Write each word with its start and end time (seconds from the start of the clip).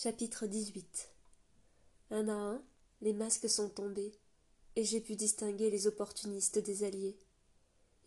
Chapitre 0.00 0.46
XVIII 0.46 0.84
Un 2.12 2.28
à 2.28 2.32
un, 2.32 2.62
les 3.00 3.12
masques 3.12 3.48
sont 3.48 3.68
tombés, 3.68 4.12
et 4.76 4.84
j'ai 4.84 5.00
pu 5.00 5.16
distinguer 5.16 5.70
les 5.70 5.88
opportunistes 5.88 6.60
des 6.60 6.84
alliés. 6.84 7.18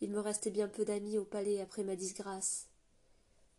Il 0.00 0.10
me 0.10 0.18
restait 0.20 0.48
bien 0.48 0.68
peu 0.68 0.86
d'amis 0.86 1.18
au 1.18 1.26
palais 1.26 1.60
après 1.60 1.84
ma 1.84 1.94
disgrâce. 1.94 2.68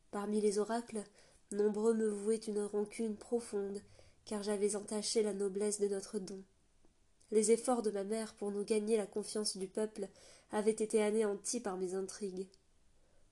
Parmi 0.09 0.41
les 0.41 0.57
oracles, 0.57 1.03
nombreux 1.51 1.93
me 1.93 2.09
vouaient 2.09 2.37
une 2.37 2.63
rancune 2.63 3.17
profonde, 3.17 3.79
car 4.25 4.41
j'avais 4.41 4.75
entaché 4.75 5.21
la 5.21 5.35
noblesse 5.35 5.79
de 5.79 5.87
notre 5.87 6.17
don. 6.17 6.41
Les 7.29 7.51
efforts 7.51 7.83
de 7.83 7.91
ma 7.91 8.03
mère 8.03 8.33
pour 8.33 8.49
nous 8.49 8.65
gagner 8.65 8.97
la 8.97 9.05
confiance 9.05 9.57
du 9.57 9.67
peuple 9.67 10.09
avaient 10.49 10.71
été 10.71 11.03
anéantis 11.03 11.59
par 11.59 11.77
mes 11.77 11.93
intrigues. 11.93 12.47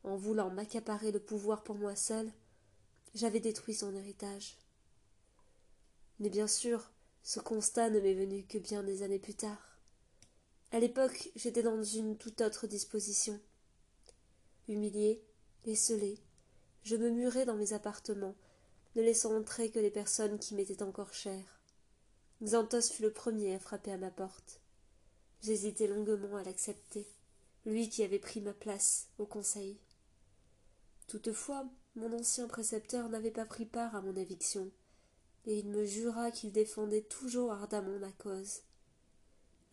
En 0.04 0.16
voulant 0.16 0.52
m'accaparer 0.52 1.12
le 1.12 1.20
pouvoir 1.20 1.64
pour 1.64 1.74
moi 1.74 1.96
seul, 1.96 2.32
j'avais 3.16 3.40
détruit 3.40 3.74
son 3.74 3.96
héritage. 3.96 4.61
Mais 6.22 6.30
bien 6.30 6.46
sûr, 6.46 6.92
ce 7.24 7.40
constat 7.40 7.90
ne 7.90 8.00
m'est 8.00 8.14
venu 8.14 8.46
que 8.46 8.60
bien 8.60 8.84
des 8.84 9.02
années 9.02 9.18
plus 9.18 9.34
tard. 9.34 9.80
À 10.72 10.80
l'époque, 10.80 11.32
j'étais 11.36 11.64
dans 11.64 11.84
une 11.84 12.16
toute 12.16 12.42
autre 12.42 12.68
disposition. 12.68 13.40
Humilié, 14.68 15.26
esselé, 15.66 16.20
je 16.84 16.96
me 16.96 17.10
murais 17.10 17.46
dans 17.46 17.56
mes 17.56 17.74
appartements, 17.74 18.36
ne 18.96 19.02
laissant 19.02 19.36
entrer 19.36 19.72
que 19.72 19.80
les 19.80 19.90
personnes 19.90 20.38
qui 20.38 20.54
m'étaient 20.54 20.84
encore 20.84 21.12
chères. 21.12 21.60
Xanthos 22.44 22.92
fut 22.92 23.02
le 23.02 23.12
premier 23.12 23.56
à 23.56 23.60
frapper 23.60 23.92
à 23.92 23.98
ma 23.98 24.12
porte. 24.12 24.62
J'hésitai 25.42 25.88
longuement 25.88 26.38
à 26.38 26.44
l'accepter, 26.44 27.08
lui 27.66 27.90
qui 27.90 28.04
avait 28.04 28.20
pris 28.20 28.42
ma 28.42 28.54
place 28.54 29.08
au 29.18 29.26
conseil. 29.26 29.80
Toutefois, 31.08 31.66
mon 31.96 32.14
ancien 32.14 32.48
précepteur 32.48 33.10
n'avait 33.10 33.32
pas 33.32 33.46
pris 33.46 33.66
part 33.66 33.96
à 33.96 34.02
mon 34.02 34.16
éviction 34.16 34.72
et 35.46 35.60
il 35.60 35.68
me 35.68 35.86
jura 35.86 36.32
qu'il 36.32 36.52
défendait 36.52 37.02
toujours 37.02 37.52
ardemment 37.52 37.98
ma 38.00 38.12
cause. 38.12 38.62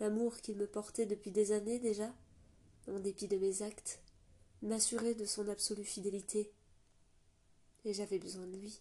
L'amour 0.01 0.37
qu'il 0.39 0.57
me 0.57 0.67
portait 0.67 1.07
depuis 1.07 1.31
des 1.31 1.53
années 1.53 1.79
déjà, 1.79 2.13
en 2.89 3.01
dépit 3.01 3.29
de 3.29 3.37
mes 3.37 3.63
actes, 3.63 4.01
m'assurait 4.63 5.15
de 5.15 5.25
son 5.25 5.49
absolue 5.49 5.85
fidélité. 5.85 6.51
Et 7.85 7.93
j'avais 7.93 8.19
besoin 8.19 8.47
de 8.47 8.57
lui. 8.57 8.81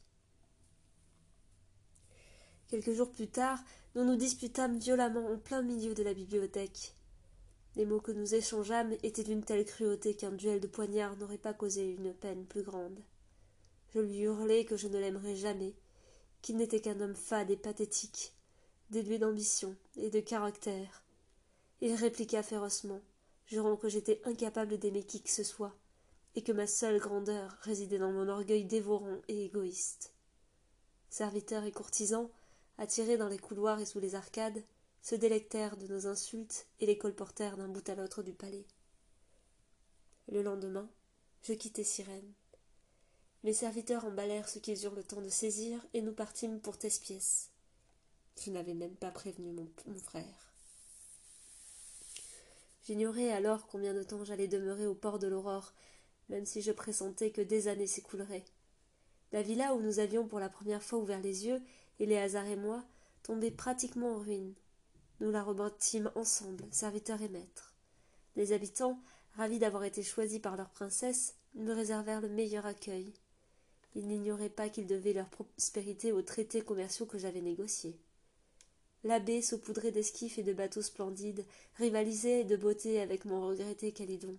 Quelques 2.68 2.94
jours 2.94 3.12
plus 3.12 3.28
tard, 3.28 3.60
nous 3.96 4.04
nous 4.04 4.16
disputâmes 4.16 4.78
violemment 4.78 5.28
en 5.32 5.38
plein 5.38 5.62
milieu 5.62 5.94
de 5.94 6.04
la 6.04 6.14
bibliothèque. 6.14 6.94
Les 7.76 7.86
mots 7.86 8.02
que 8.02 8.12
nous 8.12 8.36
échangeâmes 8.36 8.94
étaient 9.04 9.24
d'une 9.24 9.44
telle 9.44 9.66
cruauté 9.66 10.16
qu'un 10.16 10.32
duel 10.32 10.60
de 10.60 10.68
poignards 10.68 11.16
n'aurait 11.18 11.38
pas 11.38 11.54
causé 11.54 11.92
une 11.92 12.14
peine 12.14 12.46
plus 12.46 12.64
grande. 12.64 13.00
Je 13.94 14.00
lui 14.00 14.20
hurlai 14.20 14.66
que 14.66 14.78
je 14.78 14.88
ne 14.88 14.98
l'aimerais 14.98 15.36
jamais, 15.36 15.74
qu'il 16.42 16.58
n'était 16.58 16.82
qu'un 16.82 17.00
homme 17.00 17.16
fade 17.16 17.52
et 17.52 17.58
pathétique, 17.58 18.34
déduit 18.90 19.20
d'ambition 19.20 19.76
et 19.96 20.10
de 20.10 20.20
caractère. 20.20 21.04
Il 21.82 21.94
répliqua 21.94 22.44
férocement, 22.44 23.02
jurant 23.46 23.76
que 23.76 23.90
j'étais 23.90 24.22
incapable 24.26 24.78
d'aimer 24.78 25.04
qui 25.04 25.22
que 25.22 25.30
ce 25.30 25.44
soit, 25.44 25.76
et 26.36 26.44
que 26.44 26.52
ma 26.52 26.68
seule 26.68 27.00
grandeur 27.00 27.58
résidait 27.62 27.98
dans 27.98 28.12
mon 28.12 28.28
orgueil 28.28 28.66
dévorant 28.66 29.22
et 29.28 29.46
égoïste. 29.46 30.14
Serviteurs 31.10 31.64
et 31.64 31.72
courtisans, 31.72 32.30
attirés 32.78 33.18
dans 33.18 33.28
les 33.28 33.40
couloirs 33.40 33.80
et 33.80 33.86
sous 33.86 34.00
les 34.00 34.16
arcades, 34.16 34.64
se 35.02 35.16
délectèrent 35.16 35.78
de 35.78 35.88
nos 35.88 36.08
insultes 36.08 36.68
et 36.80 36.86
les 36.86 36.98
colportèrent 36.98 37.58
d'un 37.58 37.70
bout 37.70 37.88
à 37.90 37.96
l'autre 37.96 38.24
du 38.24 38.34
palais. 38.34 38.68
Le 40.30 40.42
lendemain, 40.42 40.90
je 41.42 41.54
quittai 41.54 41.84
Cyrène. 41.84 42.34
Mes 43.44 43.54
serviteurs 43.54 44.06
emballèrent 44.06 44.50
ce 44.50 44.60
qu'ils 44.60 44.84
eurent 44.84 44.96
le 44.96 45.04
temps 45.04 45.22
de 45.22 45.30
saisir, 45.30 45.86
et 45.94 46.02
nous 46.02 46.14
partîmes 46.14 46.60
pour 46.60 46.78
Thespiès. 46.78 47.50
Je 48.44 48.52
n'avais 48.52 48.74
même 48.74 48.96
pas 48.96 49.12
prévenu 49.12 49.52
mon, 49.52 50.00
frère. 50.00 50.54
J'ignorais 52.86 53.32
alors 53.32 53.68
combien 53.68 53.94
de 53.94 54.04
temps 54.04 54.24
j'allais 54.24 54.48
demeurer 54.48 54.86
au 54.86 54.96
port 54.96 55.20
de 55.20 55.28
l'Aurore, 55.28 55.74
même 56.30 56.46
si 56.46 56.62
je 56.62 56.72
pressentais 56.72 57.32
que 57.32 57.42
des 57.42 57.68
années 57.68 57.88
s'écouleraient. 57.88 58.46
La 59.32 59.42
villa 59.42 59.76
où 59.76 59.82
nous 59.82 60.00
avions 60.00 60.28
pour 60.28 60.40
la 60.40 60.50
première 60.50 60.84
fois 60.84 61.00
ouvert 61.00 61.22
les 61.22 61.46
yeux, 61.46 61.62
Éléazar 62.00 62.46
et 62.46 62.56
moi, 62.56 62.84
tombait 63.24 63.52
pratiquement 63.52 64.14
en 64.14 64.20
ruine. 64.20 64.54
Nous 65.20 65.32
la 65.32 65.44
rebâtîmes 65.44 66.12
ensemble, 66.16 66.66
serviteurs 66.72 67.22
et 67.22 67.30
maîtres. 67.30 67.74
Les 68.36 68.54
habitants, 68.54 69.00
ravis 69.36 69.60
d'avoir 69.60 69.84
été 69.84 70.04
choisis 70.04 70.40
par 70.40 70.56
leur 70.56 70.70
princesse, 70.70 71.36
me 71.56 71.74
réservèrent 71.74 72.22
le 72.22 72.30
meilleur 72.30 72.66
accueil. 72.66 73.14
Ils 73.96 74.08
n'ignoraient 74.08 74.50
pas 74.50 74.70
qu'ils 74.70 74.88
devaient 74.88 75.14
leur 75.14 75.30
prospérité 75.30 76.12
aux 76.12 76.22
traités 76.22 76.62
commerciaux 76.62 77.06
que 77.06 77.18
j'avais 77.18 77.42
négociés. 77.42 77.98
L'abbé, 79.04 79.42
saupoudré 79.42 79.92
d'esquifs 79.92 80.38
et 80.38 80.44
de 80.44 80.54
bateaux 80.54 80.82
splendides, 80.82 81.46
rivalisait 81.76 82.44
de 82.44 82.56
beauté 82.56 83.00
avec 83.00 83.26
mon 83.26 83.48
regretté 83.48 83.92
Calidon. 83.92 84.38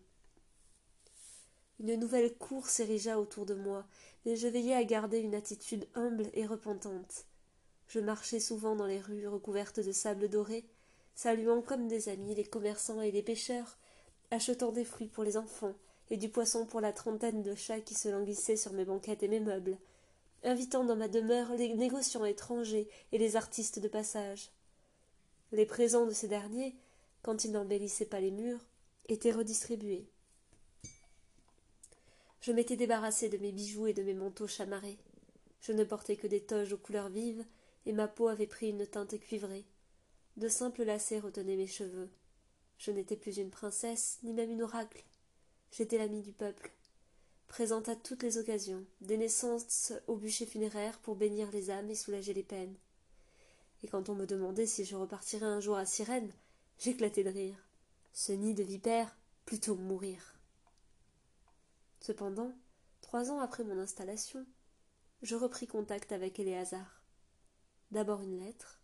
Une 1.80 1.94
nouvelle 1.94 2.34
cour 2.34 2.66
s'érigea 2.66 3.20
autour 3.20 3.46
de 3.46 3.54
moi, 3.54 3.86
mais 4.26 4.34
je 4.34 4.48
veillais 4.48 4.74
à 4.74 4.84
garder 4.84 5.20
une 5.20 5.34
attitude 5.34 5.86
humble 5.94 6.28
et 6.34 6.44
repentante. 6.44 7.24
Je 7.86 8.00
marchais 8.00 8.40
souvent 8.40 8.74
dans 8.74 8.86
les 8.86 9.00
rues 9.00 9.28
recouvertes 9.28 9.80
de 9.80 9.92
sable 9.92 10.28
doré, 10.28 10.66
saluant 11.14 11.62
comme 11.62 11.88
des 11.88 12.08
amis 12.08 12.34
les 12.34 12.44
commerçants 12.44 13.00
et 13.00 13.12
les 13.12 13.22
pêcheurs, 13.22 13.78
achetant 14.30 14.72
des 14.72 14.84
fruits 14.84 15.08
pour 15.08 15.24
les 15.24 15.36
enfants, 15.36 15.74
et 16.10 16.16
du 16.16 16.28
poisson 16.28 16.66
pour 16.66 16.80
la 16.80 16.92
trentaine 16.92 17.42
de 17.42 17.54
chats 17.54 17.80
qui 17.80 17.94
se 17.94 18.08
languissaient 18.08 18.56
sur 18.56 18.72
mes 18.72 18.84
banquettes 18.84 19.22
et 19.22 19.28
mes 19.28 19.40
meubles, 19.40 19.78
invitant 20.44 20.84
dans 20.84 20.96
ma 20.96 21.08
demeure 21.08 21.52
les 21.54 21.74
négociants 21.74 22.24
étrangers 22.24 22.88
et 23.12 23.18
les 23.18 23.36
artistes 23.36 23.78
de 23.78 23.88
passage. 23.88 24.50
Les 25.52 25.66
présents 25.66 26.06
de 26.06 26.12
ces 26.12 26.28
derniers, 26.28 26.76
quand 27.22 27.44
ils 27.44 27.52
n'embellissaient 27.52 28.06
pas 28.06 28.20
les 28.20 28.30
murs, 28.30 28.64
étaient 29.08 29.32
redistribués. 29.32 30.06
Je 32.40 32.52
m'étais 32.52 32.76
débarrassé 32.76 33.28
de 33.28 33.38
mes 33.38 33.52
bijoux 33.52 33.86
et 33.86 33.94
de 33.94 34.02
mes 34.02 34.14
manteaux 34.14 34.46
chamarrés. 34.46 34.98
Je 35.60 35.72
ne 35.72 35.84
portais 35.84 36.16
que 36.16 36.26
des 36.26 36.40
toges 36.40 36.72
aux 36.72 36.78
couleurs 36.78 37.08
vives, 37.08 37.44
et 37.86 37.92
ma 37.92 38.06
peau 38.06 38.28
avait 38.28 38.46
pris 38.46 38.70
une 38.70 38.86
teinte 38.86 39.18
cuivrée. 39.18 39.64
De 40.36 40.48
simples 40.48 40.84
lacets 40.84 41.18
retenaient 41.18 41.56
mes 41.56 41.66
cheveux. 41.66 42.08
Je 42.78 42.92
n'étais 42.92 43.16
plus 43.16 43.38
une 43.38 43.50
princesse, 43.50 44.18
ni 44.22 44.32
même 44.32 44.50
une 44.50 44.62
oracle. 44.62 45.02
J'étais 45.70 45.98
l'ami 45.98 46.22
du 46.22 46.32
peuple, 46.32 46.72
présente 47.46 47.88
à 47.88 47.96
toutes 47.96 48.22
les 48.22 48.38
occasions, 48.38 48.84
des 49.00 49.16
naissances 49.16 49.92
au 50.06 50.16
bûcher 50.16 50.46
funéraire 50.46 50.98
pour 51.00 51.16
bénir 51.16 51.50
les 51.50 51.70
âmes 51.70 51.90
et 51.90 51.94
soulager 51.94 52.34
les 52.34 52.42
peines. 52.42 52.76
Et 53.82 53.88
quand 53.88 54.08
on 54.08 54.14
me 54.14 54.26
demandait 54.26 54.66
si 54.66 54.84
je 54.84 54.96
repartirais 54.96 55.46
un 55.46 55.60
jour 55.60 55.76
à 55.76 55.86
Cyrène, 55.86 56.32
j'éclatais 56.78 57.24
de 57.24 57.30
rire. 57.30 57.68
Ce 58.12 58.32
nid 58.32 58.54
de 58.54 58.64
vipères, 58.64 59.16
plutôt 59.44 59.76
mourir. 59.76 60.34
Cependant, 62.00 62.52
trois 63.00 63.30
ans 63.30 63.40
après 63.40 63.64
mon 63.64 63.78
installation, 63.78 64.44
je 65.22 65.36
repris 65.36 65.66
contact 65.66 66.12
avec 66.12 66.38
Éléazar. 66.38 67.02
D'abord 67.90 68.22
une 68.22 68.40
lettre, 68.40 68.80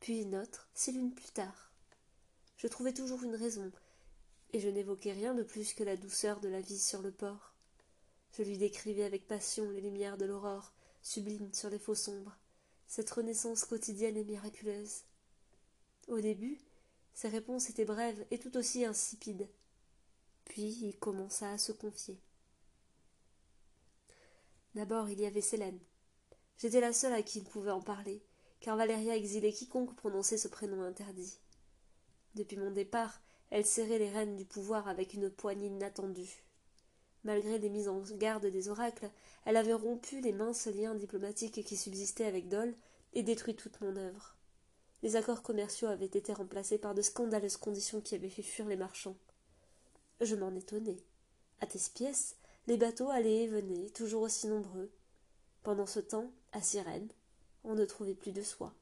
puis 0.00 0.22
une 0.22 0.36
autre, 0.36 0.68
six 0.74 0.92
lunes 0.92 1.14
plus 1.14 1.32
tard. 1.32 1.72
Je 2.56 2.68
trouvais 2.68 2.92
toujours 2.92 3.22
une 3.22 3.34
raison, 3.34 3.72
et 4.52 4.60
je 4.60 4.68
n'évoquais 4.68 5.12
rien 5.12 5.34
de 5.34 5.42
plus 5.42 5.74
que 5.74 5.84
la 5.84 5.96
douceur 5.96 6.40
de 6.40 6.48
la 6.48 6.60
vie 6.60 6.78
sur 6.78 7.02
le 7.02 7.10
port. 7.10 7.54
Je 8.32 8.42
lui 8.42 8.58
décrivais 8.58 9.04
avec 9.04 9.26
passion 9.26 9.70
les 9.70 9.80
lumières 9.80 10.16
de 10.16 10.24
l'aurore, 10.24 10.72
sublimes 11.02 11.52
sur 11.52 11.70
les 11.70 11.78
faux 11.78 11.94
sombres, 11.94 12.36
cette 12.86 13.10
renaissance 13.10 13.64
quotidienne 13.64 14.16
et 14.16 14.24
miraculeuse. 14.24 15.02
Au 16.08 16.20
début, 16.20 16.58
ses 17.14 17.28
réponses 17.28 17.70
étaient 17.70 17.84
brèves 17.84 18.24
et 18.30 18.38
tout 18.38 18.56
aussi 18.56 18.84
insipides. 18.84 19.48
Puis 20.44 20.78
il 20.82 20.98
commença 20.98 21.50
à 21.50 21.58
se 21.58 21.72
confier. 21.72 22.18
D'abord 24.74 25.08
il 25.10 25.20
y 25.20 25.26
avait 25.26 25.40
Célène. 25.40 25.80
J'étais 26.58 26.80
la 26.80 26.92
seule 26.92 27.12
à 27.12 27.22
qui 27.22 27.40
il 27.40 27.44
pouvait 27.44 27.70
en 27.70 27.80
parler, 27.80 28.22
car 28.60 28.76
Valéria 28.76 29.16
exilait 29.16 29.52
quiconque 29.52 29.94
prononçait 29.96 30.38
ce 30.38 30.48
prénom 30.48 30.82
interdit. 30.82 31.38
Depuis 32.34 32.56
mon 32.56 32.70
départ, 32.70 33.20
elle 33.52 33.66
serrait 33.66 33.98
les 33.98 34.08
rênes 34.08 34.34
du 34.34 34.46
pouvoir 34.46 34.88
avec 34.88 35.12
une 35.12 35.28
poigne 35.28 35.64
inattendue. 35.64 36.42
Malgré 37.22 37.58
les 37.58 37.68
mises 37.68 37.86
en 37.86 38.00
garde 38.00 38.46
des 38.46 38.68
oracles, 38.70 39.10
elle 39.44 39.58
avait 39.58 39.74
rompu 39.74 40.22
les 40.22 40.32
minces 40.32 40.68
liens 40.68 40.94
diplomatiques 40.94 41.62
qui 41.62 41.76
subsistaient 41.76 42.24
avec 42.24 42.48
Dole 42.48 42.74
et 43.12 43.22
détruit 43.22 43.54
toute 43.54 43.78
mon 43.82 43.94
œuvre. 43.96 44.38
Les 45.02 45.16
accords 45.16 45.42
commerciaux 45.42 45.88
avaient 45.88 46.06
été 46.06 46.32
remplacés 46.32 46.78
par 46.78 46.94
de 46.94 47.02
scandaleuses 47.02 47.58
conditions 47.58 48.00
qui 48.00 48.14
avaient 48.14 48.30
fait 48.30 48.40
fuir 48.40 48.66
les 48.66 48.76
marchands. 48.76 49.18
Je 50.22 50.34
m'en 50.34 50.54
étonnais. 50.54 50.96
À 51.60 51.66
Thespiès, 51.66 52.36
les 52.68 52.78
bateaux 52.78 53.10
allaient 53.10 53.42
et 53.42 53.48
venaient, 53.48 53.90
toujours 53.90 54.22
aussi 54.22 54.46
nombreux. 54.46 54.90
Pendant 55.62 55.86
ce 55.86 56.00
temps, 56.00 56.32
à 56.52 56.62
Cyrène, 56.62 57.12
on 57.64 57.74
ne 57.74 57.84
trouvait 57.84 58.14
plus 58.14 58.32
de 58.32 58.42
soie. 58.42 58.72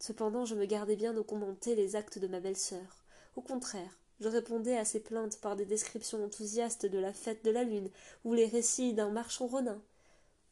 Cependant, 0.00 0.44
je 0.44 0.56
me 0.56 0.66
gardais 0.66 0.96
bien 0.96 1.14
de 1.14 1.20
commenter 1.20 1.76
les 1.76 1.94
actes 1.94 2.18
de 2.18 2.26
ma 2.26 2.40
belle-sœur. 2.40 3.04
Au 3.38 3.40
contraire, 3.40 4.00
je 4.18 4.26
répondais 4.26 4.76
à 4.76 4.84
ses 4.84 4.98
plaintes 4.98 5.40
par 5.40 5.54
des 5.54 5.64
descriptions 5.64 6.24
enthousiastes 6.24 6.86
de 6.86 6.98
la 6.98 7.12
fête 7.12 7.44
de 7.44 7.52
la 7.52 7.62
lune 7.62 7.88
ou 8.24 8.34
les 8.34 8.46
récits 8.46 8.94
d'un 8.94 9.10
marchand 9.10 9.46
ronin. 9.46 9.80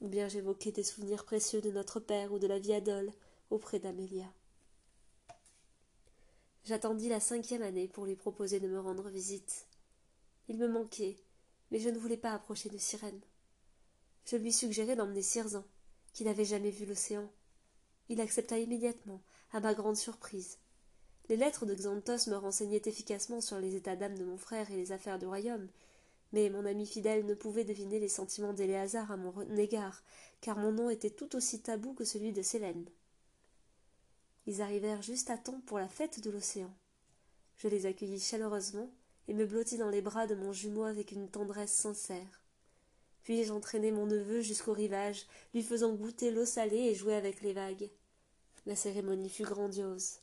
ou 0.01 0.07
bien 0.07 0.29
j'évoquais 0.29 0.71
des 0.71 0.85
souvenirs 0.85 1.25
précieux 1.25 1.61
de 1.61 1.73
notre 1.73 1.99
père 1.99 2.33
ou 2.33 2.39
de 2.39 2.47
la 2.47 2.61
vie 2.61 2.75
à 2.75 2.81
Dole 2.81 3.11
auprès 3.51 3.81
d'Amélia. 3.81 4.33
J'attendis 6.63 7.09
la 7.09 7.19
cinquième 7.19 7.63
année 7.63 7.89
pour 7.89 8.07
lui 8.07 8.15
proposer 8.15 8.61
de 8.61 8.69
me 8.69 8.79
rendre 8.79 9.09
visite. 9.09 9.67
Il 10.47 10.57
me 10.57 10.69
manquait, 10.69 11.17
mais 11.73 11.81
je 11.81 11.89
ne 11.89 11.99
voulais 11.99 12.17
pas 12.17 12.35
approcher 12.35 12.69
de 12.69 12.79
Sirène. 12.79 13.21
Je 14.27 14.37
lui 14.37 14.53
suggérai 14.53 14.95
d'emmener 14.95 15.23
Sirzan, 15.23 15.65
qui 16.13 16.23
n'avait 16.23 16.45
jamais 16.45 16.71
vu 16.71 16.87
l'océan. 16.87 17.29
Il 18.09 18.21
accepta 18.21 18.57
immédiatement, 18.61 19.21
à 19.51 19.59
ma 19.59 19.75
grande 19.75 19.97
surprise. 19.97 20.59
Les 21.29 21.37
lettres 21.37 21.67
de 21.67 21.75
Xanthos 21.75 22.29
me 22.29 22.37
renseignaient 22.37 22.83
efficacement 22.85 23.41
sur 23.41 23.59
les 23.59 23.75
états 23.75 23.97
d'âme 23.97 24.17
de 24.17 24.25
mon 24.25 24.39
frère 24.39 24.71
et 24.71 24.77
les 24.77 24.93
affaires 24.93 25.19
du 25.19 25.27
royaume, 25.27 25.69
mais 26.33 26.51
mon 26.51 26.65
ami 26.65 26.87
fidèle 26.87 27.27
ne 27.27 27.35
pouvait 27.35 27.65
deviner 27.65 27.99
les 27.99 28.09
sentiments 28.09 28.53
d'Éléazar 28.53 29.11
à 29.11 29.17
mon 29.17 29.33
égard, 29.57 30.05
car 30.41 30.57
mon 30.57 30.71
nom 30.71 30.89
était 30.89 31.11
tout 31.11 31.35
aussi 31.35 31.61
tabou 31.61 31.95
que 31.95 32.05
celui 32.05 32.33
de 32.33 32.43
Célène. 32.43 32.85
Ils 34.47 34.63
arrivèrent 34.63 35.03
juste 35.03 35.31
à 35.31 35.39
temps 35.39 35.61
pour 35.67 35.79
la 35.79 35.89
fête 35.89 36.21
de 36.21 36.31
l'océan. 36.31 36.73
Je 37.57 37.67
les 37.67 37.87
accueillis 37.87 38.21
chaleureusement 38.21 38.91
et 39.27 39.35
me 39.35 39.47
blottis 39.47 39.79
dans 39.79 39.91
les 39.91 40.03
bras 40.03 40.29
de 40.29 40.37
mon 40.37 40.53
jumeau 40.53 40.85
avec 40.85 41.11
une 41.11 41.29
tendresse 41.29 41.73
sincère. 41.73 42.43
Puis 43.25 43.43
j'entraînai 43.43 43.91
mon 43.91 44.07
neveu 44.07 44.43
jusqu'au 44.43 44.73
rivage, 44.73 45.27
lui 45.53 45.65
faisant 45.65 45.93
goûter 45.93 46.31
l'eau 46.31 46.45
salée 46.45 46.77
et 46.77 46.95
jouer 46.95 47.17
avec 47.17 47.41
les 47.41 47.53
vagues? 47.53 47.91
La 48.67 48.77
cérémonie 48.77 49.29
fut 49.29 49.43
grandiose. 49.43 50.19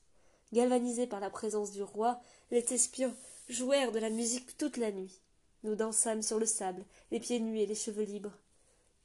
Galvanisés 0.53 1.07
par 1.07 1.19
la 1.19 1.31
présence 1.31 1.71
du 1.71 1.81
roi, 1.81 2.21
les 2.51 2.63
espions 2.75 3.15
jouèrent 3.49 3.91
de 3.91 3.97
la 3.97 4.11
musique 4.11 4.55
toute 4.55 4.77
la 4.77 4.91
nuit. 4.91 5.19
Nous 5.63 5.73
dansâmes 5.73 6.21
sur 6.21 6.37
le 6.37 6.45
sable, 6.45 6.85
les 7.09 7.19
pieds 7.19 7.39
nus 7.39 7.59
et 7.59 7.65
les 7.65 7.73
cheveux 7.73 8.03
libres. 8.03 8.37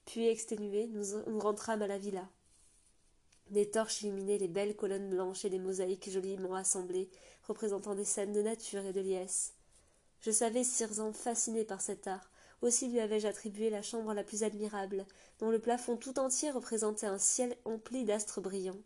Puis, 0.05 0.27
exténués, 0.27 0.89
nous, 0.89 1.41
rentrâmes 1.41 1.81
à 1.81 1.87
la 1.87 1.97
villa. 1.97 2.29
Des 3.49 3.71
torches 3.71 4.03
illuminaient 4.03 4.37
les 4.37 4.47
belles 4.47 4.77
colonnes 4.77 5.09
blanches 5.09 5.47
et 5.47 5.49
les 5.49 5.59
mosaïques 5.59 6.11
joliment 6.11 6.55
assemblées, 6.55 7.09
représentant 7.47 7.95
des 7.95 8.05
scènes 8.05 8.35
de 8.35 8.43
nature 8.43 8.85
et 8.85 8.93
de 8.93 9.01
liesse. 9.01 9.55
Je 10.21 10.31
savais 10.31 10.65
Sirzan 10.65 11.15
fasciné 11.15 11.65
par 11.65 11.81
cet 11.81 12.07
art, 12.09 12.31
aussi 12.61 12.89
lui 12.89 13.01
avais-je 13.01 13.27
attribué 13.27 13.71
la 13.71 13.81
chambre 13.81 14.13
la 14.13 14.23
plus 14.23 14.43
admirable, 14.43 15.07
dont 15.39 15.49
le 15.49 15.61
plafond 15.61 15.97
tout 15.97 16.19
entier 16.19 16.51
représentait 16.51 17.07
un 17.07 17.19
ciel 17.19 17.57
empli 17.65 18.05
d'astres 18.05 18.43
brillants. 18.43 18.83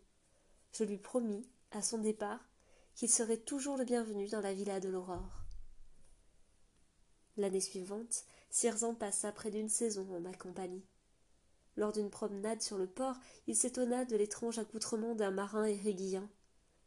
Je 0.72 0.84
lui 0.84 0.98
promis, 0.98 1.44
à 1.72 1.82
son 1.82 1.98
départ, 1.98 2.38
qu'il 2.94 3.10
serait 3.10 3.38
toujours 3.38 3.76
le 3.76 3.84
bienvenu 3.84 4.28
dans 4.28 4.40
la 4.40 4.54
villa 4.54 4.80
de 4.80 4.88
l'aurore. 4.88 5.42
L'année 7.36 7.60
suivante, 7.60 8.24
Sirzan 8.50 8.94
passa 8.94 9.32
près 9.32 9.50
d'une 9.50 9.68
saison 9.68 10.06
en 10.14 10.20
ma 10.20 10.34
compagnie. 10.34 10.84
Lors 11.76 11.92
d'une 11.92 12.10
promenade 12.10 12.60
sur 12.60 12.76
le 12.76 12.86
port, 12.86 13.16
il 13.46 13.56
s'étonna 13.56 14.04
de 14.04 14.16
l'étrange 14.16 14.58
accoutrement 14.58 15.14
d'un 15.14 15.30
marin 15.30 15.64
éréguillant. 15.64 16.28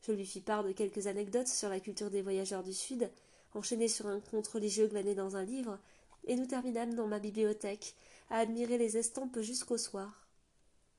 Je 0.01 0.11
lui 0.11 0.25
fis 0.25 0.41
part 0.41 0.63
de 0.63 0.71
quelques 0.71 1.07
anecdotes 1.07 1.47
sur 1.47 1.69
la 1.69 1.79
culture 1.79 2.11
des 2.11 2.21
voyageurs 2.21 2.61
du 2.61 2.73
Sud, 2.73 3.09
enchaîné 3.55 3.87
sur 3.87 4.05
un 4.05 4.19
conte 4.19 4.47
religieux 4.47 4.87
glané 4.87 5.15
dans 5.15 5.35
un 5.35 5.43
livre, 5.43 5.79
et 6.25 6.35
nous 6.35 6.45
terminâmes 6.45 6.93
dans 6.93 7.07
ma 7.07 7.19
bibliothèque, 7.19 7.95
à 8.29 8.37
admirer 8.37 8.77
les 8.77 8.97
estampes 8.97 9.39
jusqu'au 9.39 9.77
soir. 9.77 10.27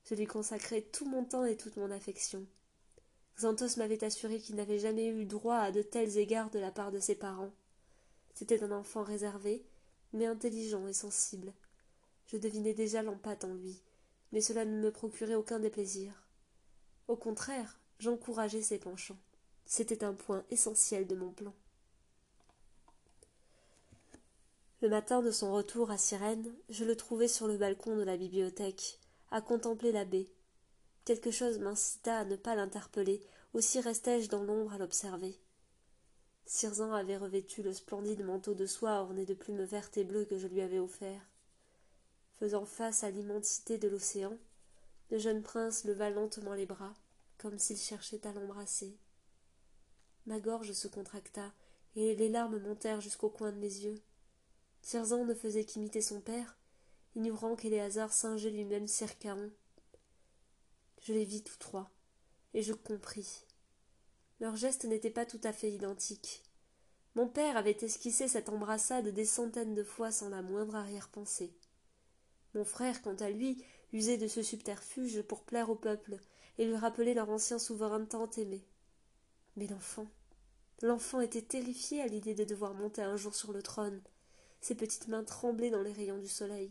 Je 0.03 0.15
lui 0.15 0.25
consacrai 0.25 0.81
tout 0.81 1.05
mon 1.05 1.23
temps 1.23 1.45
et 1.45 1.55
toute 1.55 1.77
mon 1.77 1.91
affection. 1.91 2.45
Xanthos 3.39 3.77
m'avait 3.77 4.03
assuré 4.03 4.39
qu'il 4.39 4.55
n'avait 4.55 4.79
jamais 4.79 5.07
eu 5.07 5.25
droit 5.25 5.57
à 5.57 5.71
de 5.71 5.83
tels 5.83 6.17
égards 6.17 6.49
de 6.49 6.59
la 6.59 6.71
part 6.71 6.91
de 6.91 6.99
ses 6.99 7.15
parents. 7.15 7.53
C'était 8.33 8.63
un 8.63 8.71
enfant 8.71 9.03
réservé, 9.03 9.63
mais 10.13 10.25
intelligent 10.25 10.87
et 10.87 10.93
sensible. 10.93 11.53
Je 12.25 12.37
devinais 12.37 12.73
déjà 12.73 13.03
l'empâte 13.03 13.43
en 13.43 13.53
lui, 13.53 13.79
mais 14.31 14.41
cela 14.41 14.65
ne 14.65 14.81
me 14.81 14.91
procurait 14.91 15.35
aucun 15.35 15.59
déplaisir. 15.59 16.11
Au 17.07 17.15
contraire, 17.15 17.79
j'encourageais 17.99 18.63
ses 18.63 18.79
penchants. 18.79 19.19
C'était 19.65 20.03
un 20.03 20.13
point 20.13 20.43
essentiel 20.49 21.05
de 21.05 21.15
mon 21.15 21.31
plan. 21.31 21.53
Le 24.81 24.89
matin 24.89 25.21
de 25.21 25.31
son 25.31 25.53
retour 25.53 25.91
à 25.91 25.97
Cyrène, 25.97 26.53
je 26.69 26.85
le 26.85 26.95
trouvai 26.95 27.27
sur 27.27 27.47
le 27.47 27.57
balcon 27.57 27.95
de 27.97 28.03
la 28.03 28.17
bibliothèque, 28.17 28.99
à 29.31 29.41
contempler 29.41 29.91
la. 29.91 30.05
Quelque 31.07 31.31
chose 31.31 31.59
m'incita 31.59 32.17
à 32.17 32.25
ne 32.25 32.35
pas 32.35 32.53
l'interpeller, 32.53 33.21
aussi 33.53 33.79
restai-je 33.79 34.27
dans 34.27 34.43
l'ombre 34.43 34.73
à 34.73 34.77
l'observer. 34.77 35.39
Sirzan 36.45 36.91
avait 36.91 37.15
revêtu 37.15 37.63
le 37.63 37.71
splendide 37.71 38.25
manteau 38.25 38.53
de 38.53 38.65
soie 38.65 38.99
orné 38.99 39.25
de 39.25 39.33
plumes 39.33 39.63
vertes 39.63 39.95
et 39.95 40.03
bleues 40.03 40.25
que 40.25 40.37
je 40.37 40.47
lui 40.47 40.59
avais 40.59 40.79
offert 40.79 41.21
faisant 42.39 42.65
face 42.65 43.05
à 43.05 43.09
l'immensité 43.09 43.77
de 43.77 43.87
l'océan 43.87 44.37
le 45.09 45.17
jeune 45.17 45.43
prince 45.43 45.85
leva 45.85 46.09
lentement 46.09 46.53
les 46.53 46.65
bras 46.65 46.93
comme 47.37 47.57
s'il 47.57 47.77
cherchait 47.77 48.27
à 48.27 48.33
l'embrasser 48.33 48.97
ma 50.25 50.41
gorge 50.41 50.73
se 50.73 50.89
contracta 50.89 51.53
et 51.95 52.15
les 52.15 52.27
larmes 52.27 52.59
montèrent 52.59 53.01
jusqu'au 53.01 53.29
coin 53.29 53.53
de 53.53 53.59
mes 53.59 53.75
yeux 53.77 54.01
Tirzan 54.81 55.23
ne 55.23 55.33
faisait 55.33 55.63
qu'imiter 55.63 56.01
son 56.01 56.19
père 56.19 56.57
ignorant 57.15 57.55
qu'Éléazar 57.55 58.11
singeait 58.11 58.51
lui-même 58.51 58.87
Circaon. 58.87 59.51
Je 61.07 61.13
les 61.13 61.23
vis 61.23 61.41
tous 61.41 61.57
trois, 61.57 61.89
et 62.53 62.61
je 62.61 62.73
compris. 62.73 63.45
Leurs 64.41 64.57
gestes 64.57 64.83
n'étaient 64.83 65.09
pas 65.09 65.25
tout 65.25 65.39
à 65.45 65.53
fait 65.53 65.71
identiques. 65.71 66.43
Mon 67.15 67.29
père 67.29 67.55
avait 67.55 67.77
esquissé 67.79 68.27
cette 68.27 68.49
embrassade 68.49 69.07
des 69.07 69.23
centaines 69.23 69.73
de 69.73 69.83
fois 69.83 70.11
sans 70.11 70.27
la 70.27 70.41
moindre 70.41 70.75
arrière-pensée. 70.75 71.53
Mon 72.55 72.65
frère, 72.65 73.01
quant 73.01 73.15
à 73.15 73.29
lui, 73.29 73.63
usait 73.93 74.17
de 74.17 74.27
ce 74.27 74.43
subterfuge 74.43 75.21
pour 75.21 75.43
plaire 75.43 75.69
au 75.69 75.75
peuple 75.75 76.17
et 76.57 76.65
lui 76.65 76.75
rappeler 76.75 77.13
leur 77.13 77.29
ancien 77.29 77.57
souverain 77.57 78.03
tant 78.03 78.29
aimé. 78.31 78.67
Mais 79.55 79.67
l'enfant. 79.67 80.07
L'enfant 80.81 81.21
était 81.21 81.41
terrifié 81.41 82.01
à 82.01 82.07
l'idée 82.07 82.35
de 82.35 82.43
devoir 82.43 82.73
monter 82.73 83.01
un 83.01 83.15
jour 83.15 83.33
sur 83.33 83.53
le 83.53 83.63
trône. 83.63 84.01
Ses 84.59 84.75
petites 84.75 85.07
mains 85.07 85.23
tremblaient 85.23 85.71
dans 85.71 85.83
les 85.83 85.93
rayons 85.93 86.17
du 86.17 86.27
soleil. 86.27 86.69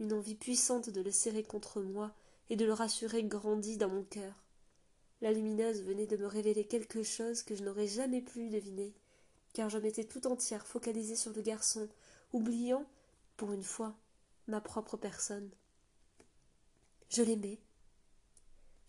Une 0.00 0.14
envie 0.14 0.36
puissante 0.36 0.88
de 0.88 1.02
le 1.02 1.10
serrer 1.10 1.42
contre 1.42 1.82
moi 1.82 2.14
et 2.50 2.56
de 2.56 2.64
le 2.64 2.72
rassurer 2.72 3.24
grandit 3.24 3.76
dans 3.76 3.88
mon 3.88 4.04
cœur. 4.04 4.34
La 5.20 5.32
lumineuse 5.32 5.82
venait 5.82 6.06
de 6.06 6.16
me 6.16 6.26
révéler 6.26 6.64
quelque 6.64 7.02
chose 7.02 7.42
que 7.42 7.54
je 7.54 7.64
n'aurais 7.64 7.86
jamais 7.86 8.20
pu 8.20 8.50
deviner, 8.50 8.94
car 9.54 9.70
je 9.70 9.78
m'étais 9.78 10.04
tout 10.04 10.26
entière 10.26 10.66
focalisée 10.66 11.16
sur 11.16 11.32
le 11.32 11.42
garçon, 11.42 11.88
oubliant, 12.32 12.84
pour 13.36 13.52
une 13.52 13.62
fois, 13.62 13.96
ma 14.46 14.60
propre 14.60 14.96
personne. 14.96 15.50
Je 17.08 17.22
l'aimais. 17.22 17.58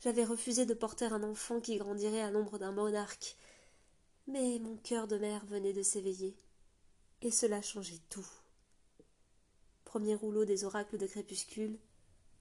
J'avais 0.01 0.25
refusé 0.25 0.65
de 0.65 0.73
porter 0.73 1.05
un 1.05 1.23
enfant 1.23 1.59
qui 1.59 1.77
grandirait 1.77 2.21
à 2.21 2.31
l'ombre 2.31 2.59
d'un 2.59 2.71
monarque, 2.71 3.37
mais 4.27 4.59
mon 4.59 4.75
cœur 4.77 5.07
de 5.07 5.17
mère 5.17 5.45
venait 5.45 5.73
de 5.73 5.81
s'éveiller, 5.81 6.35
et 7.21 7.31
cela 7.31 7.61
changeait 7.61 8.01
tout. 8.09 8.27
Premier 9.85 10.15
rouleau 10.15 10.43
des 10.43 10.65
oracles 10.65 10.97
de 10.97 11.07
crépuscule, 11.07 11.79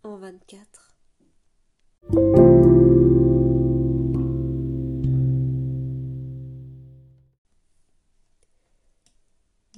en 0.03 0.17
vingt-quatre. 0.17 0.86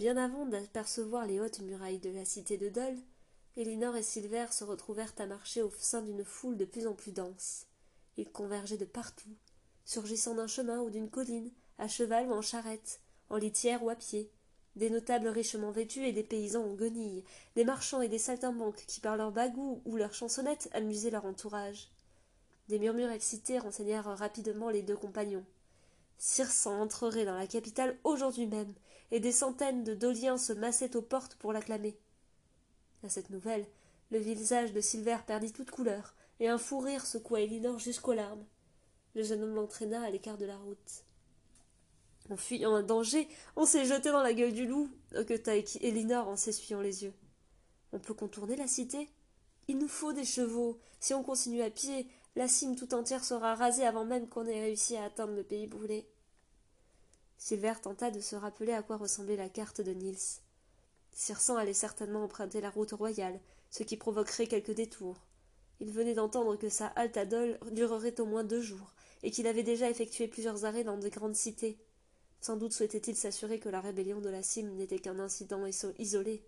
Bien 0.09 0.17
avant 0.17 0.47
d'apercevoir 0.47 1.27
les 1.27 1.39
hautes 1.39 1.61
murailles 1.61 1.99
de 1.99 2.09
la 2.09 2.25
cité 2.25 2.57
de 2.57 2.71
Dole, 2.71 2.97
Elinor 3.59 3.95
et 3.95 4.03
Silver 4.03 4.47
se 4.51 4.65
retrouvèrent 4.65 5.13
à 5.19 5.27
marcher 5.27 5.61
au 5.61 5.71
sein 5.79 6.01
d'une 6.01 6.25
foule 6.25 6.57
de 6.57 6.65
plus 6.65 6.87
en 6.87 6.95
plus 6.95 7.13
dense. 7.13 7.67
Ils 8.17 8.33
convergeaient 8.33 8.79
de 8.79 8.87
partout, 8.87 9.37
surgissant 9.85 10.35
d'un 10.35 10.47
chemin 10.47 10.81
ou 10.81 10.89
d'une 10.89 11.11
colline, 11.11 11.51
à 11.77 11.89
cheval 11.89 12.27
ou 12.27 12.33
en 12.33 12.41
charrette, 12.41 13.03
en 13.29 13.37
litière 13.37 13.83
ou 13.83 13.91
à 13.91 13.97
pied, 13.97 14.33
des 14.77 14.89
notables 14.89 15.29
richement 15.29 15.73
vêtus 15.73 16.07
et 16.07 16.15
des 16.15 16.25
paysans 16.25 16.65
en 16.65 16.73
guenilles, 16.73 17.23
des 17.55 17.67
marchands 17.67 18.01
et 18.01 18.09
des 18.09 18.17
saltimbanques 18.17 18.87
qui 18.87 19.01
par 19.01 19.19
leurs 19.19 19.33
bagous 19.33 19.83
ou 19.85 19.97
leurs 19.97 20.15
chansonnettes 20.15 20.71
amusaient 20.73 21.11
leur 21.11 21.27
entourage. 21.27 21.91
Des 22.71 22.79
murmures 22.79 23.11
excités 23.11 23.59
renseignèrent 23.59 24.17
rapidement 24.17 24.71
les 24.71 24.81
deux 24.81 24.97
compagnons. 24.97 25.45
Circen 26.17 26.81
entrerait 26.81 27.27
dans 27.27 27.37
la 27.37 27.47
capitale 27.47 27.99
aujourd'hui 28.05 28.47
même, 28.47 28.73
et 29.11 29.21
des 29.21 29.33
centaines 29.33 29.85
de 29.85 29.95
doliens 29.95 30.39
se 30.39 30.53
massaient 30.53 30.97
aux 30.97 31.03
portes 31.03 31.35
pour 31.37 31.53
l'acclamer. 31.53 31.99
À 33.03 33.09
cette 33.09 33.31
nouvelle, 33.31 33.67
le 34.11 34.19
visage 34.19 34.73
de 34.73 34.81
Silver 34.81 35.19
perdit 35.27 35.53
toute 35.53 35.71
couleur, 35.71 36.15
et 36.41 36.49
un 36.49 36.59
fou 36.59 36.79
rire 36.79 37.07
secoua 37.07 37.41
Elinor 37.41 37.79
jusqu'aux 37.79 38.15
larmes. 38.15 38.45
Le 39.15 39.23
jeune 39.23 39.43
homme 39.43 39.55
l'entraîna 39.55 40.03
à 40.03 40.11
l'écart 40.11 40.39
de 40.39 40.47
la 40.47 40.57
route. 40.57 41.05
En 42.31 42.37
fuyant 42.37 42.75
un 42.75 42.83
danger, 42.83 43.27
on 43.57 43.65
s'est 43.65 43.87
jeté 43.87 44.11
dans 44.11 44.23
la 44.23 44.35
gueule 44.35 44.53
du 44.53 44.67
loup, 44.67 44.91
quota 45.27 45.57
Elinor 45.57 46.29
en 46.29 46.37
s'essuyant 46.37 46.81
les 46.81 47.05
yeux. 47.05 47.15
On 47.93 47.99
peut 47.99 48.15
contourner 48.15 48.57
la 48.57 48.67
cité? 48.67 49.09
Il 49.67 49.79
nous 49.79 49.89
faut 49.89 50.13
des 50.13 50.25
chevaux. 50.25 50.79
Si 51.01 51.15
on 51.15 51.23
continue 51.23 51.63
à 51.63 51.71
pied, 51.71 52.07
la 52.37 52.49
cime 52.49 52.77
tout 52.77 52.95
entière 52.95 53.25
sera 53.25 53.55
rasée 53.55 53.87
avant 53.87 54.05
même 54.05 54.29
qu'on 54.29 54.47
ait 54.47 54.61
réussi 54.61 54.97
à 54.97 55.05
atteindre 55.05 55.35
le 55.35 55.43
pays 55.43 55.67
brûlé. 55.67 56.07
Silver 57.39 57.75
tenta 57.81 58.11
de 58.11 58.21
se 58.21 58.37
rappeler 58.37 58.73
à 58.73 58.83
quoi 58.83 58.97
ressemblait 58.97 59.37
la 59.37 59.49
carte 59.49 59.81
de 59.81 59.93
Nils. 59.93 60.41
Circent 61.13 61.57
allait 61.57 61.73
certainement 61.73 62.25
emprunter 62.25 62.61
la 62.61 62.71
route 62.71 62.93
royale, 62.93 63.41
ce 63.71 63.85
qui 63.85 63.97
provoquerait 63.97 64.47
quelques 64.47 64.75
détours. 64.75 65.17
Il 65.81 65.93
venait 65.93 66.15
d'entendre 66.15 66.57
que 66.57 66.69
sa 66.69 66.89
halte 66.89 67.17
à 67.17 67.25
Dole 67.25 67.59
durerait 67.71 68.21
au 68.21 68.27
moins 68.27 68.45
deux 68.45 68.61
jours, 68.61 68.93
et 69.23 69.31
qu'il 69.31 69.47
avait 69.47 69.63
déjà 69.63 69.89
effectué 69.89 70.27
plusieurs 70.27 70.65
arrêts 70.65 70.85
dans 70.85 70.99
de 70.99 71.09
grandes 71.09 71.37
cités. 71.37 71.79
Sans 72.41 72.57
doute 72.57 72.73
souhaitait-il 72.73 73.17
s'assurer 73.17 73.59
que 73.59 73.69
la 73.69 73.81
rébellion 73.81 74.21
de 74.21 74.29
la 74.29 74.43
cime 74.43 74.75
n'était 74.75 74.99
qu'un 74.99 75.19
incident 75.19 75.65
isolé. 75.99 76.45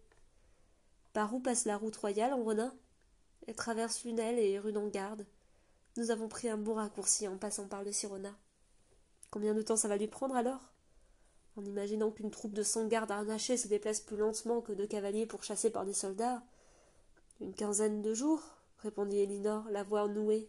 Par 1.12 1.34
où 1.34 1.40
passe 1.40 1.64
la 1.64 1.76
route 1.76 1.96
royale 1.96 2.32
en 2.32 2.42
Renin 2.42 2.74
Elle 3.46 3.56
traverse 3.56 4.04
Lunel 4.04 4.38
et 4.38 4.58
rue 4.58 4.72
d'Angarde. 4.72 5.26
Nous 5.96 6.10
avons 6.10 6.28
pris 6.28 6.48
un 6.48 6.58
bon 6.58 6.74
raccourci 6.74 7.26
en 7.26 7.38
passant 7.38 7.66
par 7.66 7.82
le 7.82 7.92
Sirona. 7.92 8.36
Combien 9.30 9.54
de 9.54 9.62
temps 9.62 9.76
ça 9.76 9.88
va 9.88 9.96
lui 9.96 10.06
prendre 10.06 10.36
alors? 10.36 10.69
En 11.56 11.64
imaginant 11.64 12.10
qu'une 12.10 12.30
troupe 12.30 12.54
de 12.54 12.62
cent 12.62 12.86
gardes 12.86 13.10
harnachés 13.10 13.56
se 13.56 13.68
déplace 13.68 14.00
plus 14.00 14.16
lentement 14.16 14.60
que 14.60 14.72
deux 14.72 14.86
cavaliers 14.86 15.26
pourchassés 15.26 15.70
par 15.70 15.84
des 15.84 15.92
soldats. 15.92 16.42
Une 17.40 17.54
quinzaine 17.54 18.02
de 18.02 18.14
jours, 18.14 18.42
répondit 18.78 19.18
Elinor, 19.18 19.64
la 19.70 19.82
voix 19.82 20.06
nouée. 20.08 20.48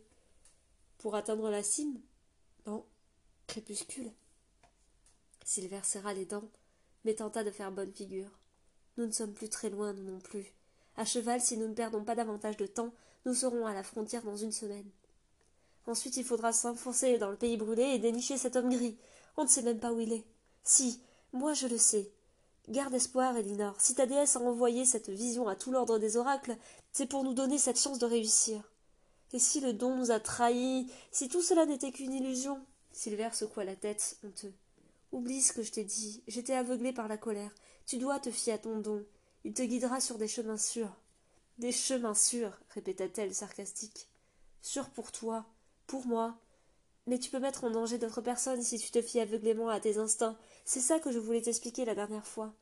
Pour 0.97 1.15
atteindre 1.15 1.49
la 1.49 1.63
cime? 1.63 1.99
Non. 2.65 2.85
Crépuscule. 3.47 4.11
Silver 5.43 5.81
serra 5.83 6.13
les 6.13 6.25
dents, 6.25 6.49
mais 7.03 7.15
tenta 7.15 7.43
de 7.43 7.51
faire 7.51 7.71
bonne 7.71 7.91
figure. 7.91 8.39
Nous 8.97 9.05
ne 9.05 9.11
sommes 9.11 9.33
plus 9.33 9.49
très 9.49 9.69
loin, 9.69 9.93
nous 9.93 10.03
non 10.03 10.19
plus. 10.19 10.53
À 10.97 11.05
cheval, 11.05 11.41
si 11.41 11.57
nous 11.57 11.67
ne 11.67 11.73
perdons 11.73 12.03
pas 12.03 12.15
davantage 12.15 12.57
de 12.57 12.67
temps, 12.67 12.93
nous 13.25 13.33
serons 13.33 13.65
à 13.65 13.73
la 13.73 13.83
frontière 13.83 14.23
dans 14.23 14.35
une 14.35 14.51
semaine. 14.51 14.89
Ensuite, 15.87 16.17
il 16.17 16.23
faudra 16.23 16.53
s'enfoncer 16.53 17.17
dans 17.17 17.31
le 17.31 17.37
pays 17.37 17.57
brûlé 17.57 17.83
et 17.83 17.99
dénicher 17.99 18.37
cet 18.37 18.55
homme 18.55 18.69
gris. 18.69 18.97
On 19.37 19.43
ne 19.43 19.49
sait 19.49 19.63
même 19.63 19.79
pas 19.79 19.91
où 19.91 19.99
il 19.99 20.13
est. 20.13 20.25
Si, 20.63 21.01
moi 21.33 21.53
je 21.53 21.67
le 21.67 21.77
sais. 21.77 22.11
Garde 22.69 22.93
espoir, 22.93 23.35
Elinor. 23.35 23.79
Si 23.79 23.95
ta 23.95 24.05
déesse 24.05 24.35
a 24.35 24.41
envoyé 24.41 24.85
cette 24.85 25.09
vision 25.09 25.47
à 25.47 25.55
tout 25.55 25.71
l'ordre 25.71 25.97
des 25.97 26.17
oracles, 26.17 26.55
c'est 26.91 27.07
pour 27.07 27.23
nous 27.23 27.33
donner 27.33 27.57
cette 27.57 27.79
chance 27.79 27.99
de 27.99 28.05
réussir. 28.05 28.71
Et 29.33 29.39
si 29.39 29.59
le 29.61 29.73
don 29.73 29.95
nous 29.95 30.11
a 30.11 30.19
trahis, 30.19 30.91
si 31.11 31.29
tout 31.29 31.41
cela 31.41 31.65
n'était 31.65 31.91
qu'une 31.91 32.13
illusion? 32.13 32.63
Silver 32.91 33.29
secoua 33.33 33.63
la 33.63 33.75
tête, 33.75 34.17
honteux. 34.23 34.53
Oublie 35.11 35.41
ce 35.41 35.53
que 35.53 35.63
je 35.63 35.71
t'ai 35.71 35.83
dit. 35.83 36.23
J'étais 36.27 36.53
aveuglé 36.53 36.93
par 36.93 37.07
la 37.07 37.17
colère. 37.17 37.53
Tu 37.85 37.97
dois 37.97 38.19
te 38.19 38.31
fier 38.31 38.53
à 38.53 38.57
ton 38.57 38.79
don. 38.79 39.05
Il 39.43 39.53
te 39.53 39.61
guidera 39.61 39.99
sur 39.99 40.17
des 40.17 40.27
chemins 40.27 40.57
sûrs. 40.57 40.95
Des 41.57 41.71
chemins 41.71 42.15
sûrs, 42.15 42.59
répéta-t-elle 42.69 43.33
sarcastique. 43.33 44.07
Sûrs 44.61 44.89
pour 44.89 45.11
toi, 45.11 45.45
pour 45.87 46.05
moi. 46.05 46.37
Mais 47.07 47.19
tu 47.19 47.29
peux 47.29 47.39
mettre 47.39 47.63
en 47.63 47.71
danger 47.71 47.97
d'autres 47.97 48.21
personnes 48.21 48.61
si 48.61 48.77
tu 48.77 48.91
te 48.91 49.01
fies 49.01 49.19
aveuglément 49.19 49.69
à 49.69 49.79
tes 49.79 49.97
instincts. 49.97 50.37
C'est 50.73 50.79
ça 50.79 51.01
que 51.01 51.11
je 51.11 51.19
voulais 51.19 51.41
t'expliquer 51.41 51.83
la 51.83 51.95
dernière 51.95 52.25
fois. 52.25 52.55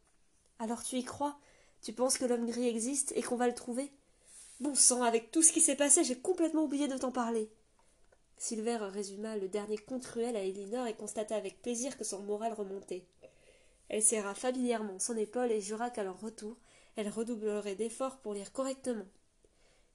Alors 0.57 0.81
tu 0.81 0.95
y 0.95 1.03
crois? 1.03 1.37
Tu 1.83 1.93
penses 1.93 2.17
que 2.17 2.25
l'homme 2.25 2.47
gris 2.47 2.67
existe 2.67 3.13
et 3.15 3.21
qu'on 3.21 3.35
va 3.35 3.47
le 3.47 3.53
trouver? 3.53 3.93
Bon 4.59 4.73
sang, 4.73 5.03
avec 5.03 5.29
tout 5.29 5.43
ce 5.43 5.51
qui 5.51 5.61
s'est 5.61 5.75
passé, 5.75 6.03
j'ai 6.03 6.17
complètement 6.17 6.63
oublié 6.63 6.87
de 6.87 6.97
t'en 6.97 7.11
parler. 7.11 7.51
Silver 8.35 8.79
résuma 8.81 9.37
le 9.37 9.47
dernier 9.47 9.77
conte 9.77 10.07
cruel 10.07 10.35
à 10.35 10.41
Elinor 10.41 10.87
et 10.87 10.95
constata 10.95 11.35
avec 11.35 11.61
plaisir 11.61 11.99
que 11.99 12.03
son 12.03 12.23
moral 12.23 12.53
remontait. 12.53 13.05
Elle 13.89 14.01
serra 14.01 14.33
familièrement 14.33 14.97
son 14.97 15.15
épaule 15.15 15.51
et 15.51 15.61
jura 15.61 15.91
qu'à 15.91 16.03
leur 16.03 16.19
retour, 16.19 16.57
elle 16.95 17.09
redoublerait 17.09 17.75
d'efforts 17.75 18.17
pour 18.21 18.33
lire 18.33 18.51
correctement. 18.51 19.05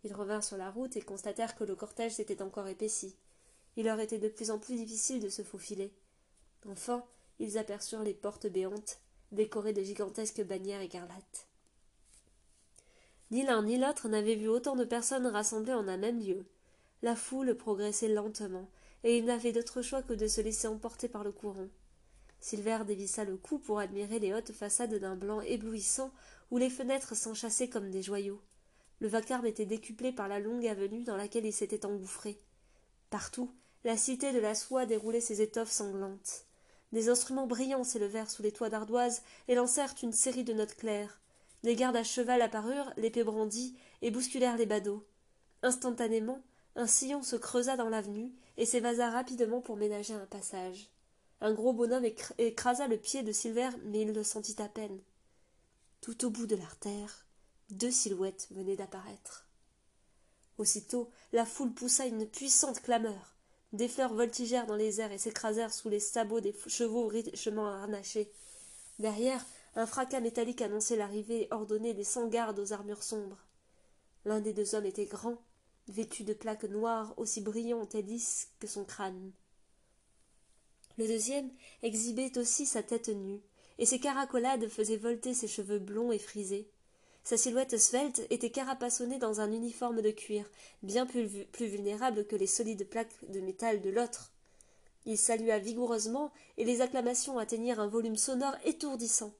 Ils 0.04 0.14
revinrent 0.14 0.44
sur 0.44 0.56
la 0.56 0.70
route 0.70 0.96
et 0.96 1.02
constatèrent 1.02 1.56
que 1.56 1.64
le 1.64 1.74
cortège 1.74 2.12
s'était 2.12 2.42
encore 2.42 2.68
épaissi. 2.68 3.16
Il 3.76 3.86
leur 3.86 3.98
était 3.98 4.20
de 4.20 4.28
plus 4.28 4.52
en 4.52 4.60
plus 4.60 4.76
difficile 4.76 5.18
de 5.18 5.28
se 5.28 5.42
faufiler. 5.42 5.92
Enfin, 6.68 7.04
ils 7.38 7.58
aperçurent 7.58 8.02
les 8.02 8.14
portes 8.14 8.46
béantes, 8.46 8.98
décorées 9.32 9.72
de 9.72 9.82
gigantesques 9.82 10.44
bannières 10.44 10.80
écarlates. 10.80 11.48
Ni 13.30 13.42
l'un 13.42 13.62
ni 13.62 13.78
l'autre 13.78 14.08
n'avaient 14.08 14.36
vu 14.36 14.48
autant 14.48 14.76
de 14.76 14.84
personnes 14.84 15.26
rassemblées 15.26 15.74
en 15.74 15.88
un 15.88 15.96
même 15.96 16.20
lieu. 16.20 16.44
La 17.02 17.16
foule 17.16 17.56
progressait 17.56 18.08
lentement, 18.08 18.68
et 19.02 19.18
il 19.18 19.24
n'avait 19.24 19.52
d'autre 19.52 19.82
choix 19.82 20.02
que 20.02 20.12
de 20.12 20.26
se 20.26 20.40
laisser 20.40 20.68
emporter 20.68 21.08
par 21.08 21.24
le 21.24 21.32
courant. 21.32 21.68
Silver 22.40 22.80
dévissa 22.86 23.24
le 23.24 23.36
cou 23.36 23.58
pour 23.58 23.78
admirer 23.78 24.18
les 24.18 24.34
hautes 24.34 24.52
façades 24.52 24.94
d'un 24.94 25.16
blanc 25.16 25.40
éblouissant 25.40 26.12
où 26.50 26.58
les 26.58 26.70
fenêtres 26.70 27.16
s'enchassaient 27.16 27.68
comme 27.68 27.90
des 27.90 28.02
joyaux. 28.02 28.40
Le 29.00 29.08
vacarme 29.08 29.46
était 29.46 29.66
décuplé 29.66 30.12
par 30.12 30.28
la 30.28 30.38
longue 30.40 30.66
avenue 30.66 31.04
dans 31.04 31.16
laquelle 31.16 31.46
il 31.46 31.52
s'était 31.52 31.86
engouffré. 31.86 32.38
Partout, 33.10 33.50
la 33.84 33.96
cité 33.96 34.32
de 34.32 34.38
la 34.38 34.54
soie 34.54 34.86
déroulait 34.86 35.20
ses 35.20 35.42
étoffes 35.42 35.70
sanglantes. 35.70 36.44
Des 36.94 37.08
instruments 37.08 37.48
brillants 37.48 37.82
s'élevèrent 37.82 38.30
sous 38.30 38.44
les 38.44 38.52
toits 38.52 38.70
d'ardoise 38.70 39.22
et 39.48 39.56
lancèrent 39.56 39.96
une 40.04 40.12
série 40.12 40.44
de 40.44 40.52
notes 40.52 40.76
claires. 40.76 41.20
Des 41.64 41.74
gardes 41.74 41.96
à 41.96 42.04
cheval 42.04 42.40
apparurent, 42.40 42.92
l'épée 42.96 43.24
brandie, 43.24 43.76
et 44.00 44.12
bousculèrent 44.12 44.56
les 44.56 44.64
badauds. 44.64 45.04
Instantanément, 45.64 46.40
un 46.76 46.86
sillon 46.86 47.24
se 47.24 47.34
creusa 47.34 47.76
dans 47.76 47.88
l'avenue 47.88 48.32
et 48.56 48.64
s'évasa 48.64 49.10
rapidement 49.10 49.60
pour 49.60 49.76
ménager 49.76 50.14
un 50.14 50.26
passage. 50.26 50.88
Un 51.40 51.52
gros 51.52 51.72
bonhomme 51.72 52.06
écrasa 52.38 52.86
le 52.86 52.96
pied 52.96 53.24
de 53.24 53.32
Silver, 53.32 53.70
mais 53.86 54.02
il 54.02 54.12
le 54.12 54.22
sentit 54.22 54.62
à 54.62 54.68
peine. 54.68 55.00
Tout 56.00 56.24
au 56.24 56.30
bout 56.30 56.46
de 56.46 56.54
l'artère, 56.54 57.26
deux 57.70 57.90
silhouettes 57.90 58.46
venaient 58.52 58.76
d'apparaître. 58.76 59.48
Aussitôt, 60.58 61.10
la 61.32 61.44
foule 61.44 61.72
poussa 61.72 62.06
une 62.06 62.28
puissante 62.28 62.80
clameur. 62.82 63.33
Des 63.74 63.88
fleurs 63.88 64.14
voltigèrent 64.14 64.68
dans 64.68 64.76
les 64.76 65.00
airs 65.00 65.10
et 65.10 65.18
s'écrasèrent 65.18 65.74
sous 65.74 65.88
les 65.88 65.98
sabots 65.98 66.40
des 66.40 66.54
chevaux 66.68 67.08
richement 67.08 67.66
harnachés. 67.66 68.30
Derrière, 69.00 69.44
un 69.74 69.84
fracas 69.84 70.20
métallique 70.20 70.62
annonçait 70.62 70.94
l'arrivée 70.94 71.48
ordonnée 71.50 71.92
des 71.92 72.04
cent 72.04 72.28
gardes 72.28 72.60
aux 72.60 72.72
armures 72.72 73.02
sombres. 73.02 73.44
L'un 74.26 74.40
des 74.40 74.52
deux 74.52 74.76
hommes 74.76 74.86
était 74.86 75.06
grand, 75.06 75.42
vêtu 75.88 76.22
de 76.22 76.34
plaques 76.34 76.62
noires 76.62 77.14
aussi 77.16 77.40
brillantes 77.40 77.96
et 77.96 78.02
lisses 78.02 78.46
que 78.60 78.68
son 78.68 78.84
crâne. 78.84 79.32
Le 80.96 81.08
deuxième 81.08 81.50
exhibait 81.82 82.38
aussi 82.38 82.66
sa 82.66 82.84
tête 82.84 83.08
nue, 83.08 83.42
et 83.78 83.86
ses 83.86 83.98
caracolades 83.98 84.68
faisaient 84.68 84.96
volter 84.98 85.34
ses 85.34 85.48
cheveux 85.48 85.80
blonds 85.80 86.12
et 86.12 86.20
frisés. 86.20 86.70
Sa 87.24 87.38
silhouette 87.38 87.78
svelte 87.78 88.20
était 88.28 88.50
carapassonnée 88.50 89.18
dans 89.18 89.40
un 89.40 89.50
uniforme 89.50 90.02
de 90.02 90.10
cuir, 90.10 90.44
bien 90.82 91.06
plus, 91.06 91.46
vulnérable 91.58 92.26
que 92.26 92.36
les 92.36 92.46
solides 92.46 92.86
plaques 92.86 93.16
de 93.28 93.40
métal 93.40 93.80
de 93.80 93.88
l'autre. 93.88 94.30
Il 95.06 95.16
salua 95.16 95.58
vigoureusement, 95.58 96.32
et 96.58 96.64
les 96.64 96.82
acclamations 96.82 97.38
atteignirent 97.38 97.80
un 97.80 97.88
volume 97.88 98.16
sonore 98.16 98.54
étourdissant. 98.64 99.32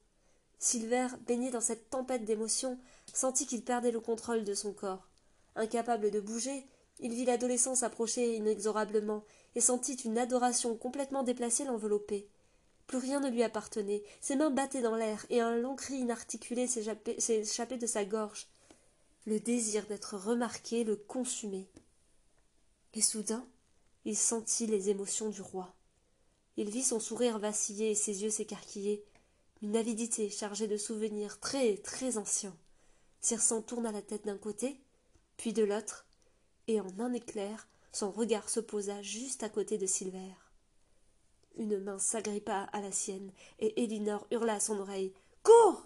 Silver, 0.59 1.09
baigné 1.26 1.50
dans 1.50 1.61
cette 1.61 1.91
tempête 1.91 2.25
d'émotions, 2.25 2.79
sentit 3.12 3.47
qu'il 3.47 3.62
perdait 3.62 3.91
le 3.91 4.00
contrôle 4.00 4.45
de 4.45 4.55
son 4.55 4.73
corps. 4.73 5.07
Incapable 5.55 6.11
de 6.11 6.21
bouger, 6.21 6.67
il 7.00 7.12
vit 7.12 7.26
l'adolescence 7.26 7.83
approcher 7.83 8.37
inexorablement 8.37 9.25
et 9.57 9.61
sentit 9.61 9.95
une 9.95 10.17
adoration 10.17 10.75
complètement 10.75 11.23
déplacée 11.23 11.64
l'envelopper. 11.64 12.29
Plus 12.87 12.99
rien 12.99 13.21
ne 13.21 13.31
lui 13.31 13.43
appartenait, 13.43 14.03
ses 14.21 14.37
mains 14.37 14.50
battaient 14.50 14.83
dans 14.83 14.97
l'air 14.97 15.25
et 15.31 15.41
un 15.41 15.57
long 15.57 15.75
cri 15.75 15.97
inarticulé 15.97 16.67
s'échappait 16.67 17.79
de 17.79 17.87
sa 17.87 18.05
gorge. 18.05 18.47
Le 19.26 19.41
désir 19.41 19.87
d'être 19.87 20.17
remarqué 20.17 20.85
le 20.85 20.97
consumait. 20.97 21.69
Et 22.93 23.00
soudain, 23.00 23.47
il 24.05 24.17
sentit 24.17 24.67
les 24.67 24.91
émotions 24.91 25.31
du 25.31 25.41
roi. 25.41 25.75
Il 26.57 26.71
vit 26.71 26.83
son 26.83 27.00
sourire 27.00 27.38
vaciller 27.38 27.91
et 27.91 27.95
ses 27.95 28.23
yeux 28.23 28.31
s'écarquiller, 28.31 29.03
une 29.62 29.76
avidité 29.76 30.29
chargée 30.29 30.69
de 30.69 30.76
souvenirs 30.76 31.41
très, 31.41 31.79
très 31.79 32.19
anciens. 32.19 32.57
Circent 33.21 33.62
tourna 33.62 33.91
la 33.93 34.03
tête 34.03 34.26
d'un 34.26 34.37
côté, 34.37 34.79
puis 35.38 35.55
de 35.55 35.64
l'autre, 35.64 36.07
et 36.69 36.81
en 36.81 37.00
un 37.00 37.14
éclair, 37.14 37.67
son 37.93 38.11
regard 38.11 38.50
se 38.50 38.61
posa 38.61 39.00
juste 39.03 39.43
à 39.43 39.49
côté 39.49 39.79
de 39.79 39.87
Silver. 39.87 40.35
Une 41.57 41.79
main 41.79 41.99
s'agrippa 41.99 42.69
à 42.73 42.81
la 42.81 42.91
sienne, 42.91 43.31
et 43.61 43.83
Elinor 43.83 44.27
hurla 44.31 44.55
à 44.55 44.61
son 44.61 44.79
oreille. 44.81 45.13
Cours. 45.43 45.85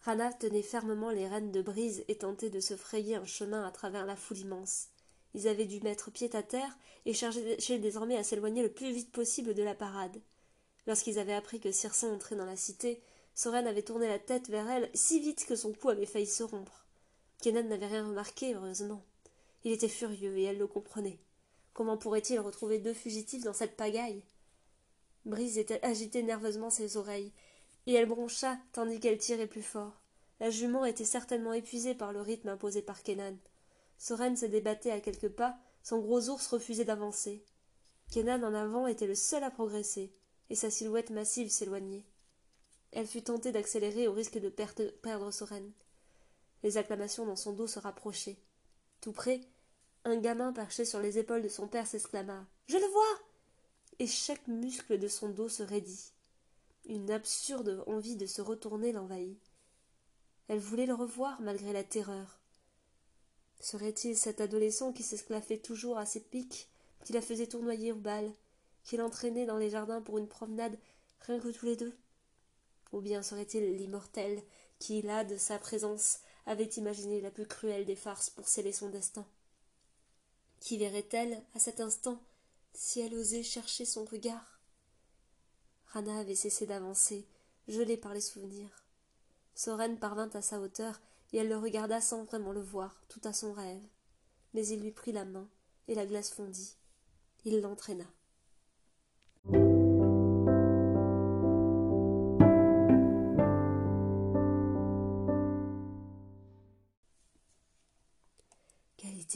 Rana 0.00 0.32
tenait 0.32 0.62
fermement 0.62 1.10
les 1.10 1.28
rênes 1.28 1.52
de 1.52 1.62
Brise 1.62 2.04
et 2.08 2.16
tentait 2.16 2.50
de 2.50 2.58
se 2.58 2.76
frayer 2.76 3.14
un 3.14 3.24
chemin 3.24 3.64
à 3.64 3.70
travers 3.70 4.04
la 4.04 4.16
foule 4.16 4.38
immense. 4.38 4.88
Ils 5.34 5.46
avaient 5.46 5.66
dû 5.66 5.80
mettre 5.80 6.10
pied 6.10 6.34
à 6.34 6.42
terre 6.42 6.76
et 7.06 7.14
cherchaient 7.14 7.78
désormais 7.78 8.16
à 8.16 8.24
s'éloigner 8.24 8.62
le 8.62 8.72
plus 8.72 8.92
vite 8.92 9.12
possible 9.12 9.54
de 9.54 9.62
la 9.62 9.76
parade. 9.76 10.20
Lorsqu'ils 10.88 11.20
avaient 11.20 11.34
appris 11.34 11.60
que 11.60 11.70
Circin 11.70 12.12
entrait 12.12 12.34
dans 12.34 12.44
la 12.44 12.56
cité, 12.56 13.00
Soren 13.34 13.66
avait 13.68 13.82
tourné 13.82 14.08
la 14.08 14.18
tête 14.18 14.48
vers 14.48 14.68
elle 14.68 14.90
si 14.92 15.20
vite 15.20 15.46
que 15.46 15.54
son 15.54 15.72
cou 15.72 15.90
avait 15.90 16.04
failli 16.04 16.26
se 16.26 16.42
rompre. 16.42 16.81
Kenan 17.42 17.64
n'avait 17.64 17.88
rien 17.88 18.06
remarqué, 18.06 18.54
heureusement. 18.54 19.04
Il 19.64 19.72
était 19.72 19.88
furieux 19.88 20.38
et 20.38 20.44
elle 20.44 20.58
le 20.58 20.68
comprenait. 20.68 21.18
Comment 21.74 21.98
pourrait-il 21.98 22.38
retrouver 22.38 22.78
deux 22.78 22.94
fugitifs 22.94 23.42
dans 23.42 23.52
cette 23.52 23.76
pagaille? 23.76 24.22
Brise 25.24 25.58
était 25.58 25.84
agitait 25.84 26.22
nerveusement 26.22 26.70
ses 26.70 26.96
oreilles, 26.96 27.32
et 27.88 27.94
elle 27.94 28.06
broncha 28.06 28.56
tandis 28.72 29.00
qu'elle 29.00 29.18
tirait 29.18 29.48
plus 29.48 29.62
fort. 29.62 30.00
La 30.38 30.50
jument 30.50 30.84
était 30.84 31.04
certainement 31.04 31.52
épuisée 31.52 31.94
par 31.94 32.12
le 32.12 32.20
rythme 32.20 32.48
imposé 32.48 32.80
par 32.80 33.02
Kenan. 33.02 33.36
Soren 33.98 34.36
se 34.36 34.46
débattait 34.46 34.92
à 34.92 35.00
quelques 35.00 35.30
pas, 35.30 35.58
son 35.82 35.98
gros 35.98 36.28
ours 36.28 36.46
refusait 36.46 36.84
d'avancer. 36.84 37.44
Kenan 38.12 38.44
en 38.44 38.54
avant 38.54 38.86
était 38.86 39.08
le 39.08 39.16
seul 39.16 39.42
à 39.42 39.50
progresser 39.50 40.12
et 40.48 40.54
sa 40.54 40.70
silhouette 40.70 41.10
massive 41.10 41.50
s'éloignait. 41.50 42.04
Elle 42.92 43.08
fut 43.08 43.22
tentée 43.22 43.50
d'accélérer 43.50 44.06
au 44.06 44.12
risque 44.12 44.38
de 44.38 44.48
perdre 44.48 45.32
Soren. 45.32 45.72
Les 46.62 46.76
acclamations 46.76 47.26
dans 47.26 47.36
son 47.36 47.52
dos 47.52 47.66
se 47.66 47.78
rapprochaient. 47.78 48.38
Tout 49.00 49.12
près, 49.12 49.40
un 50.04 50.16
gamin 50.16 50.52
perché 50.52 50.84
sur 50.84 51.00
les 51.00 51.18
épaules 51.18 51.42
de 51.42 51.48
son 51.48 51.68
père 51.68 51.86
s'exclama 51.86 52.46
Je 52.66 52.76
le 52.76 52.86
vois 52.86 53.20
Et 53.98 54.06
chaque 54.06 54.46
muscle 54.48 54.98
de 54.98 55.08
son 55.08 55.28
dos 55.28 55.48
se 55.48 55.62
raidit. 55.62 56.12
Une 56.86 57.10
absurde 57.10 57.84
envie 57.86 58.16
de 58.16 58.26
se 58.26 58.42
retourner 58.42 58.92
l'envahit. 58.92 59.38
Elle 60.48 60.58
voulait 60.58 60.86
le 60.86 60.94
revoir 60.94 61.40
malgré 61.40 61.72
la 61.72 61.84
terreur. 61.84 62.40
Serait-il 63.60 64.16
cet 64.16 64.40
adolescent 64.40 64.92
qui 64.92 65.04
s'esclaffait 65.04 65.58
toujours 65.58 65.98
à 65.98 66.06
ses 66.06 66.20
pics, 66.20 66.68
qui 67.04 67.12
la 67.12 67.22
faisait 67.22 67.46
tournoyer 67.46 67.92
au 67.92 67.96
bal, 67.96 68.32
qui 68.82 68.96
l'entraînait 68.96 69.46
dans 69.46 69.56
les 69.56 69.70
jardins 69.70 70.02
pour 70.02 70.18
une 70.18 70.26
promenade 70.26 70.76
rien 71.20 71.38
que 71.38 71.48
tous 71.48 71.66
les 71.66 71.76
deux? 71.76 71.96
Ou 72.92 73.00
bien 73.00 73.22
serait-il 73.22 73.76
l'immortel 73.76 74.42
qui, 74.80 75.00
là, 75.00 75.22
de 75.22 75.36
sa 75.36 75.60
présence, 75.60 76.18
avait 76.46 76.64
imaginé 76.64 77.20
la 77.20 77.30
plus 77.30 77.46
cruelle 77.46 77.84
des 77.84 77.96
farces 77.96 78.30
pour 78.30 78.48
sceller 78.48 78.72
son 78.72 78.88
destin 78.88 79.26
Qui 80.60 80.78
verrait-elle, 80.78 81.42
à 81.54 81.58
cet 81.58 81.80
instant, 81.80 82.20
si 82.74 83.00
elle 83.00 83.14
osait 83.14 83.42
chercher 83.42 83.84
son 83.84 84.04
regard? 84.04 84.60
Rana 85.86 86.18
avait 86.18 86.34
cessé 86.34 86.66
d'avancer, 86.66 87.26
gelée 87.68 87.96
par 87.96 88.14
les 88.14 88.20
souvenirs. 88.20 88.84
Soren 89.54 89.98
parvint 89.98 90.30
à 90.34 90.42
sa 90.42 90.60
hauteur, 90.60 91.00
et 91.32 91.38
elle 91.38 91.48
le 91.48 91.58
regarda 91.58 92.00
sans 92.00 92.24
vraiment 92.24 92.52
le 92.52 92.62
voir, 92.62 93.02
tout 93.08 93.20
à 93.24 93.32
son 93.32 93.52
rêve. 93.52 93.82
Mais 94.54 94.66
il 94.66 94.80
lui 94.80 94.90
prit 94.90 95.12
la 95.12 95.24
main, 95.24 95.48
et 95.88 95.94
la 95.94 96.06
glace 96.06 96.30
fondit. 96.30 96.76
Il 97.44 97.60
l'entraîna. 97.60 98.06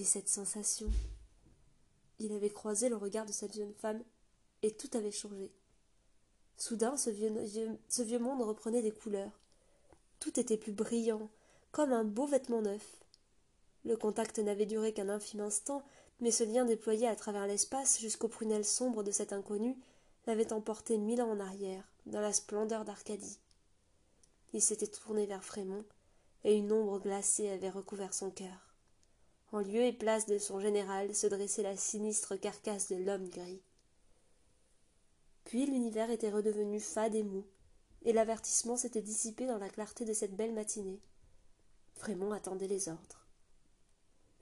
Cette 0.07 0.29
sensation 0.29 0.87
Il 2.19 2.33
avait 2.33 2.51
croisé 2.51 2.89
le 2.89 2.97
regard 2.97 3.27
de 3.27 3.33
cette 3.33 3.55
jeune 3.55 3.75
femme, 3.75 4.03
et 4.63 4.71
tout 4.71 4.89
avait 4.95 5.11
changé. 5.11 5.53
Soudain, 6.57 6.97
ce 6.97 7.11
vieux, 7.11 8.19
monde 8.19 8.41
reprenait 8.41 8.81
des 8.81 8.91
couleurs. 8.91 9.39
Tout 10.19 10.41
était 10.41 10.57
plus 10.57 10.73
brillant, 10.73 11.29
comme 11.71 11.93
un 11.93 12.05
beau 12.05 12.27
vêtement 12.27 12.63
neuf. 12.63 13.01
Le 13.85 13.97
contact 13.97 14.39
n'avait 14.39 14.65
duré 14.65 14.95
qu'un 14.95 15.11
infime 15.11 15.41
instant, 15.41 15.85
mais 16.21 16.31
ce 16.31 16.45
lien 16.45 16.65
déployé 16.65 17.07
à 17.07 17.15
travers 17.15 17.47
l'espace 17.47 18.01
jusqu'aux 18.01 18.29
prunelles 18.29 18.65
sombres 18.65 19.03
de 19.03 19.11
cet 19.11 19.35
inconnu 19.35 19.77
l'avait 20.27 20.53
emporté 20.53 20.97
mille 20.97 21.21
ans 21.21 21.31
en 21.31 21.41
arrière, 21.41 21.85
dans 22.07 22.21
la 22.21 22.33
splendeur 22.33 22.85
d'Arcadie. 22.85 23.39
Il 24.55 24.63
s'était 24.63 24.87
tourné 24.87 25.27
vers 25.27 25.45
Frémont, 25.45 25.85
et 26.45 26.55
une 26.55 26.73
ombre 26.73 26.99
glacée 26.99 27.51
avait 27.51 27.71
recouvert 27.71 28.15
son 28.15 28.31
cœur. 28.31 28.66
En 29.57 29.61
lieu 29.61 29.85
et 29.85 29.93
place 29.95 30.27
de 30.27 30.37
son 30.37 30.61
général 30.61 31.15
se 31.15 31.27
dressait 31.27 31.63
la 31.63 31.79
sinistre 31.79 32.37
carcasse 32.37 32.91
de 32.91 32.97
l'homme 32.97 33.31
gris. 33.31 33.63
Puis 35.45 35.65
l'univers 35.65 36.11
était 36.11 36.31
redevenu 36.31 36.79
fade 36.79 37.15
et 37.15 37.23
mou, 37.23 37.47
et 38.05 38.13
l'avertissement 38.13 38.77
s'était 38.77 39.01
dissipé 39.01 39.47
dans 39.47 39.57
la 39.57 39.71
clarté 39.71 40.05
de 40.05 40.13
cette 40.13 40.37
belle 40.37 40.53
matinée. 40.53 41.01
Frémont 41.95 42.33
attendait 42.33 42.67
les 42.67 42.91
ordres. 42.91 43.27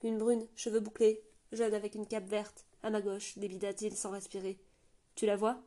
Une 0.03 0.17
brune, 0.17 0.49
cheveux 0.53 0.81
bouclés, 0.81 1.23
jeune 1.53 1.73
avec 1.73 1.95
une 1.95 2.07
cape 2.07 2.27
verte, 2.27 2.65
à 2.83 2.89
ma 2.89 2.99
gauche, 2.99 3.37
débita-t-il 3.37 3.95
sans 3.95 4.11
respirer. 4.11 4.59
Tu 5.15 5.25
la 5.25 5.37
vois? 5.37 5.63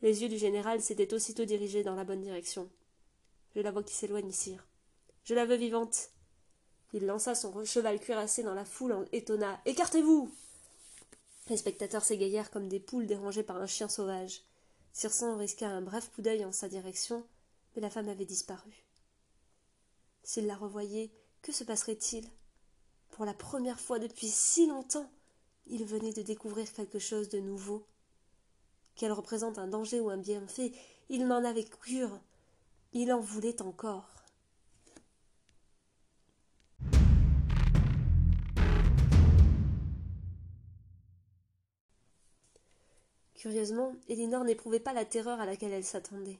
Les 0.00 0.20
yeux 0.20 0.28
du 0.28 0.36
général 0.36 0.82
s'étaient 0.82 1.14
aussitôt 1.14 1.44
dirigés 1.44 1.84
dans 1.84 1.94
la 1.94 2.02
bonne 2.02 2.22
direction. 2.22 2.68
Je 3.54 3.60
la 3.60 3.70
vois 3.70 3.84
qui 3.84 3.94
s'éloigne, 3.94 4.32
sire. 4.32 4.66
Je 5.22 5.34
la 5.34 5.46
veux 5.46 5.54
vivante. 5.54 6.10
Il 6.92 7.06
lança 7.06 7.34
son 7.34 7.64
cheval 7.64 7.98
cuirassé 7.98 8.42
dans 8.42 8.54
la 8.54 8.64
foule 8.64 8.92
en 8.92 9.04
étonna. 9.12 9.60
Écartez-vous 9.64 10.30
Les 11.48 11.56
spectateurs 11.56 12.04
s'égayèrent 12.04 12.50
comme 12.50 12.68
des 12.68 12.80
poules 12.80 13.06
dérangées 13.06 13.42
par 13.42 13.56
un 13.56 13.66
chien 13.66 13.88
sauvage. 13.88 14.42
Circon 14.92 15.38
risqua 15.38 15.68
un 15.68 15.80
bref 15.80 16.10
coup 16.14 16.20
d'œil 16.20 16.44
en 16.44 16.52
sa 16.52 16.68
direction, 16.68 17.24
mais 17.74 17.80
la 17.80 17.88
femme 17.88 18.08
avait 18.08 18.26
disparu. 18.26 18.84
S'il 20.22 20.46
la 20.46 20.54
revoyait, 20.54 21.10
que 21.40 21.50
se 21.50 21.64
passerait-il? 21.64 22.28
Pour 23.10 23.24
la 23.24 23.34
première 23.34 23.80
fois 23.80 23.98
depuis 23.98 24.28
si 24.28 24.66
longtemps, 24.66 25.10
il 25.66 25.84
venait 25.84 26.12
de 26.12 26.22
découvrir 26.22 26.70
quelque 26.72 26.98
chose 26.98 27.30
de 27.30 27.40
nouveau. 27.40 27.86
Qu'elle 28.94 29.12
représente 29.12 29.58
un 29.58 29.66
danger 29.66 30.00
ou 30.00 30.10
un 30.10 30.18
bienfait, 30.18 30.72
il 31.08 31.26
n'en 31.26 31.44
avait 31.44 31.64
cure. 31.64 32.20
Il 32.92 33.12
en 33.12 33.20
voulait 33.20 33.62
encore. 33.62 34.21
Curieusement, 43.42 43.96
Elinor 44.08 44.44
n'éprouvait 44.44 44.78
pas 44.78 44.92
la 44.92 45.04
terreur 45.04 45.40
à 45.40 45.46
laquelle 45.46 45.72
elle 45.72 45.82
s'attendait. 45.82 46.38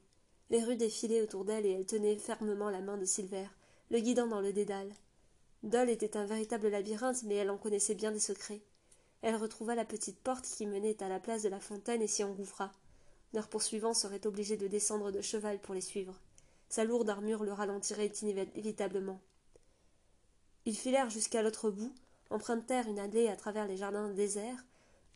Les 0.51 0.63
rues 0.63 0.77
défilaient 0.77 1.21
autour 1.21 1.45
d'elle 1.45 1.67
et 1.67 1.73
elle 1.73 1.85
tenait 1.85 2.15
fermement 2.15 2.71
la 2.71 2.81
main 2.81 2.97
de 2.97 3.05
Silver, 3.05 3.49
le 3.91 3.99
guidant 3.99 4.29
dans 4.29 4.41
le 4.41 4.53
dédale. 4.53 4.95
Dole 5.65 5.91
était 5.91 6.17
un 6.17 6.27
véritable 6.27 6.69
labyrinthe, 6.69 7.25
mais 7.25 7.35
elle 7.35 7.51
en 7.51 7.59
connaissait 7.59 7.97
bien 7.97 8.13
des 8.13 8.21
secrets. 8.21 8.61
Elle 9.21 9.35
retrouva 9.35 9.75
la 9.75 9.85
petite 9.85 10.21
porte 10.21 10.47
qui 10.47 10.65
menait 10.65 11.03
à 11.03 11.09
la 11.09 11.19
place 11.19 11.43
de 11.43 11.49
la 11.49 11.59
fontaine 11.59 12.03
et 12.03 12.07
s'y 12.07 12.23
engouffra. 12.23 12.71
Leurs 13.33 13.49
poursuivants 13.49 13.95
seraient 13.95 14.25
obligés 14.25 14.57
de 14.57 14.69
descendre 14.69 15.11
de 15.11 15.21
cheval 15.21 15.59
pour 15.59 15.75
les 15.75 15.81
suivre. 15.81 16.21
Sa 16.69 16.85
lourde 16.85 17.11
armure 17.11 17.43
le 17.43 17.53
ralentirait 17.53 18.13
inévitablement. 18.23 19.21
Ils 20.67 20.79
filèrent 20.79 21.11
jusqu'à 21.11 21.43
l'autre 21.43 21.69
bout, 21.69 21.93
empruntèrent 22.31 22.87
une 22.87 23.01
allée 23.01 23.27
à 23.27 23.35
travers 23.35 23.67
les 23.67 23.77
jardins 23.77 24.09
déserts, 24.11 24.65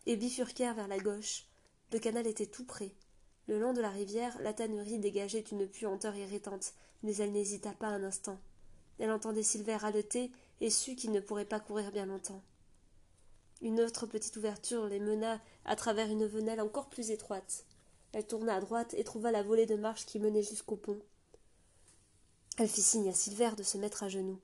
et 0.06 0.16
bifurquèrent 0.16 0.74
vers 0.74 0.88
la 0.88 0.98
gauche, 0.98 1.46
le 1.92 1.98
canal 1.98 2.26
était 2.26 2.46
tout 2.46 2.64
près. 2.64 2.92
Le 3.46 3.60
long 3.60 3.72
de 3.72 3.80
la 3.80 3.90
rivière, 3.90 4.36
la 4.40 4.52
tannerie 4.52 4.98
dégageait 4.98 5.44
une 5.52 5.68
puanteur 5.68 6.14
irritante, 6.16 6.72
mais 7.02 7.14
elle 7.16 7.32
n'hésita 7.32 7.72
pas 7.72 7.86
un 7.86 8.02
instant. 8.02 8.38
Elle 8.98 9.10
entendait 9.10 9.42
Silver 9.42 9.78
haleter 9.82 10.32
et 10.60 10.70
sut 10.70 10.96
qu'il 10.96 11.12
ne 11.12 11.20
pourrait 11.20 11.44
pas 11.44 11.60
courir 11.60 11.92
bien 11.92 12.06
longtemps. 12.06 12.42
Une 13.62 13.80
autre 13.80 14.06
petite 14.06 14.36
ouverture 14.36 14.86
les 14.86 15.00
mena 15.00 15.40
à 15.64 15.76
travers 15.76 16.10
une 16.10 16.26
venelle 16.26 16.60
encore 16.60 16.88
plus 16.88 17.10
étroite. 17.10 17.64
Elle 18.12 18.26
tourna 18.26 18.56
à 18.56 18.60
droite 18.60 18.94
et 18.94 19.04
trouva 19.04 19.30
la 19.30 19.42
volée 19.42 19.66
de 19.66 19.76
marche 19.76 20.06
qui 20.06 20.18
menait 20.18 20.42
jusqu'au 20.42 20.76
pont. 20.76 20.98
Elle 22.58 22.68
fit 22.68 22.82
signe 22.82 23.08
à 23.08 23.12
Silver 23.12 23.50
de 23.56 23.62
se 23.62 23.78
mettre 23.78 24.02
à 24.02 24.08
genoux. 24.08 24.40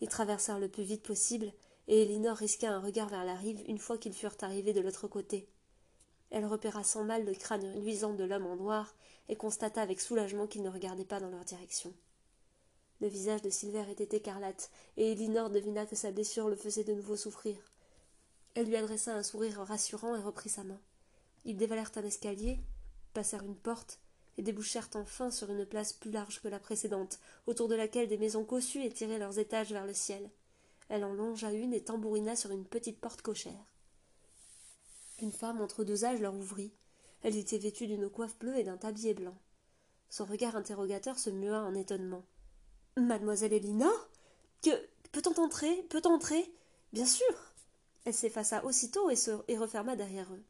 Ils 0.00 0.08
traversèrent 0.08 0.58
le 0.58 0.68
plus 0.68 0.82
vite 0.82 1.02
possible, 1.02 1.52
et 1.88 2.02
Elinor 2.02 2.36
risqua 2.36 2.70
un 2.70 2.80
regard 2.80 3.08
vers 3.08 3.24
la 3.24 3.34
rive 3.34 3.62
une 3.68 3.78
fois 3.78 3.98
qu'ils 3.98 4.14
furent 4.14 4.36
arrivés 4.40 4.72
de 4.72 4.80
l'autre 4.80 5.08
côté. 5.08 5.48
Elle 6.30 6.46
repéra 6.46 6.84
sans 6.84 7.04
mal 7.04 7.24
le 7.24 7.34
crâne 7.34 7.80
luisant 7.80 8.14
de 8.14 8.24
l'homme 8.24 8.46
en 8.46 8.56
noir 8.56 8.94
et 9.28 9.36
constata 9.36 9.82
avec 9.82 10.00
soulagement 10.00 10.46
qu'il 10.46 10.62
ne 10.62 10.70
regardait 10.70 11.04
pas 11.04 11.20
dans 11.20 11.30
leur 11.30 11.44
direction. 11.44 11.92
Le 13.00 13.08
visage 13.08 13.42
de 13.42 13.50
Silver 13.50 13.84
était 13.90 14.16
écarlate, 14.16 14.70
et 14.96 15.12
Elinor 15.12 15.50
devina 15.50 15.86
que 15.86 15.96
sa 15.96 16.10
blessure 16.10 16.48
le 16.48 16.56
faisait 16.56 16.84
de 16.84 16.92
nouveau 16.92 17.16
souffrir. 17.16 17.56
Elle 18.54 18.66
lui 18.66 18.76
adressa 18.76 19.14
un 19.14 19.22
sourire 19.22 19.60
rassurant 19.60 20.16
et 20.16 20.20
reprit 20.20 20.50
sa 20.50 20.64
main. 20.64 20.80
Ils 21.44 21.56
dévalèrent 21.56 21.92
un 21.96 22.02
escalier, 22.02 22.58
passèrent 23.14 23.44
une 23.44 23.56
porte, 23.56 24.00
et 24.36 24.42
débouchèrent 24.42 24.90
enfin 24.94 25.30
sur 25.30 25.50
une 25.50 25.64
place 25.64 25.92
plus 25.92 26.10
large 26.10 26.40
que 26.40 26.48
la 26.48 26.58
précédente, 26.58 27.18
autour 27.46 27.68
de 27.68 27.74
laquelle 27.74 28.08
des 28.08 28.18
maisons 28.18 28.44
cossues 28.44 28.84
étiraient 28.84 29.18
leurs 29.18 29.38
étages 29.38 29.72
vers 29.72 29.86
le 29.86 29.94
ciel. 29.94 30.30
Elle 30.88 31.04
en 31.04 31.14
longea 31.14 31.52
une 31.52 31.72
et 31.72 31.82
tambourina 31.82 32.36
sur 32.36 32.50
une 32.50 32.64
petite 32.64 33.00
porte 33.00 33.22
cochère. 33.22 33.64
Une 35.22 35.32
femme 35.32 35.60
entre 35.60 35.84
deux 35.84 36.04
âges 36.04 36.20
leur 36.20 36.34
ouvrit. 36.34 36.72
Elle 37.22 37.36
était 37.36 37.58
vêtue 37.58 37.86
d'une 37.86 38.08
coiffe 38.08 38.38
bleue 38.38 38.56
et 38.56 38.64
d'un 38.64 38.78
tablier 38.78 39.12
blanc. 39.12 39.36
Son 40.08 40.24
regard 40.24 40.56
interrogateur 40.56 41.18
se 41.18 41.28
mua 41.28 41.62
en 41.62 41.74
étonnement. 41.74 42.24
Mademoiselle 42.96 43.52
Elinor 43.52 44.08
Que 44.62 44.70
peut-on 45.12 45.38
entrer 45.42 45.82
Peut-on 45.90 46.14
entrer? 46.14 46.50
Bien 46.92 47.04
sûr 47.04 47.26
Elle 48.04 48.14
s'effaça 48.14 48.64
aussitôt 48.64 49.10
et, 49.10 49.16
se... 49.16 49.30
et 49.48 49.58
referma 49.58 49.94
derrière 49.94 50.32
eux. 50.32 50.42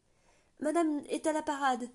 Madame 0.61 1.03
est 1.09 1.27
à 1.27 1.33
la 1.33 1.43
parade. 1.43 1.89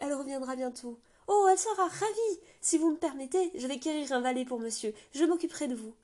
Elle 0.00 0.14
reviendra 0.14 0.56
bientôt. 0.56 0.98
Oh, 1.28 1.46
elle 1.50 1.58
sera 1.58 1.86
ravie. 1.86 2.40
Si 2.60 2.78
vous 2.78 2.90
me 2.90 2.96
permettez, 2.96 3.52
je 3.54 3.66
vais 3.66 3.78
quérir 3.78 4.10
un 4.12 4.20
valet 4.20 4.44
pour 4.44 4.58
monsieur. 4.58 4.94
Je 5.14 5.24
m'occuperai 5.24 5.68
de 5.68 5.74
vous. 5.74 5.94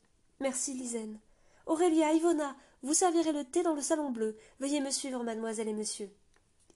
Merci, 0.41 0.75
Lisaine. 0.75 1.19
Aurélia, 1.67 2.12
Ivona, 2.12 2.55
vous 2.83 2.95
servirez 2.95 3.33
le 3.33 3.45
thé 3.45 3.62
dans 3.62 3.75
le 3.75 3.83
salon 3.83 4.11
bleu. 4.11 4.37
Veuillez 4.61 4.81
me 4.81 4.91
suivre, 4.91 5.25
mademoiselle 5.25 5.69
et 5.69 5.73
monsieur. 5.73 6.11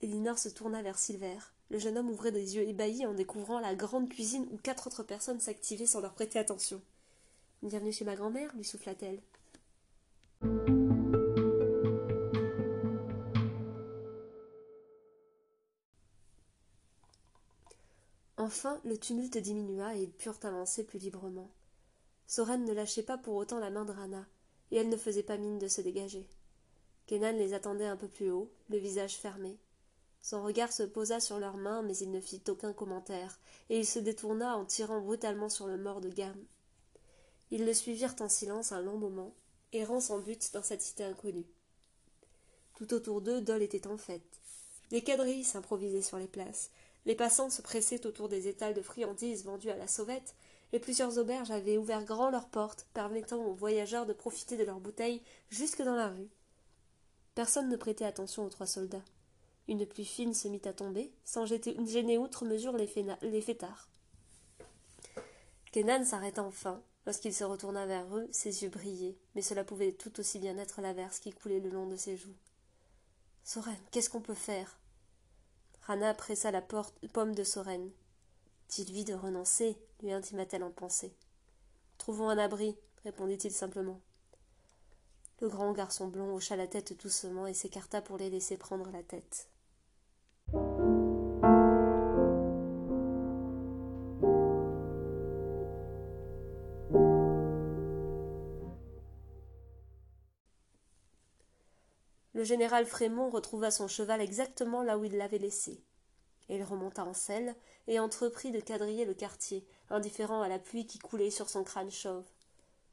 Elinor 0.03 0.37
se 0.37 0.49
tourna 0.49 0.81
vers 0.81 0.99
Silver. 0.99 1.37
Le 1.69 1.79
jeune 1.79 1.97
homme 1.97 2.09
ouvrait 2.09 2.33
des 2.33 2.57
yeux 2.57 2.67
ébahis 2.67 3.05
en 3.05 3.13
découvrant 3.13 3.61
la 3.61 3.73
grande 3.73 4.09
cuisine 4.09 4.45
où 4.51 4.57
quatre 4.57 4.87
autres 4.87 5.01
personnes 5.01 5.39
s'activaient 5.39 5.85
sans 5.85 6.01
leur 6.01 6.13
prêter 6.13 6.37
attention. 6.37 6.81
Bienvenue 7.61 7.93
chez 7.93 8.03
ma 8.03 8.17
grand-mère, 8.17 8.53
lui 8.53 8.65
souffla-t-elle. 8.65 9.21
Enfin, 18.35 18.81
le 18.83 18.97
tumulte 18.97 19.37
diminua 19.37 19.95
et 19.95 20.03
ils 20.03 20.11
purent 20.11 20.39
avancer 20.43 20.83
plus 20.83 20.99
librement. 20.99 21.49
Soren 22.27 22.65
ne 22.65 22.73
lâchait 22.73 23.03
pas 23.03 23.17
pour 23.17 23.35
autant 23.35 23.59
la 23.59 23.69
main 23.69 23.85
de 23.85 23.93
Rana, 23.93 24.27
et 24.71 24.75
elle 24.75 24.89
ne 24.89 24.97
faisait 24.97 25.23
pas 25.23 25.37
mine 25.37 25.59
de 25.59 25.69
se 25.69 25.79
dégager. 25.79 26.27
Kenan 27.07 27.37
les 27.37 27.53
attendait 27.53 27.85
un 27.85 27.95
peu 27.95 28.09
plus 28.09 28.31
haut, 28.31 28.51
le 28.67 28.77
visage 28.77 29.15
fermé. 29.15 29.57
Son 30.23 30.41
regard 30.41 30.71
se 30.71 30.83
posa 30.83 31.19
sur 31.19 31.37
leurs 31.37 31.57
mains, 31.57 31.81
mais 31.81 31.97
il 31.97 32.09
ne 32.09 32.21
fit 32.21 32.41
aucun 32.47 32.71
commentaire, 32.71 33.41
et 33.69 33.77
il 33.77 33.85
se 33.85 33.99
détourna 33.99 34.55
en 34.55 34.63
tirant 34.63 35.01
brutalement 35.01 35.49
sur 35.49 35.67
le 35.67 35.77
mort 35.77 35.99
de 35.99 36.07
gamme. 36.07 36.45
Ils 37.51 37.65
le 37.65 37.73
suivirent 37.73 38.15
en 38.21 38.29
silence 38.29 38.71
un 38.71 38.81
long 38.81 38.97
moment, 38.97 39.35
errant 39.73 39.99
sans 39.99 40.19
but 40.19 40.53
dans 40.53 40.63
cette 40.63 40.81
cité 40.81 41.03
inconnue. 41.03 41.45
Tout 42.75 42.93
autour 42.93 43.21
d'eux, 43.21 43.41
Dole 43.41 43.63
était 43.63 43.85
en 43.85 43.97
fête. 43.97 44.39
Les 44.91 45.03
quadrilles 45.03 45.43
s'improvisaient 45.43 46.01
sur 46.01 46.17
les 46.17 46.27
places, 46.27 46.71
les 47.05 47.15
passants 47.15 47.49
se 47.49 47.61
pressaient 47.61 48.07
autour 48.07 48.29
des 48.29 48.47
étals 48.47 48.73
de 48.73 48.81
friandises 48.81 49.43
vendues 49.43 49.71
à 49.71 49.75
la 49.75 49.87
sauvette, 49.87 50.35
et 50.71 50.79
plusieurs 50.79 51.17
auberges 51.17 51.51
avaient 51.51 51.77
ouvert 51.77 52.05
grand 52.05 52.29
leurs 52.29 52.47
portes, 52.47 52.87
permettant 52.93 53.43
aux 53.43 53.53
voyageurs 53.53 54.05
de 54.05 54.13
profiter 54.13 54.55
de 54.55 54.63
leurs 54.63 54.79
bouteilles 54.79 55.21
jusque 55.49 55.81
dans 55.81 55.95
la 55.95 56.07
rue. 56.07 56.29
Personne 57.35 57.67
ne 57.67 57.75
prêtait 57.75 58.05
attention 58.05 58.45
aux 58.45 58.49
trois 58.49 58.67
soldats. 58.67 59.03
Une 59.67 59.85
pluie 59.85 60.05
fine 60.05 60.33
se 60.33 60.47
mit 60.47 60.61
à 60.65 60.73
tomber, 60.73 61.11
sans 61.23 61.45
gêner 61.45 62.17
outre 62.17 62.45
mesure 62.45 62.75
les, 62.75 62.89
les 63.21 63.41
fêtards. 63.41 63.89
Kenan 65.71 66.03
s'arrêta 66.03 66.43
enfin. 66.43 66.81
Lorsqu'il 67.05 67.33
se 67.33 67.43
retourna 67.43 67.85
vers 67.85 68.15
eux, 68.15 68.27
ses 68.31 68.63
yeux 68.63 68.69
brillaient, 68.69 69.17
mais 69.35 69.41
cela 69.41 69.63
pouvait 69.63 69.91
tout 69.91 70.19
aussi 70.19 70.39
bien 70.39 70.57
être 70.57 70.81
l'averse 70.81 71.19
qui 71.19 71.33
coulait 71.33 71.59
le 71.59 71.69
long 71.69 71.87
de 71.87 71.97
ses 71.97 72.15
joues. 72.15 72.35
Soren, 73.43 73.75
qu'est-ce 73.91 74.09
qu'on 74.09 74.21
peut 74.21 74.33
faire? 74.33 74.79
Rana 75.81 76.13
pressa 76.13 76.49
la 76.51 76.61
porte, 76.61 76.95
pomme 77.11 77.35
de 77.35 77.43
Soren. 77.43 77.91
Dites-lui 78.69 79.03
de 79.03 79.13
renoncer, 79.13 79.77
lui 80.01 80.13
intima-t-elle 80.13 80.63
en 80.63 80.71
pensée. 80.71 81.13
Trouvons 81.97 82.29
un 82.29 82.37
abri, 82.37 82.77
répondit-il 83.03 83.51
simplement. 83.51 83.99
Le 85.41 85.49
grand 85.49 85.73
garçon 85.73 86.07
blond 86.07 86.33
hocha 86.33 86.55
la 86.55 86.67
tête 86.67 86.97
doucement 87.01 87.47
et 87.47 87.53
s'écarta 87.53 88.01
pour 88.01 88.17
les 88.17 88.29
laisser 88.29 88.55
prendre 88.55 88.89
la 88.91 89.03
tête. 89.03 89.49
Le 102.43 102.47
général 102.47 102.85
Frémont 102.85 103.29
retrouva 103.29 103.71
son 103.71 103.87
cheval 103.87 104.19
exactement 104.19 104.83
là 104.83 104.97
où 104.97 105.05
il 105.05 105.15
l'avait 105.15 105.37
laissé. 105.37 105.81
Il 106.49 106.61
remonta 106.61 107.05
en 107.05 107.13
selle 107.13 107.55
et 107.87 107.99
entreprit 107.99 108.51
de 108.51 108.59
quadriller 108.59 109.05
le 109.05 109.13
quartier, 109.13 109.65
indifférent 109.89 110.41
à 110.41 110.49
la 110.49 110.59
pluie 110.59 110.85
qui 110.85 110.99
coulait 110.99 111.31
sur 111.31 111.49
son 111.49 111.63
crâne 111.63 111.89
chauve. 111.89 112.25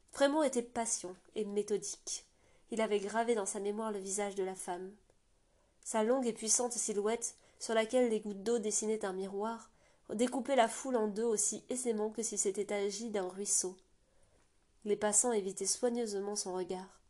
Frémont 0.09 0.41
était 0.41 0.61
patient 0.61 1.17
et 1.35 1.43
méthodique. 1.43 2.23
Il 2.71 2.79
avait 2.79 3.01
gravé 3.01 3.35
dans 3.35 3.45
sa 3.45 3.59
mémoire 3.59 3.91
le 3.91 3.99
visage 3.99 4.35
de 4.35 4.43
la 4.45 4.55
femme. 4.55 4.89
Sa 5.83 6.05
longue 6.05 6.27
et 6.27 6.31
puissante 6.31 6.71
silhouette, 6.71 7.35
sur 7.59 7.73
laquelle 7.73 8.09
les 8.09 8.21
gouttes 8.21 8.43
d'eau 8.43 8.57
dessinaient 8.57 9.03
un 9.03 9.11
miroir, 9.11 9.69
découpait 10.13 10.55
la 10.55 10.69
foule 10.69 10.95
en 10.95 11.09
deux 11.09 11.25
aussi 11.25 11.65
aisément 11.67 12.09
que 12.09 12.23
si 12.23 12.37
c'était 12.37 12.71
agi 12.71 13.09
d'un 13.09 13.27
ruisseau. 13.27 13.75
Les 14.85 14.95
passants 14.95 15.33
évitaient 15.33 15.65
soigneusement 15.65 16.37
son 16.37 16.53
regard. 16.53 17.00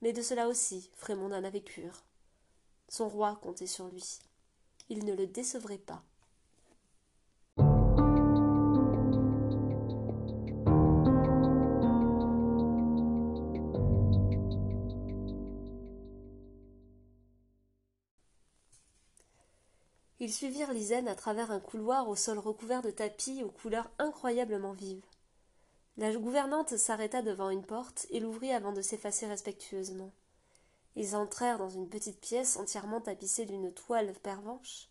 Mais 0.00 0.12
de 0.12 0.22
cela 0.22 0.48
aussi, 0.48 0.90
Frémont 0.94 1.32
en 1.32 1.44
avait 1.44 1.62
cure. 1.62 2.04
Son 2.88 3.08
roi 3.08 3.38
comptait 3.42 3.66
sur 3.66 3.88
lui. 3.88 4.18
Il 4.88 5.04
ne 5.04 5.14
le 5.14 5.26
décevrait 5.26 5.78
pas. 5.78 6.02
Ils 20.20 20.32
suivirent 20.32 20.72
Lisaine 20.72 21.08
à 21.08 21.14
travers 21.14 21.50
un 21.50 21.60
couloir 21.60 22.08
au 22.08 22.16
sol 22.16 22.38
recouvert 22.38 22.82
de 22.82 22.90
tapis 22.90 23.42
aux 23.42 23.50
couleurs 23.50 23.90
incroyablement 23.98 24.72
vives. 24.72 25.04
La 25.98 26.14
gouvernante 26.14 26.76
s'arrêta 26.76 27.22
devant 27.22 27.50
une 27.50 27.64
porte 27.64 28.06
et 28.10 28.20
l'ouvrit 28.20 28.52
avant 28.52 28.70
de 28.70 28.82
s'effacer 28.82 29.26
respectueusement. 29.26 30.12
Ils 30.94 31.16
entrèrent 31.16 31.58
dans 31.58 31.70
une 31.70 31.88
petite 31.88 32.20
pièce 32.20 32.56
entièrement 32.56 33.00
tapissée 33.00 33.46
d'une 33.46 33.72
toile 33.72 34.12
pervenche 34.22 34.90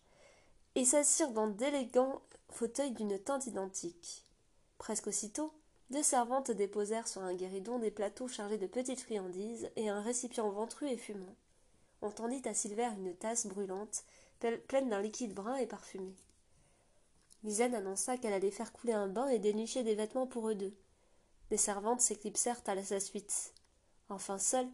et 0.74 0.84
s'assirent 0.84 1.30
dans 1.30 1.46
d'élégants 1.46 2.20
fauteuils 2.50 2.90
d'une 2.90 3.18
teinte 3.18 3.46
identique. 3.46 4.22
Presque 4.76 5.06
aussitôt, 5.06 5.50
deux 5.88 6.02
servantes 6.02 6.50
déposèrent 6.50 7.08
sur 7.08 7.22
un 7.22 7.32
guéridon 7.32 7.78
des 7.78 7.90
plateaux 7.90 8.28
chargés 8.28 8.58
de 8.58 8.66
petites 8.66 9.00
friandises 9.00 9.70
et 9.76 9.88
un 9.88 10.02
récipient 10.02 10.50
ventru 10.50 10.90
et 10.90 10.98
fumant. 10.98 11.36
On 12.02 12.10
tendit 12.10 12.46
à 12.46 12.52
Silver 12.52 12.90
une 12.98 13.14
tasse 13.14 13.46
brûlante, 13.46 14.04
pleine 14.66 14.90
d'un 14.90 15.00
liquide 15.00 15.32
brun 15.32 15.56
et 15.56 15.66
parfumé. 15.66 16.14
Lisaine 17.44 17.74
annonça 17.74 18.18
qu'elle 18.18 18.34
allait 18.34 18.50
faire 18.50 18.74
couler 18.74 18.92
un 18.92 19.08
bain 19.08 19.28
et 19.28 19.38
dénicher 19.38 19.82
des 19.82 19.94
vêtements 19.94 20.26
pour 20.26 20.50
eux 20.50 20.54
deux. 20.54 20.74
Les 21.50 21.56
servantes 21.56 22.00
s'éclipsèrent 22.00 22.60
à 22.66 22.82
sa 22.82 23.00
suite. 23.00 23.54
Enfin 24.10 24.38
seule, 24.38 24.68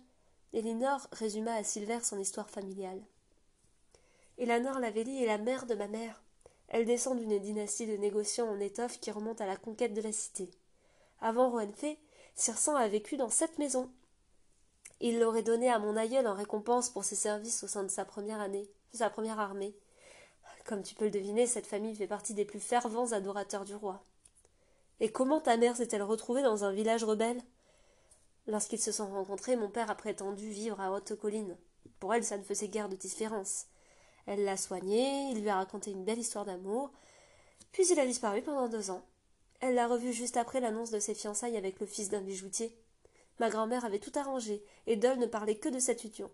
Elinor 0.53 1.07
résuma 1.13 1.55
à 1.55 1.65
Silver 1.65 2.01
son 2.03 2.19
histoire 2.19 2.51
familiale. 2.51 3.01
Elinor 4.39 4.81
Lavelli 4.81 5.23
est 5.23 5.27
la 5.27 5.39
mère 5.39 5.67
de 5.67 5.75
ma 5.75 5.87
mère. 5.87 6.23
Elle 6.69 6.87
descend 6.87 7.19
d'une 7.19 7.39
dynastie 7.39 7.87
de 7.87 7.97
négociants 7.97 8.49
en 8.49 8.59
étoffe 8.59 8.99
qui 8.99 9.11
remonte 9.11 9.41
à 9.41 9.47
la 9.47 9.57
conquête 9.57 9.95
de 9.95 10.01
la 10.01 10.13
cité. 10.13 10.51
Avant 11.21 11.51
Roenfé, 11.51 11.99
Sir 12.35 12.57
a 12.77 12.89
vécu 12.89 13.17
dans 13.17 13.29
cette 13.29 13.59
maison. 13.59 13.91
Il 15.01 15.21
l'aurait 15.21 15.43
donnée 15.43 15.71
à 15.71 15.79
mon 15.79 15.97
aïeul 15.97 16.27
en 16.27 16.35
récompense 16.35 16.91
pour 16.91 17.05
ses 17.05 17.15
services 17.15 17.63
au 17.63 17.69
sein 17.69 17.85
de 17.85 17.89
sa 17.89 18.05
première 18.05 18.41
année, 18.41 18.69
sa 18.93 19.11
première 19.11 19.39
armée. 19.39 19.77
Comme 20.65 20.83
tu 20.83 20.95
peux 20.95 21.05
le 21.05 21.11
deviner, 21.11 21.47
cette 21.47 21.67
famille 21.67 21.95
fait 21.95 22.07
partie 22.07 22.35
des 22.35 22.45
plus 22.45 22.61
fervents 22.61 23.13
adorateurs 23.13 23.65
du 23.65 23.75
roi. 23.75 24.03
Et 25.01 25.11
comment 25.11 25.41
ta 25.41 25.57
mère 25.57 25.77
s'est-elle 25.77 26.03
retrouvée 26.03 26.43
dans 26.43 26.65
un 26.65 26.73
village 26.73 27.05
rebelle? 27.05 27.43
Lorsqu'ils 28.47 28.81
se 28.81 28.93
sont 28.93 29.09
rencontrés, 29.09 29.57
mon 29.57 29.71
père 29.71 29.91
a 29.91 29.95
prétendu 29.95 30.49
vivre 30.49 30.81
à 30.81 30.93
Haute 30.93 31.15
Colline. 31.17 31.57
Pour 31.99 32.15
elle, 32.15 32.25
ça 32.25 32.37
ne 32.37 32.43
faisait 32.43 32.69
guère 32.69 32.89
de 32.89 32.97
différence. 32.97 33.67
Elle 34.27 34.45
l'a 34.45 34.57
soignée, 34.57 35.31
il 35.31 35.43
lui 35.43 35.49
a 35.49 35.57
raconté 35.57 35.91
une 35.91 36.05
belle 36.05 36.19
histoire 36.19 36.45
d'amour, 36.45 36.91
puis 37.73 37.87
il 37.91 38.01
a 38.01 38.07
disparu 38.07 38.43
pendant 38.43 38.69
deux 38.69 38.91
ans. 38.91 39.05
Elle 39.61 39.75
l'a 39.75 39.89
revu 39.89 40.13
juste 40.13 40.37
après 40.37 40.61
l'annonce 40.61 40.91
de 40.91 40.99
ses 40.99 41.15
fiançailles 41.15 41.57
avec 41.57 41.81
le 41.81 41.87
fils 41.87 42.09
d'un 42.11 42.21
bijoutier. 42.21 42.77
Ma 43.41 43.51
grand-mère 43.51 43.85
avait 43.85 43.99
tout 43.99 44.13
arrangé, 44.15 44.65
et 44.87 44.97
Dole 44.97 45.19
ne 45.19 45.27
parlait 45.27 45.59
que 45.59 45.69
de 45.69 45.79
cette 45.79 46.05
union. 46.05 46.31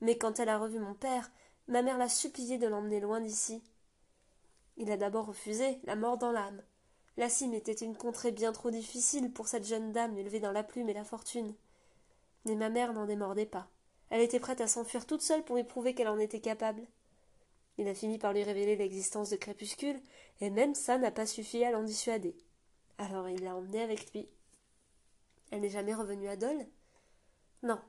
Mais 0.00 0.18
quand 0.18 0.38
elle 0.38 0.48
a 0.48 0.58
revu 0.58 0.78
mon 0.78 0.94
père, 0.94 1.30
ma 1.66 1.82
mère 1.82 1.98
l'a 1.98 2.08
supplié 2.08 2.58
de 2.58 2.66
l'emmener 2.66 3.00
loin 3.00 3.20
d'ici. 3.20 3.62
Il 4.76 4.90
a 4.90 4.96
d'abord 4.96 5.26
refusé, 5.26 5.78
la 5.84 5.96
mort 5.96 6.18
dans 6.18 6.30
l'âme. 6.30 6.62
La 7.18 7.28
cime 7.28 7.52
était 7.52 7.72
une 7.72 7.96
contrée 7.96 8.30
bien 8.30 8.52
trop 8.52 8.70
difficile 8.70 9.32
pour 9.32 9.48
cette 9.48 9.66
jeune 9.66 9.90
dame 9.90 10.16
élevée 10.16 10.38
dans 10.38 10.52
la 10.52 10.62
plume 10.62 10.88
et 10.88 10.94
la 10.94 11.02
fortune. 11.02 11.52
Mais 12.44 12.54
ma 12.54 12.70
mère 12.70 12.92
n'en 12.92 13.06
démordait 13.06 13.44
pas. 13.44 13.68
Elle 14.10 14.20
était 14.20 14.38
prête 14.38 14.60
à 14.60 14.68
s'enfuir 14.68 15.04
toute 15.04 15.20
seule 15.20 15.42
pour 15.42 15.56
lui 15.56 15.64
prouver 15.64 15.94
qu'elle 15.94 16.06
en 16.06 16.20
était 16.20 16.40
capable. 16.40 16.86
Il 17.76 17.88
a 17.88 17.94
fini 17.94 18.18
par 18.18 18.32
lui 18.32 18.44
révéler 18.44 18.76
l'existence 18.76 19.30
de 19.30 19.36
Crépuscule, 19.36 20.00
et 20.40 20.48
même 20.48 20.76
ça 20.76 20.96
n'a 20.96 21.10
pas 21.10 21.26
suffi 21.26 21.64
à 21.64 21.72
l'en 21.72 21.82
dissuader. 21.82 22.36
Alors 22.98 23.28
il 23.28 23.42
l'a 23.42 23.56
emmenée 23.56 23.82
avec 23.82 24.12
lui. 24.12 24.28
Elle 25.50 25.62
n'est 25.62 25.70
jamais 25.70 25.94
revenue 25.94 26.28
à 26.28 26.36
Dole? 26.36 26.66
Non. 27.64 27.80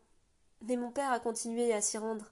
Mais 0.61 0.75
mon 0.75 0.89
père 0.89 1.11
a 1.11 1.19
continué 1.19 1.71
à 1.71 1.81
s'y 1.81 1.99
rendre. 1.99 2.31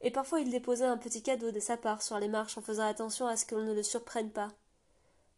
Et 0.00 0.10
parfois 0.10 0.40
il 0.40 0.50
déposait 0.50 0.86
un 0.86 0.96
petit 0.96 1.22
cadeau 1.22 1.50
de 1.50 1.60
sa 1.60 1.76
part 1.76 2.00
sur 2.00 2.18
les 2.18 2.28
marches 2.28 2.56
en 2.56 2.62
faisant 2.62 2.86
attention 2.86 3.26
à 3.26 3.36
ce 3.36 3.44
qu'on 3.44 3.62
ne 3.62 3.74
le 3.74 3.82
surprenne 3.82 4.30
pas. 4.30 4.48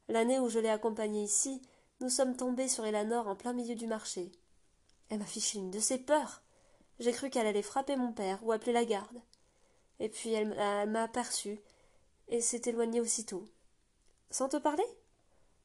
L'année 0.08 0.38
où 0.38 0.48
je 0.48 0.58
l'ai 0.58 0.68
accompagnée 0.68 1.24
ici, 1.24 1.62
nous 2.00 2.10
sommes 2.10 2.36
tombés 2.36 2.68
sur 2.68 2.84
Elanor 2.84 3.28
en 3.28 3.36
plein 3.36 3.52
milieu 3.52 3.74
du 3.74 3.86
marché. 3.86 4.30
Elle 5.08 5.18
m'a 5.18 5.24
fiché 5.24 5.58
une 5.58 5.70
de 5.70 5.78
ses 5.78 5.98
peurs. 5.98 6.42
J'ai 6.98 7.12
cru 7.12 7.30
qu'elle 7.30 7.46
allait 7.46 7.62
frapper 7.62 7.96
mon 7.96 8.12
père 8.12 8.44
ou 8.44 8.52
appeler 8.52 8.72
la 8.72 8.84
garde. 8.84 9.20
Et 10.00 10.08
puis 10.08 10.32
elle 10.32 10.48
m'a 10.90 11.02
aperçue 11.02 11.60
et 12.28 12.40
s'est 12.40 12.62
éloignée 12.66 13.00
aussitôt. 13.00 13.44
Sans 14.30 14.48
te 14.48 14.56
parler? 14.56 14.84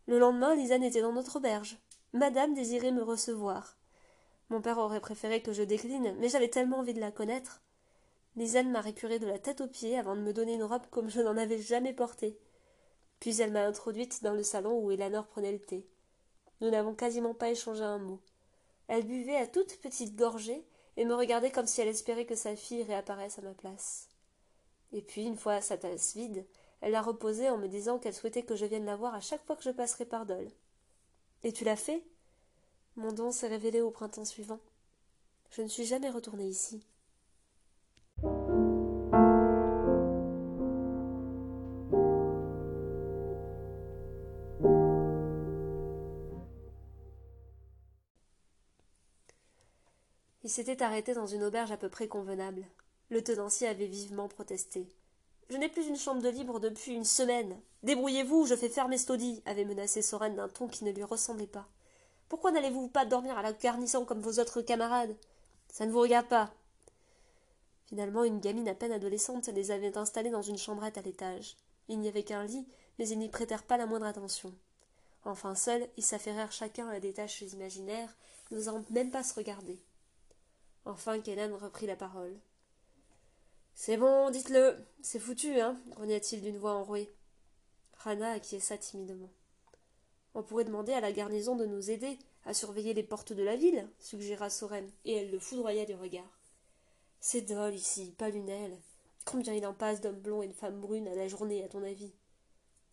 Le 0.07 0.19
lendemain, 0.19 0.55
Lisanne 0.55 0.83
était 0.83 1.01
dans 1.01 1.13
notre 1.13 1.37
auberge. 1.37 1.77
Madame 2.13 2.53
désirait 2.53 2.91
me 2.91 3.03
recevoir. 3.03 3.77
Mon 4.49 4.61
père 4.61 4.77
aurait 4.77 4.99
préféré 4.99 5.41
que 5.41 5.53
je 5.53 5.63
décline, 5.63 6.15
mais 6.19 6.29
j'avais 6.29 6.49
tellement 6.49 6.79
envie 6.79 6.93
de 6.93 6.99
la 6.99 7.11
connaître. 7.11 7.61
Lisanne 8.35 8.71
m'a 8.71 8.81
récuré 8.81 9.19
de 9.19 9.27
la 9.27 9.37
tête 9.37 9.61
aux 9.61 9.67
pieds 9.67 9.97
avant 9.97 10.15
de 10.15 10.21
me 10.21 10.33
donner 10.33 10.53
une 10.53 10.63
robe 10.63 10.87
comme 10.89 11.09
je 11.09 11.21
n'en 11.21 11.37
avais 11.37 11.61
jamais 11.61 11.93
portée. 11.93 12.39
Puis 13.19 13.41
elle 13.41 13.51
m'a 13.51 13.65
introduite 13.65 14.23
dans 14.23 14.33
le 14.33 14.43
salon 14.43 14.79
où 14.79 14.91
Elanor 14.91 15.27
prenait 15.27 15.51
le 15.51 15.59
thé. 15.59 15.85
Nous 16.61 16.69
n'avons 16.69 16.93
quasiment 16.93 17.33
pas 17.33 17.49
échangé 17.49 17.83
un 17.83 17.99
mot. 17.99 18.19
Elle 18.87 19.05
buvait 19.05 19.35
à 19.35 19.47
toutes 19.47 19.79
petites 19.81 20.15
gorgées 20.15 20.65
et 20.97 21.05
me 21.05 21.15
regardait 21.15 21.51
comme 21.51 21.67
si 21.67 21.81
elle 21.81 21.87
espérait 21.87 22.25
que 22.25 22.35
sa 22.35 22.55
fille 22.55 22.83
réapparaisse 22.83 23.39
à 23.39 23.41
ma 23.41 23.53
place. 23.53 24.07
Et 24.91 25.01
puis, 25.01 25.23
une 25.23 25.37
fois 25.37 25.61
sa 25.61 25.77
tasse 25.77 26.15
vide, 26.15 26.45
Elle 26.81 26.93
l'a 26.93 27.01
reposée 27.01 27.49
en 27.49 27.57
me 27.57 27.67
disant 27.67 27.99
qu'elle 27.99 28.13
souhaitait 28.13 28.43
que 28.43 28.55
je 28.55 28.65
vienne 28.65 28.85
la 28.85 28.95
voir 28.95 29.13
à 29.13 29.19
chaque 29.19 29.45
fois 29.45 29.55
que 29.55 29.63
je 29.63 29.69
passerai 29.69 30.05
par 30.05 30.25
Dole. 30.25 30.49
Et 31.43 31.51
tu 31.51 31.63
l'as 31.63 31.75
fait? 31.75 32.03
Mon 32.95 33.11
don 33.11 33.31
s'est 33.31 33.47
révélé 33.47 33.81
au 33.81 33.91
printemps 33.91 34.25
suivant. 34.25 34.59
Je 35.51 35.61
ne 35.61 35.67
suis 35.67 35.85
jamais 35.85 36.09
retournée 36.09 36.47
ici. 36.47 36.81
Il 50.49 50.51
s'était 50.51 50.81
arrêté 50.81 51.13
dans 51.13 51.27
une 51.27 51.43
auberge 51.43 51.71
à 51.71 51.77
peu 51.77 51.89
près 51.89 52.07
convenable. 52.07 52.65
Le 53.11 53.23
tenancier 53.23 53.67
avait 53.67 53.85
vivement 53.85 54.27
protesté. 54.27 54.87
Je 55.47 55.57
n'ai 55.57 55.69
plus 55.69 55.85
une 55.85 55.95
chambre 55.95 56.23
de 56.23 56.29
libre 56.29 56.59
depuis 56.59 56.95
une 56.95 57.05
semaine. 57.05 57.61
Débrouillez-vous, 57.83 58.47
je 58.47 58.55
fais 58.55 58.67
fermer 58.67 58.97
Stody, 58.97 59.43
avait 59.45 59.63
menacé 59.63 60.01
Soren 60.01 60.35
d'un 60.35 60.49
ton 60.49 60.67
qui 60.67 60.85
ne 60.85 60.91
lui 60.91 61.03
ressemblait 61.03 61.45
pas. 61.45 61.67
Pourquoi 62.29 62.49
n'allez-vous 62.49 62.87
pas 62.87 63.05
dormir 63.05 63.37
à 63.37 63.43
la 63.43 63.53
garnison 63.53 64.05
comme 64.05 64.21
vos 64.21 64.39
autres 64.39 64.63
camarades? 64.63 65.15
Ça 65.71 65.85
ne 65.85 65.91
vous 65.91 65.99
regarde 65.99 66.25
pas. 66.25 66.51
Finalement, 67.85 68.23
une 68.23 68.39
gamine 68.39 68.69
à 68.69 68.73
peine 68.73 68.91
adolescente 68.91 69.49
les 69.49 69.69
avait 69.69 69.99
installés 69.99 70.31
dans 70.31 70.41
une 70.41 70.57
chambrette 70.57 70.97
à 70.97 71.03
l'étage. 71.03 71.57
Il 71.89 71.99
n'y 71.99 72.07
avait 72.07 72.23
qu'un 72.23 72.45
lit, 72.45 72.65
mais 72.97 73.07
ils 73.07 73.19
n'y 73.19 73.29
prêtèrent 73.29 73.67
pas 73.67 73.77
la 73.77 73.85
moindre 73.85 74.07
attention. 74.07 74.51
Enfin 75.25 75.53
seuls, 75.53 75.87
ils 75.95 76.03
s'affairèrent 76.03 76.51
chacun 76.51 76.89
à 76.89 76.99
des 76.99 77.13
tâches 77.13 77.43
imaginaires, 77.43 78.15
n'osant 78.49 78.83
même 78.89 79.11
pas 79.11 79.21
se 79.21 79.35
regarder. 79.35 79.79
Enfin 80.89 81.21
Kenan 81.21 81.55
reprit 81.55 81.85
la 81.85 81.95
parole. 81.95 82.35
C'est 83.75 83.95
bon, 83.95 84.31
dites-le. 84.31 84.75
C'est 85.03 85.19
foutu, 85.19 85.59
hein 85.59 85.79
grogna-t-il 85.89 86.41
d'une 86.41 86.57
voix 86.57 86.73
enrouée. 86.73 87.13
Rana 87.93 88.31
acquiesça 88.31 88.75
timidement. 88.75 89.29
On 90.33 90.41
pourrait 90.41 90.65
demander 90.65 90.93
à 90.93 90.99
la 90.99 91.11
garnison 91.11 91.55
de 91.55 91.67
nous 91.67 91.91
aider 91.91 92.17
à 92.43 92.55
surveiller 92.55 92.95
les 92.95 93.03
portes 93.03 93.33
de 93.33 93.43
la 93.43 93.55
ville, 93.55 93.87
suggéra 93.99 94.49
Soren, 94.49 94.89
et 95.05 95.13
elle 95.13 95.29
le 95.29 95.37
foudroya 95.37 95.85
du 95.85 95.93
regard. 95.93 96.39
C'est 97.19 97.41
Dol 97.41 97.75
ici, 97.75 98.15
pas 98.17 98.29
Lunel. 98.29 98.75
Combien 99.25 99.53
il 99.53 99.67
en 99.67 99.75
passe 99.75 100.01
d'hommes 100.01 100.19
blonds 100.19 100.41
et 100.41 100.47
de 100.47 100.53
femmes 100.53 100.81
brunes 100.81 101.07
à 101.07 101.13
la 101.13 101.27
journée, 101.27 101.63
à 101.63 101.69
ton 101.69 101.83
avis? 101.83 102.15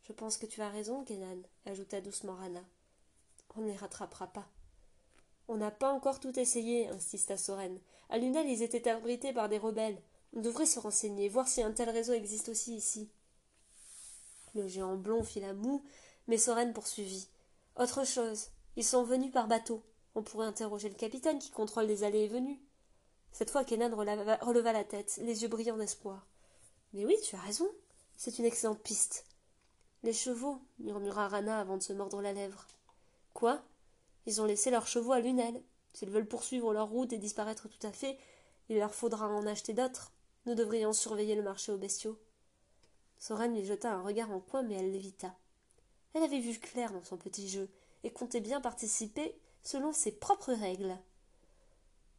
Je 0.03 0.13
pense 0.13 0.37
que 0.37 0.45
tu 0.45 0.61
as 0.61 0.69
raison, 0.69 1.03
Kenan, 1.03 1.41
ajouta 1.65 2.03
doucement 2.03 2.35
Rana. 2.35 2.63
On 3.55 3.63
ne 3.63 3.69
les 3.69 3.77
rattrapera 3.77 4.27
pas. 4.27 4.47
On 5.49 5.57
n'a 5.57 5.71
pas 5.71 5.93
encore 5.93 6.21
tout 6.21 6.39
essayé, 6.39 6.89
insista 6.89 7.37
Soren. 7.37 7.79
À 8.09 8.19
Lunel, 8.19 8.49
ils 8.49 8.63
étaient 8.63 8.89
abrités 8.89 9.33
par 9.33 9.49
des 9.49 9.59
rebelles. 9.59 10.01
On 10.35 10.41
devrait 10.41 10.67
se 10.67 10.79
renseigner, 10.79 11.29
voir 11.29 11.49
si 11.49 11.63
un 11.63 11.73
tel 11.73 11.89
réseau 11.91 12.13
existe 12.13 12.49
aussi 12.49 12.77
ici. 12.77 13.09
Le 14.55 14.67
géant 14.67 14.97
blond 14.97 15.23
fit 15.23 15.41
la 15.41 15.55
moue, 15.55 15.85
mais 16.27 16.39
Soren 16.39 16.73
poursuivit. 16.73 17.29
Autre 17.77 18.05
chose, 18.05 18.49
ils 18.77 18.85
sont 18.85 19.05
venus 19.05 19.33
par 19.33 19.49
bateau. 19.49 19.83
On 20.15 20.23
pourrait 20.23 20.47
interroger 20.47 20.89
le 20.89 20.95
capitaine 20.95 21.39
qui 21.39 21.51
contrôle 21.51 21.87
les 21.87 22.05
allées 22.05 22.25
et 22.25 22.29
venues. 22.29 22.61
Cette 23.33 23.51
fois, 23.51 23.65
Kenan 23.65 23.95
releva 23.95 24.73
la 24.73 24.85
tête, 24.85 25.19
les 25.23 25.43
yeux 25.43 25.49
brillants 25.49 25.77
d'espoir. 25.77 26.27
Mais 26.95 27.05
oui, 27.05 27.17
tu 27.23 27.37
as 27.37 27.41
raison. 27.41 27.69
C'est 28.17 28.39
une 28.39 28.47
excellente 28.47 28.81
piste. 28.81 29.27
Les 30.03 30.15
chevaux, 30.15 30.59
murmura 30.79 31.29
Rana 31.29 31.61
avant 31.61 31.77
de 31.77 31.83
se 31.83 31.93
mordre 31.93 32.23
la 32.23 32.33
lèvre. 32.33 32.67
Quoi? 33.35 33.63
Ils 34.27 34.41
ont 34.41 34.45
laissé 34.45 34.71
leurs 34.71 34.87
chevaux 34.87 35.13
à 35.13 35.21
Lunel. 35.21 35.63
S'ils 35.93 36.11
veulent 36.11 36.29
poursuivre 36.29 36.73
leur 36.73 36.89
route 36.89 37.13
et 37.13 37.19
disparaître 37.19 37.69
tout 37.69 37.87
à 37.87 37.93
fait, 37.93 38.19
il 38.69 38.79
leur 38.79 38.95
faudra 38.95 39.29
en 39.29 39.47
acheter 39.47 39.73
d'autres. 39.73 40.13
Nous 40.45 40.55
devrions 40.55 40.93
surveiller 40.93 41.35
le 41.35 41.43
marché 41.43 41.73
aux 41.73 41.79
bestiaux. 41.79 42.19
Soren 43.19 43.55
lui 43.55 43.65
jeta 43.65 43.93
un 43.93 44.03
regard 44.03 44.31
en 44.31 44.41
coin, 44.41 44.63
mais 44.63 44.75
elle 44.75 44.93
l'évita. 44.93 45.35
Elle 46.13 46.23
avait 46.23 46.41
vu 46.41 46.59
clair 46.59 46.93
dans 46.93 47.05
son 47.05 47.17
petit 47.17 47.49
jeu, 47.49 47.69
et 48.05 48.11
comptait 48.11 48.41
bien 48.41 48.61
participer 48.61 49.39
selon 49.63 49.93
ses 49.93 50.13
propres 50.13 50.53
règles. 50.53 50.97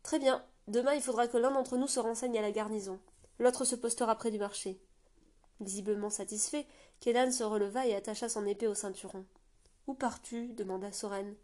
Très 0.03 0.19
bien. 0.19 0.43
Demain, 0.67 0.93
il 0.93 1.01
faudra 1.01 1.27
que 1.27 1.37
l'un 1.37 1.51
d'entre 1.51 1.77
nous 1.77 1.87
se 1.87 1.99
renseigne 1.99 2.37
à 2.37 2.41
la 2.41 2.51
garnison. 2.51 2.99
L'autre 3.39 3.63
se 3.63 3.75
postera 3.75 4.15
près 4.15 4.31
du 4.31 4.39
marché. 4.39 4.81
Visiblement 5.59 6.09
satisfait, 6.09 6.67
Kélan 6.99 7.31
se 7.31 7.43
releva 7.43 7.87
et 7.87 7.95
attacha 7.95 8.27
son 8.29 8.45
épée 8.45 8.67
au 8.67 8.73
ceinturon. 8.73 9.25
Où 9.87 9.93
pars-tu? 9.93 10.49
demanda 10.49 10.91
Soren. 10.91 11.35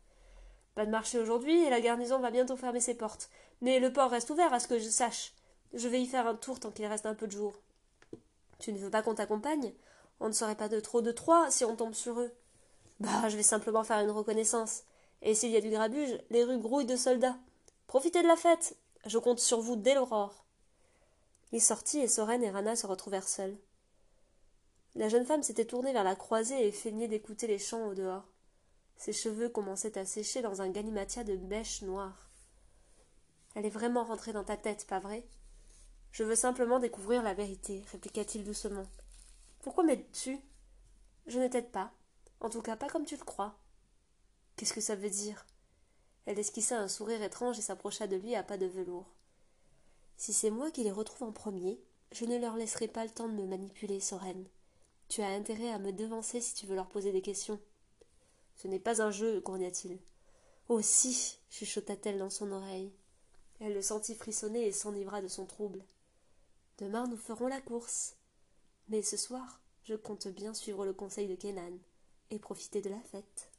Pas 0.76 0.86
de 0.86 0.92
marché 0.92 1.20
aujourd'hui 1.20 1.64
et 1.64 1.70
la 1.70 1.82
garnison 1.82 2.20
va 2.20 2.32
bientôt 2.32 2.56
fermer 2.56 2.80
ses 2.80 2.96
portes. 2.96 3.30
Mais 3.62 3.80
le 3.80 3.94
port 3.94 4.10
reste 4.10 4.30
ouvert 4.30 4.54
à 4.54 4.60
ce 4.60 4.68
que 4.68 4.80
je 4.80 4.90
sache. 4.90 5.34
Je 5.74 5.88
vais 5.88 6.02
y 6.02 6.08
faire 6.08 6.28
un 6.28 6.36
tour 6.36 6.60
tant 6.60 6.72
qu'il 6.72 6.86
reste 6.86 7.06
un 7.06 7.16
peu 7.16 7.28
de 7.28 7.32
jour. 7.32 7.54
Tu 8.60 8.74
ne 8.74 8.78
veux 8.80 8.90
pas 8.90 9.02
qu'on 9.02 9.16
t'accompagne? 9.16 9.74
On 10.20 10.28
ne 10.28 10.34
serait 10.34 10.56
pas 10.56 10.70
de 10.70 10.80
trop 10.80 11.02
de 11.02 11.12
trois 11.12 11.52
si 11.52 11.66
on 11.66 11.76
tombe 11.76 11.94
sur 11.94 12.20
eux. 12.20 12.32
Bah, 13.00 13.28
je 13.30 13.36
vais 13.36 13.44
simplement 13.44 13.84
faire 13.84 14.00
une 14.00 14.12
reconnaissance. 14.12 14.84
Et 15.22 15.36
s'il 15.36 15.52
y 15.52 15.58
a 15.58 15.62
du 15.62 15.70
grabuge, 15.70 16.20
les 16.30 16.44
rues 16.44 16.60
grouillent 16.60 16.86
de 16.86 16.96
soldats. 16.96 17.38
Profitez 17.88 18.22
de 18.22 18.28
la 18.28 18.36
fête. 18.36 18.78
Je 19.06 19.18
compte 19.18 19.40
sur 19.40 19.60
vous 19.60 19.76
dès 19.76 19.96
l'aurore. 19.96 20.46
Il 21.52 21.62
sortit 21.62 22.00
et 22.00 22.08
Soren 22.08 22.44
et 22.44 22.50
Rana 22.50 22.76
se 22.76 22.88
retrouvèrent 22.88 23.28
seuls. 23.28 23.58
La 24.96 25.10
jeune 25.10 25.26
femme 25.26 25.44
s'était 25.44 25.66
tournée 25.66 25.94
vers 25.94 26.04
la 26.04 26.16
croisée 26.16 26.68
et 26.68 26.72
feignait 26.72 27.08
d'écouter 27.08 27.48
les 27.48 27.60
chants 27.60 27.88
au 27.88 27.94
dehors. 27.94 28.33
Ses 29.04 29.12
cheveux 29.12 29.50
commençaient 29.50 29.98
à 29.98 30.06
sécher 30.06 30.42
dans 30.42 30.62
un 30.62 30.70
galimatia 30.70 31.26
de 31.26 31.36
mèches 31.36 31.82
noires. 31.82 32.30
Elle 33.54 33.66
est 33.66 33.70
vraiment 33.70 34.06
rentrée 34.06 34.32
dans 34.32 34.46
ta 34.46 34.56
tête, 34.56 34.88
pas 34.88 35.02
vrai? 35.02 35.28
Je 36.14 36.24
veux 36.24 36.38
simplement 36.38 36.80
découvrir 36.80 37.22
la 37.22 37.34
vérité, 37.34 37.84
répliqua-t-il 37.92 38.46
doucement. 38.46 38.88
Pourquoi 39.60 39.84
m'aides-tu? 39.84 40.40
Je 41.28 41.38
ne 41.38 41.50
t'aide 41.50 41.70
pas. 41.70 41.92
En 42.40 42.50
tout 42.50 42.62
cas, 42.62 42.78
pas 42.78 42.88
comme 42.88 43.04
tu 43.04 43.18
le 43.18 43.26
crois. 43.26 43.60
Qu'est-ce 44.56 44.72
que 44.72 44.80
ça 44.80 44.96
veut 44.96 45.10
dire? 45.10 45.46
Elle 46.26 46.40
esquissa 46.40 46.80
un 46.80 46.88
sourire 46.88 47.24
étrange 47.24 47.60
et 47.60 47.62
s'approcha 47.62 48.08
de 48.08 48.16
lui 48.16 48.36
à 48.36 48.44
pas 48.44 48.58
de 48.58 48.68
velours. 48.68 49.14
Si 50.16 50.32
c'est 50.32 50.50
moi 50.50 50.72
qui 50.72 50.86
les 50.86 50.94
retrouve 50.94 51.28
en 51.28 51.34
premier, 51.34 51.78
je 52.14 52.24
ne 52.24 52.38
leur 52.38 52.56
laisserai 52.56 52.88
pas 52.88 53.04
le 53.04 53.12
temps 53.12 53.28
de 53.28 53.34
me 53.34 53.48
manipuler, 53.48 54.00
Soren. 54.00 54.46
Tu 55.10 55.22
as 55.22 55.28
intérêt 55.28 55.72
à 55.72 55.80
me 55.80 55.92
devancer 55.92 56.40
si 56.40 56.54
tu 56.54 56.68
veux 56.68 56.76
leur 56.76 56.88
poser 56.88 57.12
des 57.12 57.22
questions. 57.22 57.60
Ce 58.56 58.68
n'est 58.68 58.80
pas 58.80 59.02
un 59.02 59.12
jeu, 59.12 59.40
grogna-t-il. 59.42 60.00
Oh 60.70 60.82
si 60.82 61.40
chuchota-t-elle 61.50 62.20
dans 62.20 62.30
son 62.30 62.52
oreille. 62.52 62.92
Elle 63.60 63.74
le 63.74 63.82
sentit 63.82 64.16
frissonner 64.16 64.68
et 64.68 64.72
s'enivra 64.72 65.22
de 65.22 65.28
son 65.28 65.46
trouble. 65.46 65.84
Demain 66.78 67.08
nous 67.08 67.18
ferons 67.18 67.48
la 67.48 67.62
course. 67.62 68.16
Mais 68.90 69.02
ce 69.02 69.18
soir, 69.18 69.62
je 69.84 69.96
compte 69.96 70.28
bien 70.28 70.54
suivre 70.54 70.86
le 70.86 70.94
conseil 70.94 71.28
de 71.28 71.36
Kenan 71.36 71.78
et 72.30 72.40
profiter 72.40 72.82
de 72.82 72.90
la 72.90 73.00
fête. 73.00 73.53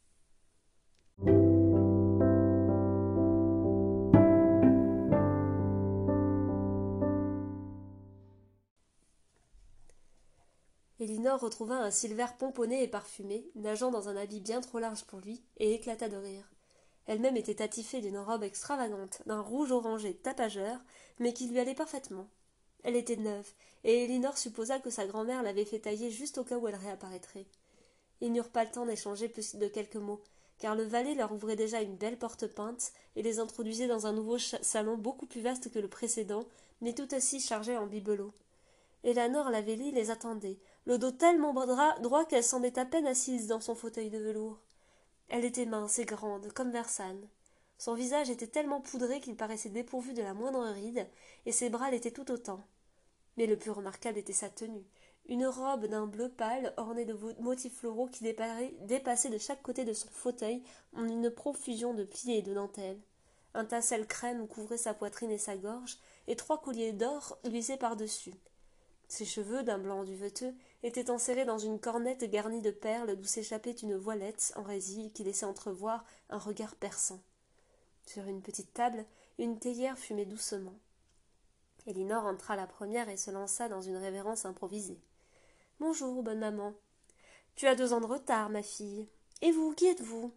Elinor 11.14 11.38
retrouva 11.38 11.77
un 11.77 11.92
Silver 11.92 12.27
pomponné 12.40 12.83
et 12.83 12.88
parfumé, 12.88 13.48
nageant 13.55 13.92
dans 13.92 14.09
un 14.09 14.16
habit 14.16 14.40
bien 14.40 14.61
trop 14.61 14.81
large 14.81 15.05
pour 15.05 15.20
lui, 15.20 15.44
et 15.59 15.72
éclata 15.72 16.09
de 16.09 16.16
rire. 16.16 16.50
Elle-même 17.07 17.37
était 17.37 17.62
attifée 17.62 18.00
d'une 18.00 18.18
robe 18.18 18.42
extravagante, 18.42 19.22
d'un 19.24 19.40
rouge 19.40 19.70
orangé 19.70 20.14
tapageur, 20.14 20.81
mais 21.20 21.33
qui 21.33 21.46
lui 21.46 21.61
allait 21.61 21.77
parfaitement. 21.77 22.27
Elle 22.83 22.96
était 22.96 23.14
neuve, 23.14 23.48
et 23.85 24.03
Elinor 24.03 24.37
supposa 24.37 24.81
que 24.81 24.90
sa 24.90 25.07
grand-mère 25.07 25.44
l'avait 25.44 25.64
fait 25.64 25.79
tailler 25.79 26.11
juste 26.11 26.38
au 26.38 26.42
cas 26.42 26.59
où 26.59 26.66
elle 26.66 26.74
réapparaîtrait. 26.74 27.46
Ils 28.20 28.33
n'eurent 28.33 28.50
pas 28.50 28.64
le 28.64 28.72
temps 28.72 28.87
d'échanger 28.87 29.29
plus 29.29 29.55
de 29.55 29.68
quelques 29.68 29.94
mots, 29.94 30.20
car 30.59 30.74
le 30.74 30.83
valet 30.83 31.14
leur 31.14 31.31
ouvrait 31.31 31.55
déjà 31.55 31.81
une 31.81 31.94
belle 31.94 32.18
porte 32.18 32.48
peinte 32.48 32.92
et 33.14 33.22
les 33.22 33.38
introduisait 33.38 33.87
dans 33.87 34.09
un 34.09 34.12
nouveau 34.12 34.38
salon 34.38 34.98
beaucoup 34.98 35.27
plus 35.27 35.42
vaste 35.42 35.70
que 35.70 35.79
le 35.79 35.88
précédent, 35.88 36.44
mais 36.81 36.92
tout 36.92 37.14
aussi 37.14 37.38
chargé 37.38 37.77
en 37.77 37.87
bibelots. 37.87 38.35
Elanor 39.05 39.50
Lavelli 39.50 39.92
les 39.92 40.11
attendait, 40.11 40.59
le 40.87 40.99
dos 40.99 41.11
tellement 41.11 41.55
droit 41.55 42.25
qu'elle 42.27 42.44
semblait 42.44 42.79
à 42.79 42.85
peine 42.85 43.07
assise 43.07 43.47
dans 43.47 43.61
son 43.61 43.75
fauteuil 43.75 44.11
de 44.11 44.18
velours. 44.18 44.59
Elle 45.29 45.44
était 45.44 45.66
mince 45.66 45.99
et 45.99 46.05
grande, 46.05 46.53
comme 46.53 46.70
Versane. 46.70 47.27
Son 47.79 47.94
visage 47.94 48.31
était 48.31 48.47
tellement 48.47 48.81
poudré 48.81 49.20
qu'il 49.20 49.37
paraissait 49.37 49.70
dépourvu 49.70 50.12
de 50.12 50.23
la 50.23 50.35
moindre 50.35 50.64
ride, 50.70 51.09
et 51.47 51.53
ses 51.53 51.70
bras 51.70 51.90
l'étaient 51.90 52.11
tout 52.11 52.31
autant. 52.31 52.62
Mais 53.37 53.47
le 53.47 53.57
plus 53.57 53.70
remarquable 53.70 54.18
était 54.18 54.33
sa 54.33 54.51
tenue, 54.51 54.85
une 55.27 55.47
robe 55.47 55.87
d'un 55.87 56.07
bleu 56.07 56.29
pâle 56.29 56.75
ornée 56.77 57.07
de 57.07 57.18
motifs 57.40 57.79
floraux 57.79 58.07
qui 58.07 58.23
dépassaient 58.23 59.31
de 59.31 59.38
chaque 59.38 59.62
côté 59.62 59.85
de 59.85 59.94
son 59.94 60.09
fauteuil 60.11 60.62
en 60.94 61.07
une 61.07 61.31
profusion 61.31 61.94
de 61.94 62.05
plis 62.05 62.33
et 62.33 62.42
de 62.42 62.53
dentelles. 62.53 63.01
Un 63.55 63.64
tassel 63.64 64.07
crème 64.07 64.47
couvrait 64.47 64.77
sa 64.77 64.94
poitrine 64.94 65.31
et 65.31 65.38
sa 65.38 65.57
gorge, 65.57 65.99
et 66.27 66.37
trois 66.37 66.61
colliers 66.61 66.92
d'or 66.92 67.38
luisaient 67.44 67.77
par-dessus. 67.77 68.35
Ses 69.09 69.25
cheveux, 69.25 69.62
d'un 69.62 69.79
blanc 69.79 70.05
duveteux, 70.05 70.55
étaient 70.85 71.11
enserrés 71.11 71.47
dans 71.47 71.59
une 71.59 71.81
cornette 71.81 72.31
garnie 72.31 72.61
de 72.61 72.70
perles 72.70 73.16
d'où 73.16 73.25
s'échappait 73.25 73.73
une 73.73 73.97
voilette 73.97 74.53
en 74.55 74.62
résille 74.62 75.11
qui 75.12 75.25
laissait 75.25 75.47
entrevoir 75.47 76.05
un 76.29 76.38
regard 76.38 76.77
perçant. 76.77 77.20
Sur 78.07 78.27
une 78.27 78.42
petite 78.42 78.75
table, 78.75 79.07
une 79.38 79.59
théière 79.59 79.99
fumait 79.99 80.27
doucement. 80.27 80.75
Elinor 81.87 82.27
entra 82.27 82.55
la 82.55 82.66
première 82.66 83.09
et 83.09 83.16
se 83.16 83.31
lança 83.31 83.68
dans 83.70 83.81
une 83.81 83.97
révérence 83.97 84.44
improvisée. 84.44 85.01
Bonjour, 85.81 86.23
bonne 86.23 86.38
maman. 86.38 86.75
Tu 87.57 87.66
as 87.66 87.75
deux 87.75 87.94
ans 87.94 88.01
de 88.01 88.07
retard, 88.07 88.51
ma 88.51 88.62
fille. 88.62 89.09
Et 89.40 89.53
vous, 89.53 89.73
qui 89.73 89.87
êtes-vous 89.87 90.33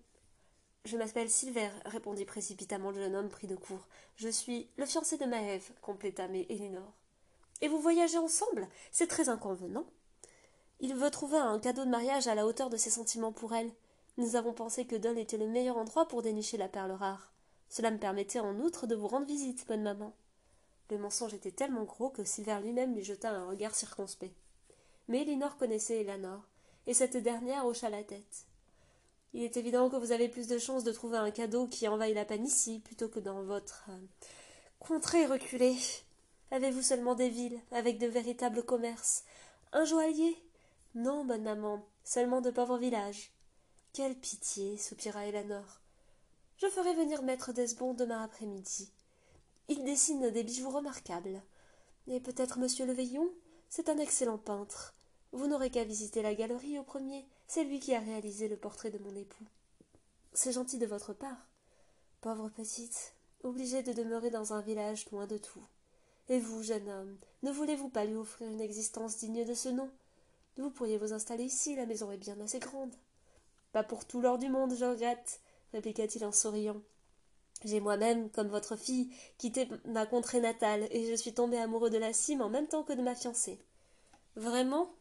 Je 0.86 0.96
m'appelle 0.96 1.30
Silver, 1.30 1.70
répondit 1.86 2.26
précipitamment 2.26 2.92
le 2.92 3.02
jeune 3.02 3.16
homme 3.16 3.30
pris 3.30 3.48
de 3.48 3.56
court. 3.58 3.88
Je 4.16 4.30
suis 4.30 4.70
le 4.78 4.86
fiancé 4.86 5.18
de 5.18 5.26
Maëve, 5.26 5.72
compléta 5.82 6.30
mais 6.30 6.46
Elinor. 6.48 6.94
Et 7.60 7.68
vous 7.68 7.80
voyagez 7.80 8.18
ensemble? 8.18 8.68
C'est 8.92 9.08
très 9.08 9.28
inconvenant. 9.28 9.86
Il 10.80 10.94
veut 10.96 11.10
trouver 11.10 11.38
un 11.38 11.60
cadeau 11.60 11.86
de 11.86 11.90
mariage 11.90 12.28
à 12.28 12.36
la 12.36 12.46
hauteur 12.46 12.70
de 12.70 12.78
ses 12.78 12.92
sentiments 12.92 13.32
pour 13.32 13.54
elle. 13.54 13.72
Nous 14.18 14.36
avons 14.36 14.54
pensé 14.54 14.86
que 14.86 14.96
Dole 14.96 15.18
était 15.18 15.38
le 15.38 15.48
meilleur 15.48 15.78
endroit 15.78 16.08
pour 16.08 16.22
dénicher 16.22 16.58
la 16.58 16.68
perle 16.68 16.92
rare. 16.92 17.32
Cela 17.70 17.92
me 17.92 17.98
permettait 17.98 18.40
en 18.40 18.60
outre 18.60 18.88
de 18.88 18.96
vous 18.96 19.08
rendre 19.08 19.26
visite, 19.26 19.68
bonne 19.68 19.84
maman. 19.84 20.13
Le 20.90 20.98
mensonge 20.98 21.34
était 21.34 21.52
tellement 21.52 21.84
gros 21.84 22.10
que 22.10 22.24
Silver 22.24 22.60
lui-même 22.62 22.96
lui 22.96 23.04
jeta 23.04 23.30
un 23.32 23.46
regard 23.46 23.76
circonspect. 23.76 24.36
Mais 25.08 25.22
Elinor 25.22 25.58
connaissait 25.58 26.02
Eleanor, 26.02 26.42
et 26.86 26.94
cette 26.94 27.18
dernière 27.18 27.66
hocha 27.66 27.90
la 27.90 28.04
tête. 28.04 28.46
Il 29.34 29.44
est 29.44 29.58
évident 29.58 29.90
que 29.90 29.98
vous 29.98 30.12
avez 30.12 30.30
plus 30.30 30.48
de 30.48 30.58
chances 30.58 30.84
de 30.84 30.92
trouver 30.92 31.18
un 31.18 31.32
cadeau 31.32 31.68
qui 31.68 31.88
envahit 31.88 32.16
la 32.16 32.26
panne 32.26 32.46
ici, 32.46 32.80
plutôt 32.80 33.10
que 33.10 33.20
dans 33.20 33.44
votre 33.44 33.86
euh, 33.90 33.98
contrée 34.80 35.26
reculée. 35.26 35.78
Avez-vous 36.52 36.82
seulement 36.82 37.16
des 37.16 37.30
villes, 37.30 37.60
avec 37.72 38.00
de 38.00 38.08
véritables 38.08 38.63
commerces? 38.63 39.26
Un 39.74 39.84
joaillier? 39.84 40.38
Non, 40.98 41.26
bonne 41.26 41.44
maman, 41.44 41.86
seulement 42.04 42.42
de 42.42 42.50
pauvres 42.50 42.80
villages. 42.80 43.32
Quelle 43.94 44.16
pitié, 44.16 44.80
soupira 44.80 45.28
Eleanor. 45.28 45.80
Je 46.58 46.66
ferai 46.70 46.96
venir 46.96 47.22
maître 47.22 47.54
Desbon 47.54 47.94
demain 47.94 48.24
après-midi. 48.24 48.90
Il 49.68 49.84
dessine 49.84 50.32
des 50.32 50.44
bijoux 50.44 50.72
remarquables. 50.72 51.44
Et 52.08 52.20
peut-être 52.20 52.58
monsieur 52.58 52.88
le 52.88 52.94
Veillon 52.94 53.30
C'est 53.70 53.90
un 53.90 54.00
excellent 54.00 54.40
peintre. 54.40 54.96
Vous 55.34 55.46
n'aurez 55.46 55.70
qu'à 55.70 55.84
visiter 55.84 56.24
la 56.24 56.34
galerie 56.34 56.80
au 56.80 56.84
premier. 56.84 57.28
C'est 57.46 57.64
lui 57.64 57.80
qui 57.80 57.94
a 57.94 58.00
réalisé 58.00 58.48
le 58.48 58.58
portrait 58.58 58.90
de 58.90 58.98
mon 58.98 59.16
époux. 59.16 59.46
C'est 60.34 60.54
gentil 60.54 60.80
de 60.80 60.88
votre 60.88 61.14
part. 61.14 61.48
Pauvre 62.22 62.50
petite, 62.50 63.14
obligée 63.44 63.84
de 63.84 63.94
demeurer 63.94 64.32
dans 64.32 64.54
un 64.54 64.62
village 64.62 65.08
loin 65.12 65.28
de 65.28 65.38
tout. 65.38 65.64
Et 66.28 66.40
vous, 66.40 66.64
jeune 66.64 66.90
homme, 66.90 67.20
ne 67.44 67.52
voulez-vous 67.52 67.90
pas 67.90 68.06
lui 68.06 68.16
offrir 68.16 68.50
une 68.50 68.62
existence 68.62 69.18
digne 69.18 69.46
de 69.46 69.54
ce 69.54 69.70
nom? 69.70 69.92
Vous 70.58 70.72
pourriez 70.72 70.98
vous 70.98 71.13
installer 71.13 71.43
ici, 71.43 71.76
la 71.76 71.86
maison 71.86 72.12
est 72.12 72.17
bien 72.17 72.39
assez 72.41 72.60
grande. 72.60 72.93
Pas 73.72 73.84
pour 73.84 74.06
tout 74.06 74.22
l'or 74.22 74.38
du 74.38 74.50
monde, 74.50 74.76
je 74.76 74.86
regrette, 74.86 75.39
répliqua-t-il 75.74 76.26
en 76.26 76.32
souriant. 76.32 76.82
J'ai 77.63 77.80
moi-même, 77.80 78.30
comme 78.32 78.48
votre 78.48 78.76
fille, 78.76 79.12
quitté 79.38 79.67
ma 79.86 80.06
contrée 80.06 80.39
natale, 80.39 80.88
et 80.91 81.10
je 81.10 81.15
suis 81.15 81.34
tombé 81.34 81.58
amoureux 81.58 81.89
de 81.89 81.98
la 81.98 82.13
cime 82.13 82.41
en 82.41 82.50
même 82.50 82.67
temps 82.67 82.84
que 82.84 82.93
de 82.93 83.02
ma 83.02 83.15
fiancée. 83.15 83.60
Vraiment? 84.36 84.93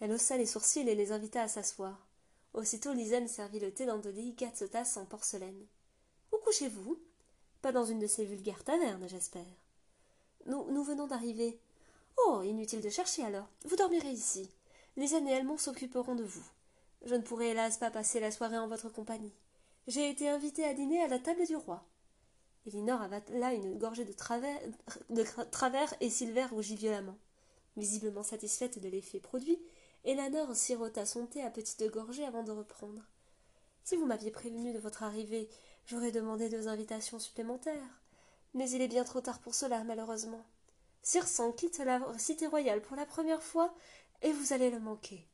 Elle 0.00 0.12
haussa 0.12 0.36
les 0.36 0.46
sourcils 0.46 0.88
et 0.88 0.94
les 0.94 1.12
invita 1.12 1.42
à 1.42 1.48
s'asseoir. 1.48 2.06
Aussitôt 2.52 2.92
Lisanne 2.92 3.28
servit 3.28 3.60
le 3.60 3.72
thé 3.72 3.86
dans 3.86 3.98
de 3.98 4.10
délicates 4.10 4.70
tasses 4.70 4.96
en 4.96 5.06
porcelaine. 5.06 5.66
Où 6.32 6.36
couchez-vous? 6.44 6.98
Pas 7.62 7.72
dans 7.72 7.84
une 7.84 7.98
de 7.98 8.06
ces 8.06 8.24
vulgaires 8.24 8.64
tavernes, 8.64 9.08
j'espère. 9.08 9.46
Nous, 10.46 10.70
nous 10.70 10.84
venons 10.84 11.06
d'arriver. 11.06 11.58
Oh, 12.26 12.42
inutile 12.42 12.82
de 12.82 12.90
chercher 12.90 13.24
alors. 13.24 13.48
Vous 13.64 13.76
dormirez 13.76 14.10
ici. 14.10 14.50
Lisanne 14.96 15.26
et 15.28 15.32
Elmont 15.32 15.58
s'occuperont 15.58 16.14
de 16.14 16.24
vous. 16.24 16.44
Je 17.04 17.14
ne 17.14 17.22
pourrai 17.22 17.50
hélas 17.50 17.78
pas 17.78 17.90
passer 17.90 18.20
la 18.20 18.30
soirée 18.30 18.58
en 18.58 18.68
votre 18.68 18.88
compagnie. 18.88 19.34
J'ai 19.86 20.08
été 20.08 20.28
invitée 20.28 20.64
à 20.64 20.72
dîner 20.72 21.02
à 21.02 21.08
la 21.08 21.18
table 21.18 21.46
du 21.46 21.56
roi. 21.56 21.84
Elinor 22.66 23.02
avala 23.02 23.52
une 23.52 23.76
gorgée 23.76 24.04
de 24.04 24.12
travers, 25.50 25.94
et 26.00 26.08
Silver 26.08 26.46
rougit 26.46 26.76
violemment. 26.76 27.18
Visiblement 27.76 28.22
satisfaite 28.22 28.78
de 28.78 28.88
l'effet 28.88 29.20
produit, 29.20 29.60
Elanor 30.04 30.54
sirota 30.54 31.04
son 31.04 31.26
thé 31.26 31.42
à 31.42 31.50
petites 31.50 31.90
gorgées 31.90 32.24
avant 32.24 32.42
de 32.42 32.52
reprendre. 32.52 33.02
Si 33.82 33.96
vous 33.96 34.06
m'aviez 34.06 34.30
prévenu 34.30 34.72
de 34.72 34.78
votre 34.78 35.02
arrivée, 35.02 35.50
j'aurais 35.86 36.12
demandé 36.12 36.48
deux 36.48 36.68
invitations 36.68 37.18
supplémentaires. 37.18 38.00
Mais 38.54 38.70
il 38.70 38.80
est 38.80 38.88
bien 38.88 39.04
trop 39.04 39.20
tard 39.20 39.40
pour 39.40 39.54
cela, 39.54 39.82
malheureusement. 39.84 40.46
Circen 41.02 41.52
quitte 41.52 41.78
la 41.80 42.00
cité 42.16 42.46
royale 42.46 42.80
pour 42.80 42.96
la 42.96 43.04
première 43.04 43.42
fois, 43.42 43.74
et 44.22 44.32
vous 44.32 44.52
allez 44.52 44.70
le 44.70 44.80
manquer. 44.80 45.26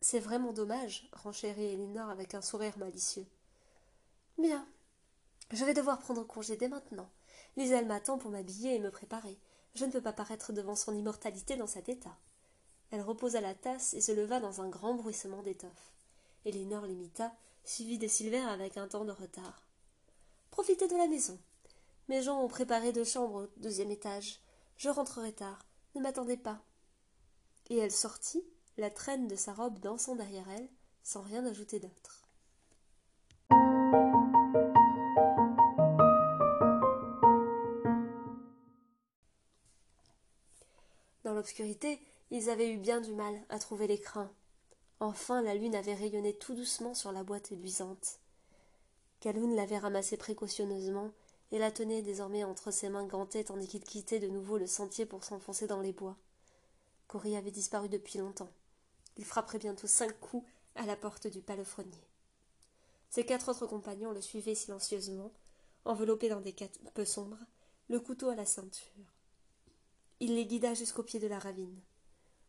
C'est 0.00 0.20
vraiment 0.20 0.52
dommage, 0.52 1.08
renchérit 1.12 1.72
Elinor 1.72 2.10
avec 2.10 2.34
un 2.34 2.42
sourire 2.42 2.76
malicieux. 2.78 3.26
Bien. 4.38 4.66
Je 5.50 5.64
vais 5.64 5.74
devoir 5.74 5.98
prendre 5.98 6.24
congé 6.24 6.56
dès 6.56 6.68
maintenant. 6.68 7.08
Liselle 7.56 7.86
m'attend 7.86 8.18
pour 8.18 8.30
m'habiller 8.30 8.74
et 8.74 8.80
me 8.80 8.90
préparer. 8.90 9.38
Je 9.74 9.84
ne 9.84 9.90
peux 9.90 10.00
pas 10.00 10.12
paraître 10.12 10.52
devant 10.52 10.76
son 10.76 10.94
immortalité 10.94 11.56
dans 11.56 11.66
cet 11.66 11.88
état. 11.88 12.16
Elle 12.90 13.02
reposa 13.02 13.40
la 13.40 13.54
tasse 13.54 13.94
et 13.94 14.00
se 14.00 14.12
leva 14.12 14.40
dans 14.40 14.60
un 14.60 14.68
grand 14.68 14.94
bruissement 14.94 15.42
d'étoffe. 15.42 15.92
Elinor 16.44 16.86
l'imita, 16.86 17.34
suivie 17.64 17.98
de 17.98 18.06
Silver 18.06 18.40
avec 18.40 18.76
un 18.76 18.88
temps 18.88 19.04
de 19.04 19.12
retard. 19.12 19.66
Profitez 20.50 20.86
de 20.86 20.96
la 20.96 21.08
maison. 21.08 21.38
Mes 22.08 22.22
gens 22.22 22.42
ont 22.42 22.48
préparé 22.48 22.92
deux 22.92 23.04
chambres 23.04 23.44
au 23.44 23.46
deuxième 23.56 23.90
étage. 23.90 24.40
Je 24.76 24.90
rentrerai 24.90 25.32
tard. 25.32 25.64
Ne 25.94 26.02
m'attendez 26.02 26.36
pas. 26.36 26.60
Et 27.70 27.78
elle 27.78 27.92
sortit, 27.92 28.44
la 28.76 28.90
traîne 28.90 29.28
de 29.28 29.36
sa 29.36 29.52
robe 29.52 29.78
dansant 29.78 30.16
derrière 30.16 30.48
elle, 30.50 30.68
sans 31.02 31.22
rien 31.22 31.44
ajouter 31.46 31.80
d'autre. 31.80 32.24
Dans 41.24 41.32
l'obscurité, 41.32 41.98
ils 42.30 42.50
avaient 42.50 42.70
eu 42.70 42.78
bien 42.78 43.00
du 43.00 43.12
mal 43.12 43.34
à 43.48 43.58
trouver 43.58 43.86
l'écrin. 43.86 44.30
Enfin, 45.00 45.42
la 45.42 45.54
lune 45.54 45.74
avait 45.74 45.94
rayonné 45.94 46.34
tout 46.34 46.54
doucement 46.54 46.94
sur 46.94 47.12
la 47.12 47.24
boîte 47.24 47.50
luisante. 47.50 48.18
Kaloun 49.20 49.54
l'avait 49.54 49.78
ramassée 49.78 50.16
précautionneusement 50.16 51.10
et 51.50 51.58
la 51.58 51.70
tenait 51.70 52.02
désormais 52.02 52.44
entre 52.44 52.70
ses 52.70 52.90
mains 52.90 53.06
gantées 53.06 53.44
tandis 53.44 53.68
qu'il 53.68 53.84
quittait 53.84 54.18
de 54.18 54.28
nouveau 54.28 54.58
le 54.58 54.66
sentier 54.66 55.06
pour 55.06 55.24
s'enfoncer 55.24 55.66
dans 55.66 55.80
les 55.80 55.92
bois. 55.92 56.16
Cory 57.14 57.36
avait 57.36 57.52
disparu 57.52 57.88
depuis 57.88 58.18
longtemps. 58.18 58.50
Il 59.16 59.24
frapperait 59.24 59.60
bientôt 59.60 59.86
cinq 59.86 60.18
coups 60.18 60.44
à 60.74 60.84
la 60.84 60.96
porte 60.96 61.28
du 61.28 61.42
palefrenier. 61.42 62.08
Ses 63.08 63.24
quatre 63.24 63.52
autres 63.52 63.68
compagnons 63.68 64.10
le 64.10 64.20
suivaient 64.20 64.56
silencieusement, 64.56 65.32
enveloppés 65.84 66.28
dans 66.28 66.40
des 66.40 66.52
capes 66.52 67.04
sombres, 67.04 67.38
le 67.88 68.00
couteau 68.00 68.30
à 68.30 68.34
la 68.34 68.44
ceinture. 68.44 69.14
Il 70.18 70.34
les 70.34 70.44
guida 70.44 70.74
jusqu'au 70.74 71.04
pied 71.04 71.20
de 71.20 71.28
la 71.28 71.38
ravine. 71.38 71.80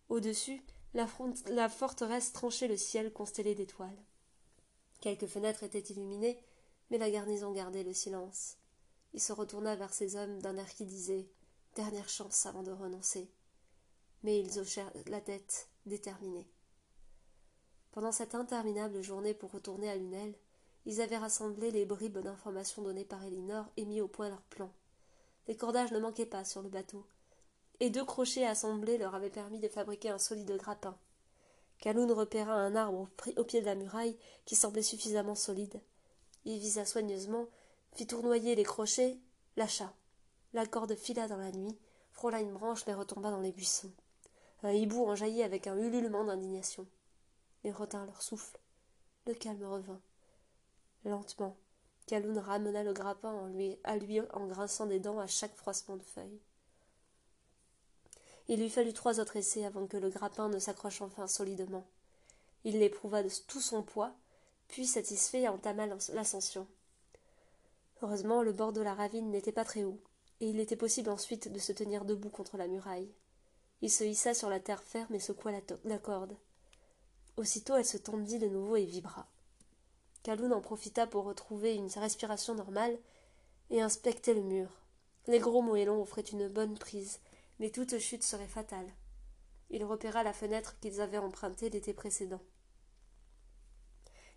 Au-dessus, 0.10 0.64
la, 0.96 1.70
forteresse 1.70 2.34
tranchait 2.34 2.68
le 2.68 2.78
ciel 2.78 3.14
constellé 3.14 3.54
d'étoiles. 3.54 4.04
Quelques 5.00 5.28
fenêtres 5.28 5.62
étaient 5.62 5.94
illuminées, 5.94 6.44
mais 6.90 6.98
la 6.98 7.12
garnison 7.12 7.52
gardait 7.52 7.84
le 7.84 7.94
silence. 7.94 8.58
Il 9.14 9.22
se 9.22 9.32
retourna 9.32 9.76
vers 9.76 9.94
ses 9.94 10.16
hommes 10.16 10.42
d'un 10.42 10.58
air 10.58 10.74
qui 10.74 10.86
disait 10.86 11.30
Dernière 11.76 12.10
chance 12.10 12.48
avant 12.48 12.64
de 12.64 12.72
renoncer. 12.72 13.30
Mais 14.26 14.40
ils 14.40 14.58
hochèrent 14.58 14.92
la 15.06 15.22
tête, 15.22 15.70
déterminés. 15.86 16.48
Pendant 17.92 18.12
cette 18.12 18.34
interminable 18.34 19.04
journée 19.04 19.36
pour 19.36 19.52
retourner 19.52 19.88
à 19.88 19.96
Lunel, 19.96 20.34
ils 20.88 21.00
avaient 21.00 21.20
rassemblé 21.20 21.70
les 21.70 21.86
bribes 21.86 22.18
d'informations 22.18 22.82
données 22.82 23.06
par 23.06 23.24
Elinor 23.24 23.68
et 23.78 23.86
mis 23.86 24.02
au 24.02 24.08
point 24.08 24.30
leur 24.30 24.42
plan. 24.42 24.72
Les 25.48 25.56
cordages 25.56 25.92
ne 25.92 26.00
manquaient 26.00 26.26
pas 26.26 26.44
sur 26.44 26.64
le 26.64 26.70
bateau, 26.70 27.06
et 27.80 27.92
deux 27.92 28.04
crochets 28.04 28.48
assemblés 28.48 28.98
leur 28.98 29.14
avaient 29.14 29.30
permis 29.30 29.60
de 29.60 29.68
fabriquer 29.68 30.10
un 30.10 30.18
solide 30.18 30.58
grappin. 30.58 30.98
Kaloun 31.78 32.12
repéra 32.12 32.54
un 32.54 32.76
arbre 32.76 33.08
au 33.38 33.44
pied 33.44 33.62
de 33.62 33.66
la 33.68 33.76
muraille 33.76 34.18
qui 34.46 34.56
semblait 34.56 34.82
suffisamment 34.82 35.36
solide. 35.36 35.80
Il 36.46 36.58
visa 36.58 36.84
soigneusement, 36.84 37.46
fit 37.92 38.08
tournoyer 38.08 38.56
les 38.56 38.64
crochets, 38.64 39.20
lâcha. 39.56 39.94
La 40.54 40.66
corde 40.66 40.96
fila 40.96 41.28
dans 41.28 41.38
la 41.38 41.52
nuit, 41.52 41.78
frôla 42.12 42.40
une 42.40 42.54
branche 42.54 42.88
mais 42.88 42.96
retomba 42.96 43.30
dans 43.30 43.42
les 43.42 43.52
buissons. 43.52 43.92
Un 44.66 44.72
hibou 44.72 45.06
en 45.06 45.16
jaillit 45.16 45.44
avec 45.44 45.68
un 45.68 45.78
ululement 45.78 46.24
d'indignation. 46.24 46.88
Ils 47.64 47.72
retinrent 47.72 48.08
leur 48.08 48.24
souffle. 48.24 48.58
Le 49.28 49.36
calme 49.36 49.64
revint. 49.64 50.02
Lentement, 51.04 51.56
Kaloun 52.08 52.40
ramena 52.40 52.82
le 52.82 52.92
grappin 52.92 53.32
en 53.32 53.52
à 53.84 53.98
lui 53.98 54.22
en 54.22 54.48
grinçant 54.48 54.88
des 54.88 55.00
dents 55.00 55.20
à 55.20 55.28
chaque 55.28 55.56
froissement 55.56 55.98
de 55.98 56.02
feuilles. 56.02 56.40
Il 58.48 58.60
lui 58.60 58.72
fallut 58.72 58.94
trois 58.94 59.20
autres 59.20 59.36
essais 59.36 59.66
avant 59.66 59.86
que 59.86 59.98
le 59.98 60.10
grappin 60.10 60.50
ne 60.50 60.58
s'accroche 60.58 61.04
enfin 61.04 61.28
solidement. 61.28 61.86
Il 62.64 62.80
l'éprouva 62.80 63.22
de 63.22 63.30
tout 63.46 63.62
son 63.62 63.84
poids, 63.84 64.16
puis 64.68 64.88
satisfait 64.88 65.48
entama 65.48 65.86
l'ascension. 65.86 66.66
Heureusement, 68.02 68.42
le 68.42 68.52
bord 68.52 68.74
de 68.74 68.82
la 68.82 68.96
ravine 68.96 69.30
n'était 69.30 69.52
pas 69.52 69.64
très 69.64 69.84
haut, 69.84 70.02
et 70.40 70.50
il 70.50 70.60
était 70.60 70.76
possible 70.76 71.12
ensuite 71.12 71.52
de 71.52 71.60
se 71.60 71.72
tenir 71.72 72.04
debout 72.04 72.32
contre 72.32 72.58
la 72.58 72.68
muraille. 72.68 73.14
Il 73.82 73.92
se 73.92 74.04
hissa 74.04 74.34
sur 74.34 74.50
la 74.50 74.60
terre 74.60 74.84
ferme 74.84 75.14
et 75.14 75.20
secoua 75.20 75.52
la, 75.84 75.98
corde. 76.00 76.38
Aussitôt 77.38 77.76
elle 77.76 77.86
se 77.86 77.98
tendit 77.98 78.40
de 78.40 78.48
nouveau 78.48 78.78
et 78.78 78.86
vibra. 78.86 79.28
Kaloun 80.24 80.54
en 80.54 80.62
profita 80.62 81.06
pour 81.06 81.26
retrouver 81.26 81.76
une 81.76 81.90
respiration 81.90 82.56
normale 82.56 82.98
et 83.70 83.82
inspecter 83.82 84.34
le 84.34 84.42
mur. 84.42 84.70
Les 85.28 85.40
gros 85.40 85.62
moellons 85.62 86.02
offraient 86.02 86.22
une 86.22 86.48
bonne 86.48 86.78
prise, 86.78 87.20
mais 87.60 87.70
toute 87.70 87.98
chute 88.00 88.24
serait 88.24 88.48
fatale. 88.48 88.92
il 89.70 89.84
repéra 89.84 90.24
la 90.24 90.34
fenêtre 90.34 90.80
qu'ils 90.80 91.02
avaient 91.02 91.18
empruntée 91.18 91.70
l'été 91.70 91.94
précédent. 91.94 92.42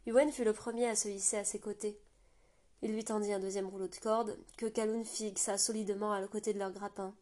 Yuen 0.06 0.32
fut 0.32 0.44
le 0.44 0.54
premier 0.54 0.86
à 0.88 0.96
se 0.96 1.08
hisser 1.08 1.36
à 1.36 1.44
ses 1.44 1.60
côtés. 1.60 2.00
Il 2.80 2.92
lui 2.92 3.04
tendit 3.04 3.32
un 3.32 3.40
deuxième 3.40 3.66
rouleau 3.66 3.88
de 3.88 3.96
corde, 3.96 4.38
que 4.56 4.66
Kaloun 4.66 5.04
fixa 5.04 5.58
solidement 5.58 6.12
à 6.12 6.26
côté 6.28 6.54
de 6.54 6.58
leur 6.58 6.72
grappin. 6.72 7.14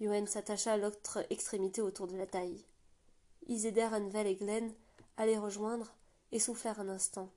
Yuen 0.00 0.26
s'attacha 0.26 0.72
à 0.72 0.76
l'autre 0.78 1.24
extrémité 1.28 1.82
autour 1.82 2.06
de 2.06 2.16
la 2.16 2.26
taille. 2.26 2.64
Iséder, 3.48 3.88
Envel 3.92 4.26
et 4.26 4.36
Glenn 4.36 4.74
allaient 5.18 5.38
rejoindre 5.38 5.92
et 6.32 6.38
soufflèrent 6.38 6.80
un 6.80 6.88
instant. 6.88 7.30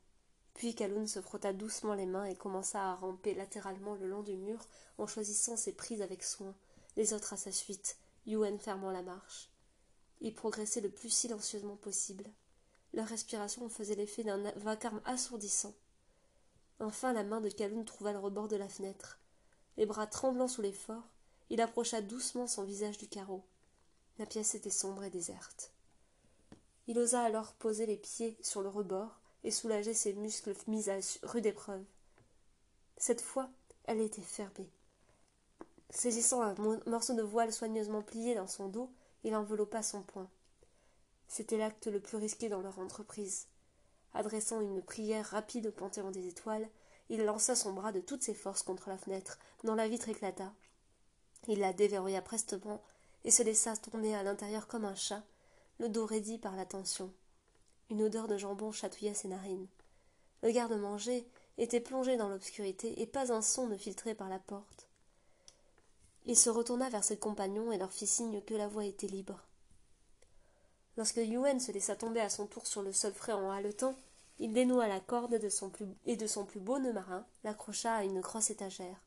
Puis 0.53 0.73
Kaloun 0.73 1.07
se 1.07 1.19
frotta 1.21 1.51
doucement 1.51 1.93
les 1.93 2.05
mains 2.05 2.25
et 2.25 2.35
commença 2.35 2.81
à 2.81 2.95
ramper 2.95 3.33
latéralement 3.33 3.95
le 3.95 4.07
long 4.07 4.21
du 4.21 4.37
mur 4.37 4.59
en 4.97 5.07
choisissant 5.07 5.57
ses 5.57 5.73
prises 5.73 6.01
avec 6.01 6.23
soin, 6.23 6.55
les 6.95 7.13
autres 7.13 7.33
à 7.33 7.37
sa 7.37 7.51
suite, 7.51 7.97
Yuen 8.25 8.57
fermant 8.59 8.91
la 8.91 9.01
marche. 9.01 9.49
Ils 10.21 10.33
progressaient 10.33 10.79
le 10.79 10.91
plus 10.91 11.09
silencieusement 11.09 11.75
possible. 11.75 12.25
Leur 12.93 13.07
respiration 13.07 13.67
faisait 13.67 13.95
l'effet 13.95 14.23
d'un 14.23 14.51
vacarme 14.57 15.01
assourdissant. 15.03 15.73
Enfin 16.79 17.11
la 17.11 17.23
main 17.23 17.41
de 17.41 17.49
Kaloun 17.49 17.83
trouva 17.83 18.13
le 18.13 18.19
rebord 18.19 18.47
de 18.47 18.55
la 18.55 18.69
fenêtre. 18.69 19.19
Les 19.75 19.85
bras 19.85 20.07
tremblants 20.07 20.47
sous 20.47 20.61
l'effort, 20.61 21.09
il 21.49 21.61
approcha 21.61 22.01
doucement 22.01 22.47
son 22.47 22.63
visage 22.63 22.97
du 22.97 23.07
carreau. 23.07 23.43
La 24.19 24.25
pièce 24.25 24.55
était 24.55 24.69
sombre 24.69 25.03
et 25.03 25.09
déserte. 25.09 25.71
Il 26.87 26.99
osa 26.99 27.23
alors 27.23 27.53
poser 27.53 27.85
les 27.85 27.97
pieds 27.97 28.37
sur 28.41 28.61
le 28.61 28.69
rebord 28.69 29.19
et 29.43 29.51
soulager 29.51 29.93
ses 29.93 30.13
muscles 30.13 30.53
mis 30.67 30.89
à 30.89 30.99
rude 31.23 31.45
épreuve. 31.45 31.83
Cette 32.97 33.21
fois, 33.21 33.49
elle 33.85 34.01
était 34.01 34.21
fermée. 34.21 34.69
Saisissant 35.89 36.41
un 36.41 36.55
morceau 36.87 37.13
de 37.13 37.21
voile 37.21 37.53
soigneusement 37.53 38.01
plié 38.01 38.35
dans 38.35 38.47
son 38.47 38.67
dos, 38.67 38.89
il 39.23 39.35
enveloppa 39.35 39.83
son 39.83 40.01
poing. 40.01 40.29
C'était 41.27 41.57
l'acte 41.57 41.87
le 41.87 41.99
plus 41.99 42.17
risqué 42.17 42.49
dans 42.49 42.61
leur 42.61 42.79
entreprise. 42.79 43.47
Adressant 44.13 44.61
une 44.61 44.81
prière 44.81 45.25
rapide 45.25 45.67
au 45.67 45.71
panthéon 45.71 46.11
des 46.11 46.27
étoiles, 46.27 46.67
il 47.09 47.23
lança 47.23 47.55
son 47.55 47.73
bras 47.73 47.91
de 47.91 47.99
toutes 47.99 48.23
ses 48.23 48.33
forces 48.33 48.63
contre 48.63 48.89
la 48.89 48.97
fenêtre, 48.97 49.39
dont 49.63 49.75
la 49.75 49.87
vitre 49.87 50.09
éclata. 50.09 50.53
Il 51.47 51.59
la 51.59 51.73
déverrouilla 51.73 52.21
prestement 52.21 52.81
et 53.25 53.31
se 53.31 53.43
laissa 53.43 53.75
tomber 53.75 54.15
à 54.15 54.23
l'intérieur 54.23 54.67
comme 54.67 54.85
un 54.85 54.95
chat, 54.95 55.23
le 55.79 55.89
dos 55.89 56.05
raidi 56.05 56.37
par 56.37 56.55
la 56.55 56.65
tension. 56.65 57.11
Une 57.89 58.03
odeur 58.03 58.27
de 58.27 58.37
jambon 58.37 58.71
chatouilla 58.71 59.13
ses 59.13 59.27
narines. 59.27 59.67
Le 60.41 60.51
garde-manger 60.51 61.27
était 61.57 61.79
plongé 61.79 62.17
dans 62.17 62.29
l'obscurité 62.29 63.01
et 63.01 63.05
pas 63.05 63.31
un 63.31 63.41
son 63.41 63.67
ne 63.67 63.77
filtrait 63.77 64.15
par 64.15 64.29
la 64.29 64.39
porte. 64.39 64.87
Il 66.25 66.37
se 66.37 66.49
retourna 66.49 66.89
vers 66.89 67.03
ses 67.03 67.17
compagnons 67.17 67.71
et 67.71 67.77
leur 67.77 67.91
fit 67.91 68.07
signe 68.07 68.41
que 68.41 68.53
la 68.53 68.67
voie 68.67 68.85
était 68.85 69.07
libre. 69.07 69.41
Lorsque 70.95 71.17
Yuen 71.17 71.59
se 71.59 71.71
laissa 71.71 71.95
tomber 71.95 72.21
à 72.21 72.29
son 72.29 72.45
tour 72.45 72.67
sur 72.67 72.81
le 72.81 72.93
sol 72.93 73.13
frais 73.13 73.33
en 73.33 73.49
haletant, 73.49 73.95
il 74.39 74.53
dénoua 74.53 74.87
la 74.87 74.99
corde 74.99 75.37
de 75.37 75.49
son 75.49 75.69
plus, 75.69 75.87
et 76.05 76.15
de 76.15 76.27
son 76.27 76.45
plus 76.45 76.59
beau 76.59 76.79
nœud 76.79 76.93
marin 76.93 77.25
l'accrocha 77.43 77.93
à 77.93 78.03
une 78.03 78.21
grosse 78.21 78.49
étagère. 78.49 79.01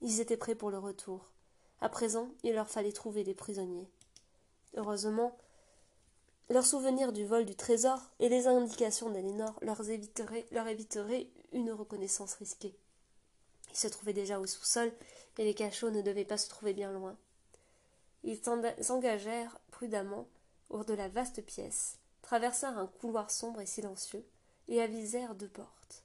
Ils 0.00 0.20
étaient 0.20 0.36
prêts 0.36 0.54
pour 0.54 0.70
le 0.70 0.78
retour. 0.78 1.32
À 1.80 1.88
présent, 1.88 2.28
il 2.42 2.54
leur 2.54 2.68
fallait 2.68 2.92
trouver 2.92 3.24
des 3.24 3.34
prisonniers. 3.34 3.88
Heureusement, 4.74 5.36
leur 6.48 6.64
souvenir 6.64 7.12
du 7.12 7.24
vol 7.24 7.44
du 7.44 7.56
trésor 7.56 8.00
et 8.20 8.28
les 8.28 8.46
indications 8.46 9.10
d'Elénor 9.10 9.58
leur 9.62 9.88
éviteraient, 9.88 10.46
leur 10.52 10.68
éviteraient 10.68 11.28
une 11.52 11.72
reconnaissance 11.72 12.34
risquée. 12.34 12.76
Ils 13.70 13.76
se 13.76 13.88
trouvaient 13.88 14.12
déjà 14.12 14.38
au 14.38 14.46
sous-sol 14.46 14.92
et 15.38 15.44
les 15.44 15.54
cachots 15.54 15.90
ne 15.90 16.02
devaient 16.02 16.24
pas 16.24 16.38
se 16.38 16.48
trouver 16.48 16.72
bien 16.72 16.92
loin. 16.92 17.16
Ils 18.24 18.40
s'engagèrent 18.80 19.58
prudemment 19.70 20.26
hors 20.70 20.84
de 20.84 20.94
la 20.94 21.08
vaste 21.08 21.44
pièce, 21.44 21.98
traversèrent 22.22 22.78
un 22.78 22.86
couloir 22.86 23.30
sombre 23.30 23.60
et 23.60 23.66
silencieux, 23.66 24.24
et 24.68 24.82
avisèrent 24.82 25.34
deux 25.34 25.48
portes. 25.48 26.02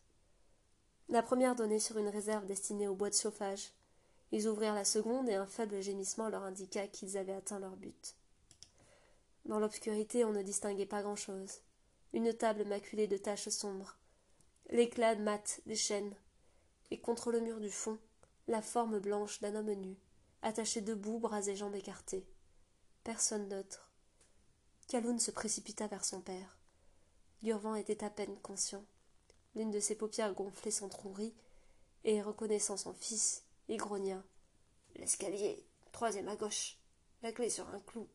La 1.09 1.23
première 1.23 1.55
donnait 1.55 1.79
sur 1.79 1.97
une 1.97 2.09
réserve 2.09 2.45
destinée 2.45 2.87
au 2.87 2.95
bois 2.95 3.09
de 3.09 3.15
chauffage. 3.15 3.71
Ils 4.31 4.47
ouvrirent 4.47 4.75
la 4.75 4.85
seconde 4.85 5.29
et 5.29 5.35
un 5.35 5.45
faible 5.45 5.81
gémissement 5.81 6.29
leur 6.29 6.43
indiqua 6.43 6.87
qu'ils 6.87 7.17
avaient 7.17 7.33
atteint 7.33 7.59
leur 7.59 7.75
but. 7.75 8.15
Dans 9.45 9.59
l'obscurité, 9.59 10.23
on 10.23 10.31
ne 10.31 10.41
distinguait 10.41 10.85
pas 10.85 11.01
grand-chose. 11.01 11.61
Une 12.13 12.33
table 12.33 12.65
maculée 12.65 13.07
de 13.07 13.17
taches 13.17 13.49
sombres, 13.49 13.97
l'éclat 14.69 15.15
mat 15.15 15.61
des 15.65 15.75
chaînes, 15.75 16.13
et 16.91 16.99
contre 16.99 17.31
le 17.31 17.39
mur 17.39 17.59
du 17.59 17.71
fond, 17.71 17.97
la 18.47 18.61
forme 18.61 18.99
blanche 18.99 19.39
d'un 19.41 19.55
homme 19.55 19.73
nu, 19.73 19.95
attaché 20.41 20.81
debout, 20.81 21.19
bras 21.19 21.47
et 21.47 21.55
jambes 21.55 21.75
écartés. 21.75 22.25
Personne 23.03 23.49
d'autre. 23.49 23.89
Kaloun 24.87 25.19
se 25.19 25.31
précipita 25.31 25.87
vers 25.87 26.05
son 26.05 26.21
père. 26.21 26.57
Durvan 27.41 27.75
était 27.75 28.03
à 28.03 28.09
peine 28.09 28.37
conscient. 28.41 28.83
L'une 29.55 29.71
de 29.71 29.79
ses 29.79 29.95
paupières 29.95 30.33
gonflées 30.33 30.71
s'entr'ouvrit, 30.71 31.33
et, 32.03 32.21
reconnaissant 32.21 32.77
son 32.77 32.93
fils, 32.93 33.43
il 33.71 33.77
grogna. 33.77 34.21
L'escalier, 34.97 35.65
troisième 35.93 36.27
à 36.27 36.35
gauche, 36.35 36.77
la 37.23 37.31
clé 37.31 37.49
sur 37.49 37.69
un 37.69 37.79
clou. 37.79 38.05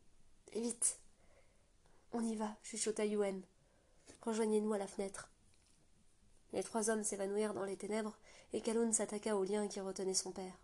Et 0.53 0.61
vite. 0.61 0.99
On 2.13 2.21
y 2.21 2.37
va, 2.37 2.55
chuchota 2.63 3.07
Yuen. 3.07 3.41
Rejoignez-nous 4.21 4.75
à 4.75 4.79
la 4.79 4.87
fenêtre. 4.87 5.31
Les 6.53 6.63
trois 6.63 6.91
hommes 6.91 7.05
s'évanouirent 7.05 7.55
dans 7.55 7.65
les 7.65 7.79
ténèbres, 7.79 8.19
et 8.53 8.61
Kaloun 8.61 8.93
s'attaqua 8.93 9.35
au 9.35 9.45
lien 9.45 9.67
qui 9.67 9.81
retenait 9.81 10.13
son 10.13 10.31
père. 10.31 10.59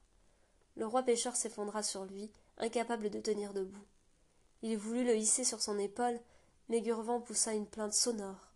Le 0.76 0.86
roi 0.86 1.02
pêcheur 1.02 1.36
s'effondra 1.36 1.82
sur 1.82 2.04
lui, 2.04 2.30
incapable 2.58 3.08
de 3.08 3.20
tenir 3.20 3.54
debout. 3.54 3.86
Il 4.60 4.76
voulut 4.76 5.04
le 5.04 5.16
hisser 5.16 5.44
sur 5.44 5.62
son 5.62 5.78
épaule, 5.78 6.20
mais 6.68 6.82
Gurvan 6.82 7.22
poussa 7.22 7.54
une 7.54 7.66
plainte 7.66 7.94
sonore. 7.94 8.52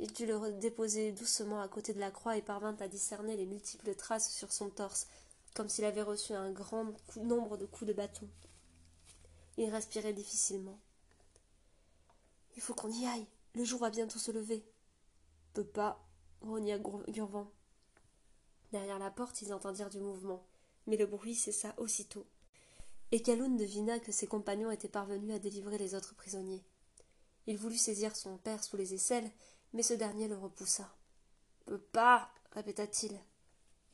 Il 0.00 0.12
dut 0.12 0.26
le 0.26 0.52
déposer 0.54 1.12
doucement 1.12 1.60
à 1.62 1.68
côté 1.68 1.92
de 1.92 2.00
la 2.00 2.10
croix 2.10 2.36
et 2.36 2.42
parvint 2.42 2.76
à 2.80 2.88
discerner 2.88 3.36
les 3.36 3.46
multiples 3.46 3.94
traces 3.94 4.32
sur 4.32 4.52
son 4.52 4.70
torse, 4.70 5.06
comme 5.54 5.68
s'il 5.68 5.84
avait 5.84 6.02
reçu 6.02 6.32
un 6.32 6.50
grand 6.52 6.94
nombre 7.16 7.56
de 7.56 7.66
coups 7.66 7.88
de 7.88 7.92
bâton. 7.92 8.28
Il 9.56 9.70
respirait 9.70 10.12
difficilement. 10.12 10.78
Il 12.56 12.62
faut 12.62 12.74
qu'on 12.74 12.90
y 12.90 13.06
aille. 13.06 13.26
Le 13.54 13.64
jour 13.64 13.80
va 13.80 13.90
bientôt 13.90 14.18
se 14.18 14.30
lever. 14.30 14.64
Peut 15.54 15.66
pas, 15.66 16.04
rogna 16.40 16.78
Gurvan. 16.78 17.50
Derrière 18.72 18.98
la 18.98 19.10
porte, 19.10 19.42
ils 19.42 19.52
entendirent 19.52 19.90
du 19.90 20.00
mouvement, 20.00 20.46
mais 20.86 20.96
le 20.96 21.06
bruit 21.06 21.34
cessa 21.34 21.74
aussitôt. 21.78 22.26
Et 23.10 23.22
Kaloun 23.22 23.56
devina 23.56 23.98
que 23.98 24.12
ses 24.12 24.26
compagnons 24.26 24.70
étaient 24.70 24.88
parvenus 24.88 25.34
à 25.34 25.38
délivrer 25.38 25.78
les 25.78 25.94
autres 25.94 26.14
prisonniers. 26.14 26.62
Il 27.46 27.56
voulut 27.56 27.78
saisir 27.78 28.14
son 28.14 28.36
père 28.36 28.62
sous 28.62 28.76
les 28.76 28.92
aisselles, 28.92 29.30
mais 29.72 29.82
ce 29.82 29.94
dernier 29.94 30.28
le 30.28 30.36
repoussa. 30.36 30.94
Peux 31.64 31.78
pas, 31.78 32.30
répéta-t-il, 32.52 33.18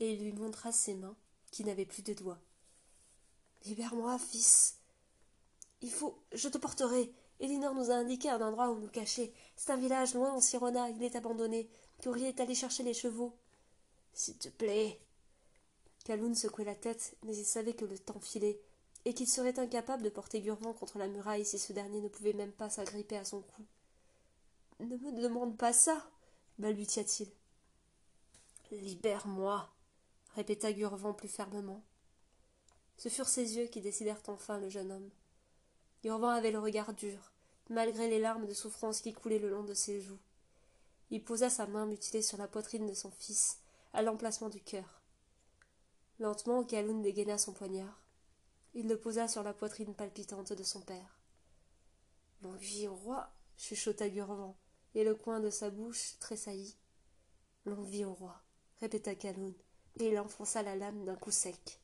et 0.00 0.12
il 0.12 0.24
lui 0.24 0.32
montra 0.32 0.72
ses 0.72 0.94
mains, 0.94 1.16
qui 1.54 1.64
n'avaient 1.64 1.86
plus 1.86 2.02
de 2.02 2.14
doigts. 2.14 2.40
Libère-moi, 3.64 4.18
fils. 4.18 4.78
Il 5.82 5.92
faut. 5.92 6.18
Je 6.32 6.48
te 6.48 6.58
porterai. 6.58 7.12
Elinor 7.38 7.74
nous 7.76 7.92
a 7.92 7.94
indiqué 7.94 8.28
un 8.28 8.40
endroit 8.40 8.70
où 8.70 8.80
nous 8.80 8.88
cacher. 8.88 9.32
C'est 9.54 9.70
un 9.70 9.76
village 9.76 10.14
loin 10.14 10.32
en 10.32 10.40
Sirona. 10.40 10.90
Il 10.90 11.02
est 11.04 11.14
abandonné. 11.14 11.70
Courrier 12.02 12.28
est 12.28 12.40
allé 12.40 12.56
chercher 12.56 12.82
les 12.82 12.92
chevaux. 12.92 13.36
S'il 14.12 14.36
te 14.36 14.48
plaît. 14.48 15.00
Kaloun 16.04 16.34
secouait 16.34 16.64
la 16.64 16.74
tête, 16.74 17.16
mais 17.22 17.36
il 17.36 17.44
savait 17.44 17.74
que 17.74 17.84
le 17.84 17.98
temps 17.98 18.20
filait, 18.20 18.60
et 19.04 19.14
qu'il 19.14 19.28
serait 19.28 19.58
incapable 19.58 20.02
de 20.02 20.10
porter 20.10 20.40
Gurvan 20.40 20.74
contre 20.74 20.98
la 20.98 21.06
muraille 21.06 21.46
si 21.46 21.58
ce 21.58 21.72
dernier 21.72 22.00
ne 22.00 22.08
pouvait 22.08 22.34
même 22.34 22.52
pas 22.52 22.68
s'agripper 22.68 23.16
à 23.16 23.24
son 23.24 23.40
cou. 23.40 23.62
Ne 24.80 24.96
me 24.96 25.12
demande 25.22 25.56
pas 25.56 25.72
ça, 25.72 26.10
balbutia-t-il. 26.58 27.30
Libère-moi, 28.70 29.73
répéta 30.34 30.72
Gurvan 30.72 31.14
plus 31.14 31.28
fermement. 31.28 31.82
Ce 32.96 33.08
furent 33.08 33.28
ses 33.28 33.56
yeux 33.56 33.66
qui 33.66 33.80
décidèrent 33.80 34.22
enfin 34.26 34.58
le 34.58 34.68
jeune 34.68 34.92
homme. 34.92 35.10
Gurvan 36.02 36.28
avait 36.28 36.50
le 36.50 36.58
regard 36.58 36.92
dur, 36.92 37.32
malgré 37.70 38.08
les 38.08 38.20
larmes 38.20 38.46
de 38.46 38.54
souffrance 38.54 39.00
qui 39.00 39.12
coulaient 39.12 39.38
le 39.38 39.50
long 39.50 39.64
de 39.64 39.74
ses 39.74 40.00
joues. 40.00 40.18
Il 41.10 41.22
posa 41.22 41.50
sa 41.50 41.66
main 41.66 41.86
mutilée 41.86 42.22
sur 42.22 42.38
la 42.38 42.48
poitrine 42.48 42.86
de 42.86 42.94
son 42.94 43.10
fils, 43.10 43.58
à 43.92 44.02
l'emplacement 44.02 44.48
du 44.48 44.60
cœur. 44.60 45.00
Lentement, 46.18 46.64
Kaloun 46.64 47.02
dégaina 47.02 47.38
son 47.38 47.52
poignard. 47.52 48.00
Il 48.74 48.88
le 48.88 48.98
posa 48.98 49.28
sur 49.28 49.42
la 49.42 49.54
poitrine 49.54 49.94
palpitante 49.94 50.52
de 50.52 50.62
son 50.62 50.80
père. 50.80 51.20
Longue 52.42 52.58
vie 52.58 52.88
au 52.88 52.94
roi, 52.94 53.32
chuchota 53.56 54.08
Gurvan, 54.08 54.56
et 54.94 55.04
le 55.04 55.14
coin 55.14 55.40
de 55.40 55.50
sa 55.50 55.70
bouche 55.70 56.18
tressaillit. 56.18 56.76
Longue 57.64 57.86
vie 57.86 58.04
au 58.04 58.12
roi, 58.12 58.42
répéta 58.80 59.14
Kaloun, 59.14 59.54
et 59.98 60.08
il 60.08 60.18
enfonça 60.18 60.62
la 60.62 60.76
lame 60.76 61.04
d'un 61.04 61.16
coup 61.16 61.30
sec. 61.30 61.80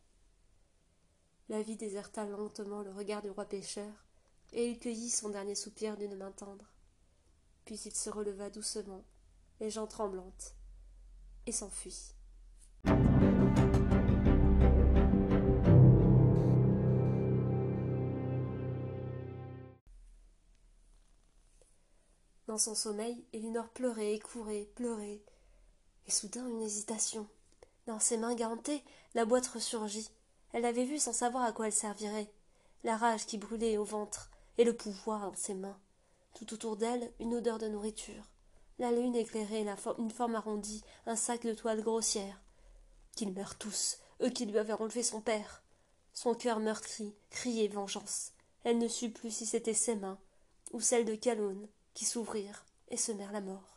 La 1.48 1.62
vie 1.62 1.76
déserta 1.76 2.24
lentement 2.26 2.82
le 2.82 2.92
regard 2.92 3.22
du 3.22 3.30
roi 3.30 3.44
pêcheur, 3.44 3.92
et 4.52 4.68
il 4.68 4.78
cueillit 4.78 5.10
son 5.10 5.30
dernier 5.30 5.54
soupir 5.54 5.96
d'une 5.96 6.16
main 6.16 6.32
tendre. 6.32 6.72
Puis 7.64 7.76
il 7.84 7.94
se 7.94 8.10
releva 8.10 8.50
doucement, 8.50 9.04
les 9.60 9.70
jambes 9.70 9.88
tremblantes, 9.88 10.54
et 11.46 11.52
s'enfuit. 11.52 12.14
son 22.60 22.74
sommeil, 22.74 23.24
Elinor 23.32 23.68
pleurait 23.70 24.14
et 24.14 24.18
courait, 24.18 24.68
pleurait. 24.74 25.22
Et 26.06 26.10
soudain 26.10 26.46
une 26.46 26.60
hésitation. 26.60 27.26
Dans 27.90 27.98
ses 27.98 28.18
mains 28.18 28.36
gantées, 28.36 28.84
la 29.16 29.24
boîte 29.24 29.48
ressurgit. 29.48 30.10
Elle 30.52 30.62
l'avait 30.62 30.84
vue 30.84 31.00
sans 31.00 31.12
savoir 31.12 31.42
à 31.42 31.50
quoi 31.50 31.66
elle 31.66 31.72
servirait. 31.72 32.32
La 32.84 32.96
rage 32.96 33.26
qui 33.26 33.36
brûlait 33.36 33.78
au 33.78 33.84
ventre, 33.84 34.30
et 34.58 34.64
le 34.64 34.76
pouvoir 34.76 35.28
dans 35.28 35.34
ses 35.34 35.54
mains. 35.54 35.76
Tout 36.34 36.54
autour 36.54 36.76
d'elle, 36.76 37.12
une 37.18 37.34
odeur 37.34 37.58
de 37.58 37.66
nourriture. 37.66 38.30
La 38.78 38.92
lune 38.92 39.16
éclairait 39.16 39.66
une 39.98 40.10
forme 40.12 40.36
arrondie, 40.36 40.84
un 41.06 41.16
sac 41.16 41.44
de 41.44 41.52
toile 41.52 41.82
grossière. 41.82 42.40
Qu'ils 43.16 43.32
meurent 43.32 43.58
tous, 43.58 43.98
eux 44.22 44.30
qui 44.30 44.46
lui 44.46 44.58
avaient 44.58 44.72
enlevé 44.72 45.02
son 45.02 45.20
père. 45.20 45.64
Son 46.14 46.36
cœur 46.36 46.60
meurtri 46.60 47.12
criait 47.30 47.66
vengeance. 47.66 48.34
Elle 48.62 48.78
ne 48.78 48.86
sut 48.86 49.10
plus 49.10 49.32
si 49.32 49.46
c'était 49.46 49.74
ses 49.74 49.96
mains, 49.96 50.20
ou 50.72 50.80
celles 50.80 51.06
de 51.06 51.16
Calonne, 51.16 51.66
qui 51.94 52.04
s'ouvrirent 52.04 52.64
et 52.86 52.96
semèrent 52.96 53.32
la 53.32 53.40
mort. 53.40 53.69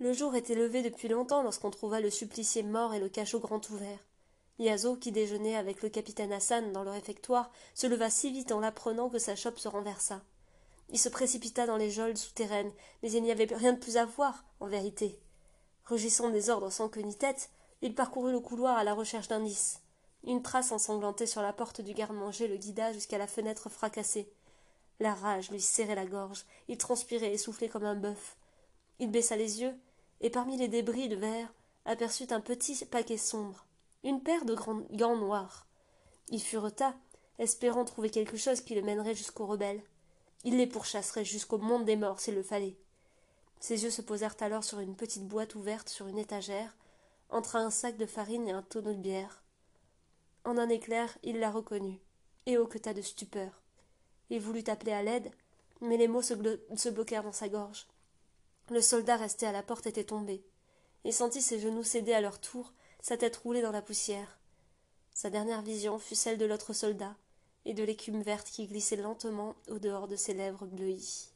Le 0.00 0.12
jour 0.12 0.36
était 0.36 0.54
levé 0.54 0.82
depuis 0.82 1.08
longtemps 1.08 1.42
lorsqu'on 1.42 1.72
trouva 1.72 2.00
le 2.00 2.10
supplicié 2.10 2.62
mort 2.62 2.94
et 2.94 3.00
le 3.00 3.08
cachot 3.08 3.40
grand 3.40 3.68
ouvert. 3.70 3.98
Yazo, 4.60 4.94
qui 4.94 5.10
déjeunait 5.10 5.56
avec 5.56 5.82
le 5.82 5.88
capitaine 5.88 6.32
Hassan 6.32 6.70
dans 6.72 6.84
le 6.84 6.90
réfectoire, 6.90 7.50
se 7.74 7.88
leva 7.88 8.08
si 8.08 8.30
vite 8.30 8.52
en 8.52 8.60
l'apprenant 8.60 9.08
que 9.08 9.18
sa 9.18 9.34
chope 9.34 9.58
se 9.58 9.66
renversa. 9.66 10.22
Il 10.90 11.00
se 11.00 11.08
précipita 11.08 11.66
dans 11.66 11.76
les 11.76 11.90
geôles 11.90 12.16
souterraines, 12.16 12.72
mais 13.02 13.10
il 13.10 13.24
n'y 13.24 13.32
avait 13.32 13.52
rien 13.52 13.72
de 13.72 13.78
plus 13.78 13.96
à 13.96 14.04
voir, 14.04 14.44
en 14.60 14.68
vérité. 14.68 15.18
Rugissant 15.84 16.30
des 16.30 16.48
ordres 16.48 16.70
sans 16.70 16.88
queue 16.88 17.00
ni 17.00 17.16
tête, 17.16 17.50
il 17.82 17.94
parcourut 17.94 18.32
le 18.32 18.40
couloir 18.40 18.76
à 18.76 18.84
la 18.84 18.94
recherche 18.94 19.26
d'indices. 19.26 19.80
Une 20.24 20.42
trace 20.42 20.70
ensanglantée 20.70 21.26
sur 21.26 21.42
la 21.42 21.52
porte 21.52 21.80
du 21.80 21.92
garde-manger 21.92 22.46
le 22.46 22.56
guida 22.56 22.92
jusqu'à 22.92 23.18
la 23.18 23.26
fenêtre 23.26 23.68
fracassée. 23.68 24.32
La 25.00 25.14
rage 25.14 25.50
lui 25.50 25.60
serrait 25.60 25.96
la 25.96 26.06
gorge, 26.06 26.44
il 26.68 26.78
transpirait 26.78 27.32
et 27.32 27.38
soufflait 27.38 27.68
comme 27.68 27.84
un 27.84 27.96
bœuf. 27.96 28.36
Il 28.98 29.10
baissa 29.10 29.36
les 29.36 29.60
yeux, 29.60 29.74
et 30.20 30.30
parmi 30.30 30.56
les 30.56 30.68
débris 30.68 31.08
de 31.08 31.16
verre 31.16 31.52
aperçut 31.84 32.32
un 32.32 32.40
petit 32.40 32.84
paquet 32.84 33.16
sombre, 33.16 33.66
une 34.04 34.22
paire 34.22 34.44
de 34.44 34.54
gants 34.54 35.16
noirs. 35.16 35.66
Il 36.28 36.42
fureta, 36.42 36.94
espérant 37.38 37.84
trouver 37.84 38.10
quelque 38.10 38.36
chose 38.36 38.60
qui 38.60 38.74
le 38.74 38.82
mènerait 38.82 39.14
jusqu'aux 39.14 39.46
rebelles. 39.46 39.82
Il 40.44 40.56
les 40.56 40.66
pourchasserait 40.66 41.24
jusqu'au 41.24 41.58
monde 41.58 41.84
des 41.84 41.96
morts 41.96 42.20
s'il 42.20 42.34
le 42.34 42.42
fallait. 42.42 42.76
Ses 43.60 43.84
yeux 43.84 43.90
se 43.90 44.02
posèrent 44.02 44.36
alors 44.40 44.64
sur 44.64 44.80
une 44.80 44.94
petite 44.94 45.26
boîte 45.26 45.54
ouverte 45.54 45.88
sur 45.88 46.06
une 46.06 46.18
étagère, 46.18 46.76
entre 47.30 47.56
un 47.56 47.70
sac 47.70 47.96
de 47.96 48.06
farine 48.06 48.48
et 48.48 48.52
un 48.52 48.62
tonneau 48.62 48.92
de 48.92 48.98
bière. 48.98 49.42
En 50.44 50.58
un 50.58 50.68
éclair, 50.68 51.16
il 51.22 51.40
la 51.40 51.50
reconnut, 51.50 52.00
et 52.46 52.56
hoqueta 52.56 52.94
de 52.94 53.02
stupeur. 53.02 53.62
Il 54.30 54.40
voulut 54.40 54.64
appeler 54.68 54.92
à 54.92 55.02
l'aide, 55.02 55.30
mais 55.80 55.96
les 55.96 56.08
mots 56.08 56.22
se 56.22 56.88
bloquèrent 56.88 57.22
dans 57.22 57.32
sa 57.32 57.48
gorge. 57.48 57.86
Le 58.70 58.80
soldat 58.82 59.16
resté 59.16 59.46
à 59.46 59.52
la 59.52 59.62
porte 59.62 59.86
était 59.86 60.04
tombé. 60.04 60.44
Il 61.04 61.12
sentit 61.12 61.40
ses 61.40 61.58
genoux 61.58 61.82
céder 61.82 62.12
à 62.12 62.20
leur 62.20 62.38
tour, 62.38 62.72
sa 63.00 63.16
tête 63.16 63.36
rouler 63.36 63.62
dans 63.62 63.72
la 63.72 63.80
poussière. 63.80 64.38
Sa 65.14 65.30
dernière 65.30 65.62
vision 65.62 65.98
fut 65.98 66.14
celle 66.14 66.38
de 66.38 66.44
l'autre 66.44 66.72
soldat, 66.72 67.16
et 67.64 67.74
de 67.74 67.82
l'écume 67.82 68.22
verte 68.22 68.48
qui 68.48 68.66
glissait 68.66 68.96
lentement 68.96 69.54
au 69.68 69.78
dehors 69.78 70.08
de 70.08 70.16
ses 70.16 70.34
lèvres 70.34 70.66
bleuies. 70.66 71.28